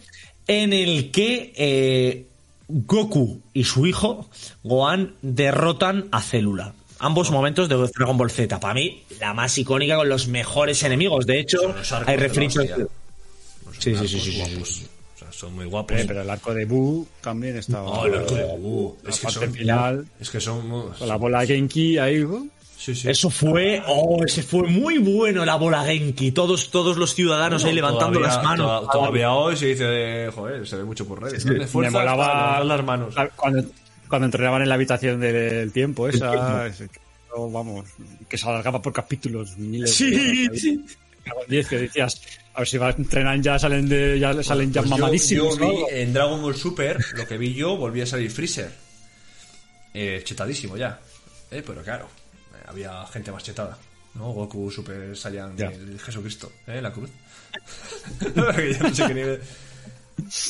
en 0.47 0.73
el 0.73 1.11
que 1.11 1.53
eh, 1.55 2.25
Goku 2.67 3.41
y 3.53 3.63
su 3.63 3.85
hijo, 3.85 4.29
Gohan, 4.63 5.15
derrotan 5.21 6.07
a 6.11 6.21
Célula. 6.21 6.73
Ambos 6.99 7.29
momentos 7.29 7.67
de 7.67 7.75
Dragon 7.75 8.17
Ball 8.17 8.31
Z. 8.31 8.59
Para 8.59 8.73
mí, 8.73 9.03
la 9.19 9.33
más 9.33 9.57
icónica 9.57 9.97
con 9.97 10.07
los 10.07 10.27
mejores 10.27 10.81
enemigos. 10.83 11.25
De 11.25 11.39
hecho, 11.39 11.75
hay 12.05 12.15
referencias. 12.15 12.69
Sí, 13.79 13.95
sí, 13.95 14.07
sí, 14.07 14.19
sí, 14.19 14.63
sí, 14.63 14.87
son 15.37 15.53
muy 15.55 15.65
guapos. 15.65 15.97
Eh, 15.99 16.05
pero 16.07 16.21
el 16.21 16.29
arco 16.29 16.53
de 16.53 16.65
Buu 16.65 17.07
también 17.21 17.57
estaba. 17.57 17.89
Oh, 17.89 18.05
el 18.05 18.15
arco 18.15 18.35
de. 18.35 18.41
La 19.03 19.09
Es 19.09 19.19
que 19.19 19.23
parte 19.23 19.39
son. 19.39 19.53
final, 19.53 20.07
Es 20.19 20.29
que 20.29 20.39
son. 20.39 20.69
con 20.69 21.07
la 21.07 21.15
bola 21.17 21.45
Genki 21.45 21.97
ahí. 21.97 22.19
¿no? 22.23 22.47
Sí, 22.77 22.93
sí. 22.93 23.09
Eso 23.09 23.29
fue, 23.29 23.81
oh, 23.87 24.21
ese 24.25 24.43
fue 24.43 24.63
muy 24.67 24.97
bueno 24.99 25.43
la 25.45 25.55
bola 25.55 25.83
Genki. 25.85 26.31
Todos, 26.31 26.69
todos 26.69 26.97
los 26.97 27.15
ciudadanos 27.15 27.63
ahí 27.65 27.73
levantando 27.73 28.19
Todavía- 28.19 28.35
las 28.35 28.43
manos. 28.43 28.67
toda- 28.81 28.91
Todavía 28.91 29.31
hoy 29.33 29.55
se 29.57 29.65
dice, 29.67 30.29
joder, 30.35 30.67
se 30.67 30.75
ve 30.77 30.83
mucho 30.83 31.05
por 31.07 31.21
redes. 31.23 31.43
Dale 31.45 31.65
Me 31.73 31.89
molaba 31.89 32.63
las 32.63 32.83
manos. 32.83 33.15
cuando, 33.35 33.63
cuando 34.09 34.25
entrenaban 34.25 34.61
en 34.61 34.69
la 34.69 34.75
habitación 34.75 35.19
del 35.19 35.71
tiempo, 35.71 36.07
esa. 36.07 36.67
ese- 36.67 36.89
oh, 37.33 37.49
vamos, 37.49 37.85
que 38.29 38.37
se 38.37 38.47
alargaba 38.47 38.81
por 38.81 38.93
capítulos. 38.93 39.57
Miles 39.57 39.89
de 39.89 39.95
Sí, 39.95 40.15
ahí. 40.15 40.59
sí. 40.59 40.85
Cago 41.23 41.41
en 41.43 41.49
diez, 41.49 41.67
que 41.67 41.77
decías, 41.79 42.21
a 42.55 42.59
ver 42.59 42.67
si 42.67 42.77
va, 42.77 42.89
entrenan 42.91 43.43
ya, 43.43 43.59
salen 43.59 43.87
de, 43.89 44.17
ya 44.19 44.41
salen 44.43 44.71
ya 44.71 44.81
Pues 44.81 44.91
yo- 44.91 44.97
mamadísimos. 44.97 45.57
yo, 45.59 45.65
¿no? 45.65 45.71
vi 45.71 45.83
en 45.91 46.13
Dragon 46.13 46.41
Ball 46.41 46.55
Super, 46.55 46.97
lo 47.13 47.27
que 47.27 47.37
vi 47.37 47.53
yo, 47.53 47.75
volví 47.77 48.01
a 48.01 48.05
salir 48.05 48.31
Freezer. 48.31 48.71
eh, 49.93 50.21
chetadísimo 50.23 50.75
ya. 50.77 50.99
Eh, 51.51 51.63
pero 51.65 51.81
claro, 51.83 52.05
eh, 52.53 52.63
había 52.67 53.05
gente 53.07 53.31
más 53.31 53.43
chetada. 53.43 53.77
¿No? 54.15 54.31
Goku 54.31 54.71
Super 54.71 55.15
Saiyan 55.17 55.57
Ya. 55.57 55.67
el 55.67 55.99
Jesucristo, 55.99 56.51
¿eh? 56.67 56.81
La 56.81 56.91
cruz. 56.91 57.09
Ya 58.35 58.79
no 58.83 58.93
sé 58.95 59.07
qué 59.07 59.13
nivel. 59.13 59.41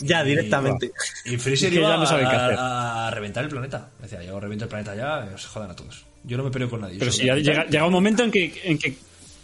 Ya, 0.03 0.23
directamente. 0.23 0.91
Y 1.25 1.37
Freezer 1.37 1.73
iba 1.73 1.89
ya 1.89 1.97
no 1.97 2.05
saben 2.05 2.29
qué 2.29 2.35
a, 2.35 2.45
hacer. 2.45 2.57
a 2.59 3.11
reventar 3.11 3.43
el 3.43 3.49
planeta. 3.49 3.89
Decía, 3.99 4.21
yo 4.23 4.39
reviento 4.39 4.65
el 4.65 4.69
planeta 4.69 4.95
ya, 4.95 5.27
y 5.29 5.33
os 5.33 5.45
jodan 5.47 5.71
a 5.71 5.75
todos. 5.75 6.05
Yo 6.23 6.37
no 6.37 6.43
me 6.43 6.51
peleo 6.51 6.69
con 6.69 6.81
nadie. 6.81 6.99
Pero 6.99 7.09
yo 7.11 7.17
si 7.17 7.25
ya 7.25 7.35
llega, 7.35 7.65
llega 7.65 7.85
un 7.87 7.93
momento 7.93 8.23
en 8.23 8.29
que, 8.31 8.61
en 8.63 8.77
que, 8.77 8.87
en 8.89 8.97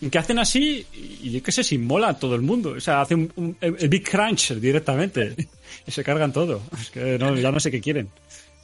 que 0.10 0.18
hacen 0.18 0.40
así 0.40 0.86
y 0.94 1.32
yo 1.32 1.44
qué 1.44 1.52
sé, 1.52 1.64
si 1.64 1.78
mola 1.78 2.10
a 2.10 2.20
todo 2.20 2.36
el 2.36 2.42
mundo. 2.42 2.72
O 2.78 2.80
sea, 2.82 3.02
hacen 3.02 3.32
un, 3.36 3.56
un- 3.62 3.76
el 3.80 3.90
Big 3.90 4.10
Crunch 4.10 4.54
directamente 4.56 5.36
y 5.88 5.92
se 5.92 6.04
cargan 6.04 6.34
todo. 6.34 6.62
Es 6.80 6.90
que 6.90 7.18
no, 7.20 7.36
ya 7.36 7.52
no 7.52 7.60
sé 7.60 7.70
qué 7.72 7.82
quieren. 7.82 8.10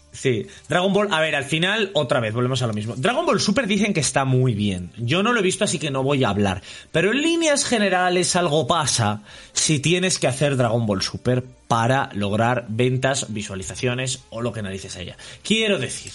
Sí, 0.09 0.47
Dragon 0.67 0.91
Ball, 0.93 1.09
a 1.13 1.19
ver, 1.19 1.35
al 1.35 1.43
final, 1.43 1.91
otra 1.93 2.19
vez, 2.19 2.33
volvemos 2.33 2.59
a 2.63 2.67
lo 2.67 2.73
mismo. 2.73 2.95
Dragon 2.97 3.23
Ball 3.23 3.39
Super 3.39 3.67
dicen 3.67 3.93
que 3.93 3.99
está 3.99 4.25
muy 4.25 4.55
bien. 4.55 4.89
Yo 4.97 5.21
no 5.21 5.31
lo 5.31 5.41
he 5.41 5.43
visto, 5.43 5.63
así 5.63 5.77
que 5.77 5.91
no 5.91 6.01
voy 6.01 6.23
a 6.23 6.29
hablar. 6.29 6.63
Pero 6.91 7.11
en 7.11 7.21
líneas 7.21 7.65
generales 7.65 8.35
algo 8.35 8.65
pasa 8.65 9.21
si 9.53 9.79
tienes 9.79 10.17
que 10.17 10.25
hacer 10.25 10.55
Dragon 10.57 10.87
Ball 10.87 11.03
Super 11.03 11.43
para 11.67 12.09
lograr 12.13 12.65
ventas, 12.67 13.31
visualizaciones 13.31 14.21
o 14.31 14.41
lo 14.41 14.51
que 14.53 14.63
narices 14.63 14.95
haya. 14.95 15.17
Quiero 15.43 15.77
decir, 15.77 16.13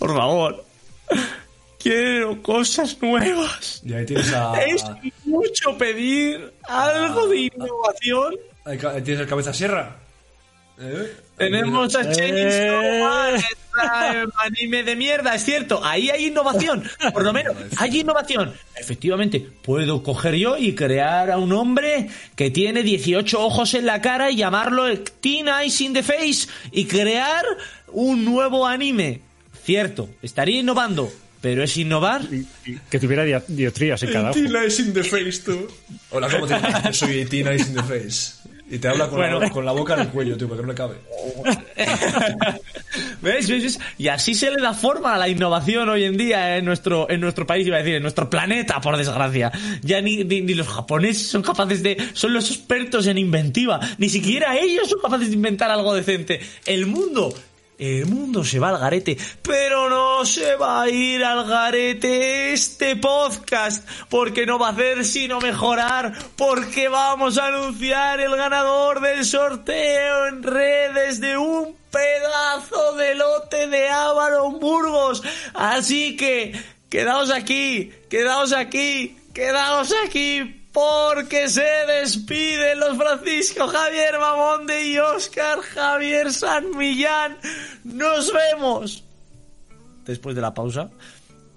por 0.00 0.16
favor, 0.16 0.64
quiero 1.82 2.40
cosas 2.42 2.96
nuevas. 3.00 3.82
Y 3.84 3.92
ahí 3.92 4.06
tienes 4.06 4.32
a. 4.32 4.62
Es 4.62 4.84
mucho 5.24 5.76
pedir 5.76 6.52
algo 6.64 7.28
de 7.28 7.50
innovación. 7.52 8.34
ahí 8.64 8.78
Tienes 9.02 9.20
el 9.20 9.26
cabeza 9.26 9.52
sierra. 9.52 9.96
¿Eh? 10.78 11.16
Tenemos 11.36 11.94
a 11.94 12.10
Chainsaw 12.10 13.36
eh, 13.36 14.26
anime 14.38 14.82
de 14.82 14.96
mierda, 14.96 15.34
es 15.34 15.44
cierto, 15.44 15.84
ahí 15.84 16.10
hay 16.10 16.26
innovación, 16.26 16.82
por 17.12 17.24
lo 17.24 17.32
menos, 17.32 17.54
hay 17.78 18.00
innovación. 18.00 18.52
Efectivamente, 18.76 19.46
puedo 19.62 20.02
coger 20.02 20.34
yo 20.36 20.56
y 20.56 20.74
crear 20.74 21.30
a 21.30 21.38
un 21.38 21.52
hombre 21.52 22.08
que 22.36 22.50
tiene 22.50 22.82
18 22.82 23.40
ojos 23.40 23.74
en 23.74 23.86
la 23.86 24.00
cara 24.00 24.30
y 24.30 24.36
llamarlo 24.36 24.86
Teen 25.20 25.48
Eyes 25.48 25.80
in 25.80 25.92
the 25.92 26.02
Face 26.02 26.48
y 26.70 26.86
crear 26.86 27.44
un 27.88 28.24
nuevo 28.24 28.66
anime. 28.66 29.20
Cierto, 29.64 30.08
estaría 30.22 30.60
innovando, 30.60 31.12
pero 31.42 31.62
es 31.64 31.76
innovar. 31.76 32.22
Que 32.88 32.98
tuviera 32.98 33.24
diotrías 33.24 34.02
en 34.04 34.12
cada 34.12 34.30
ojo. 34.30 34.38
Tina 34.40 34.64
is 34.64 34.78
in 34.78 34.94
the 34.94 35.02
face, 35.02 35.42
tú. 35.44 35.66
Hola, 36.10 36.28
¿cómo 36.30 36.46
te 36.46 36.54
llamas? 36.54 36.84
Yo 36.84 36.92
soy 37.06 37.24
Tina 37.26 37.52
is 37.52 37.68
in 37.68 37.74
the 37.74 37.82
face. 37.82 38.40
Y 38.70 38.78
te 38.78 38.88
habla 38.88 39.08
con, 39.08 39.20
la, 39.20 39.34
Bueno. 39.36 39.52
con 39.52 39.64
la 39.66 39.72
boca 39.72 39.92
en 39.94 40.00
el 40.00 40.08
cuello, 40.08 40.34
tío, 40.38 40.48
porque 40.48 40.62
no 40.62 40.68
le 40.68 40.74
cabe. 40.74 40.94
¿Ves? 43.20 43.46
¿Ves? 43.46 43.62
¿Ves? 43.62 43.78
Y 43.98 44.08
así 44.08 44.34
se 44.34 44.50
le 44.50 44.62
da 44.62 44.72
forma 44.72 45.14
a 45.14 45.18
la 45.18 45.28
innovación 45.28 45.90
hoy 45.90 46.04
en 46.04 46.16
día 46.16 46.56
en 46.56 46.64
nuestro, 46.64 47.10
en 47.10 47.20
nuestro 47.20 47.46
país, 47.46 47.66
iba 47.66 47.76
a 47.76 47.80
decir, 47.80 47.96
en 47.96 48.02
nuestro 48.02 48.30
planeta, 48.30 48.80
por 48.80 48.96
desgracia. 48.96 49.52
Ya 49.82 50.00
ni, 50.00 50.24
ni, 50.24 50.40
ni 50.40 50.54
los 50.54 50.68
japoneses 50.68 51.26
son 51.28 51.42
capaces 51.42 51.82
de... 51.82 51.98
Son 52.14 52.32
los 52.32 52.50
expertos 52.50 53.06
en 53.08 53.18
inventiva. 53.18 53.78
Ni 53.98 54.08
siquiera 54.08 54.56
ellos 54.56 54.88
son 54.88 55.00
capaces 55.02 55.28
de 55.28 55.34
inventar 55.34 55.70
algo 55.70 55.92
decente. 55.92 56.40
El 56.64 56.86
mundo... 56.86 57.34
El 57.82 58.06
mundo 58.06 58.44
se 58.44 58.60
va 58.60 58.68
al 58.68 58.78
garete, 58.78 59.18
pero 59.42 59.90
no 59.90 60.24
se 60.24 60.54
va 60.54 60.82
a 60.82 60.88
ir 60.88 61.24
al 61.24 61.48
garete 61.48 62.52
este 62.52 62.94
podcast, 62.94 63.84
porque 64.08 64.46
no 64.46 64.56
va 64.56 64.68
a 64.68 64.70
hacer 64.70 65.04
sino 65.04 65.40
mejorar, 65.40 66.12
porque 66.36 66.86
vamos 66.86 67.38
a 67.38 67.46
anunciar 67.46 68.20
el 68.20 68.36
ganador 68.36 69.00
del 69.00 69.24
sorteo 69.24 70.28
en 70.28 70.44
redes 70.44 71.20
de 71.20 71.36
un 71.36 71.74
pedazo 71.90 72.94
de 72.94 73.16
lote 73.16 73.66
de 73.66 73.88
Avalon 73.88 74.60
Burgos. 74.60 75.20
Así 75.52 76.14
que, 76.16 76.52
quedaos 76.88 77.32
aquí, 77.32 77.90
quedaos 78.08 78.52
aquí, 78.52 79.16
quedaos 79.34 79.92
aquí, 80.06 80.61
porque 80.72 81.48
se 81.48 81.62
despiden 81.86 82.80
los 82.80 82.96
Francisco 82.96 83.68
Javier 83.68 84.18
Mamonde 84.18 84.86
y 84.86 84.98
Oscar 84.98 85.60
Javier 85.60 86.32
San 86.32 86.76
Millán. 86.76 87.38
Nos 87.84 88.32
vemos 88.32 89.04
después 90.04 90.34
de 90.34 90.40
la 90.42 90.54
pausa. 90.54 90.90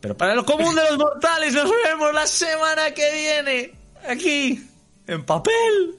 Pero 0.02 0.16
para 0.16 0.36
lo 0.36 0.46
común 0.46 0.76
de 0.76 0.84
los 0.84 0.98
mortales, 0.98 1.54
nos 1.54 1.72
vemos 1.84 2.14
la 2.14 2.28
semana 2.28 2.92
que 2.92 3.12
viene. 3.12 3.74
Aquí, 4.08 4.70
en 5.08 5.26
papel. 5.26 5.96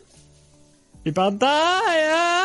¡Y 1.05 1.11
pantalla! 1.13 2.45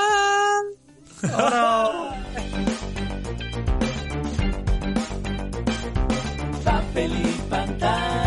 papel 6.63 7.11
y 7.11 7.49
pantalla. 7.49 8.20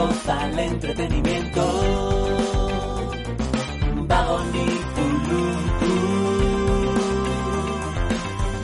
Al 0.00 0.58
entretenimiento. 0.58 1.62
Vagón 4.06 4.52
y. 4.54 4.80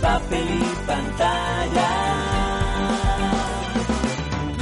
Papel 0.00 0.48
y 0.48 0.86
pantalla. 0.86 1.90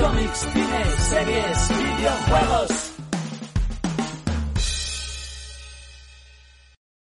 Cómics, 0.01 0.39
cine, 0.53 0.85
series, 1.11 1.69
videojuegos. 1.69 2.74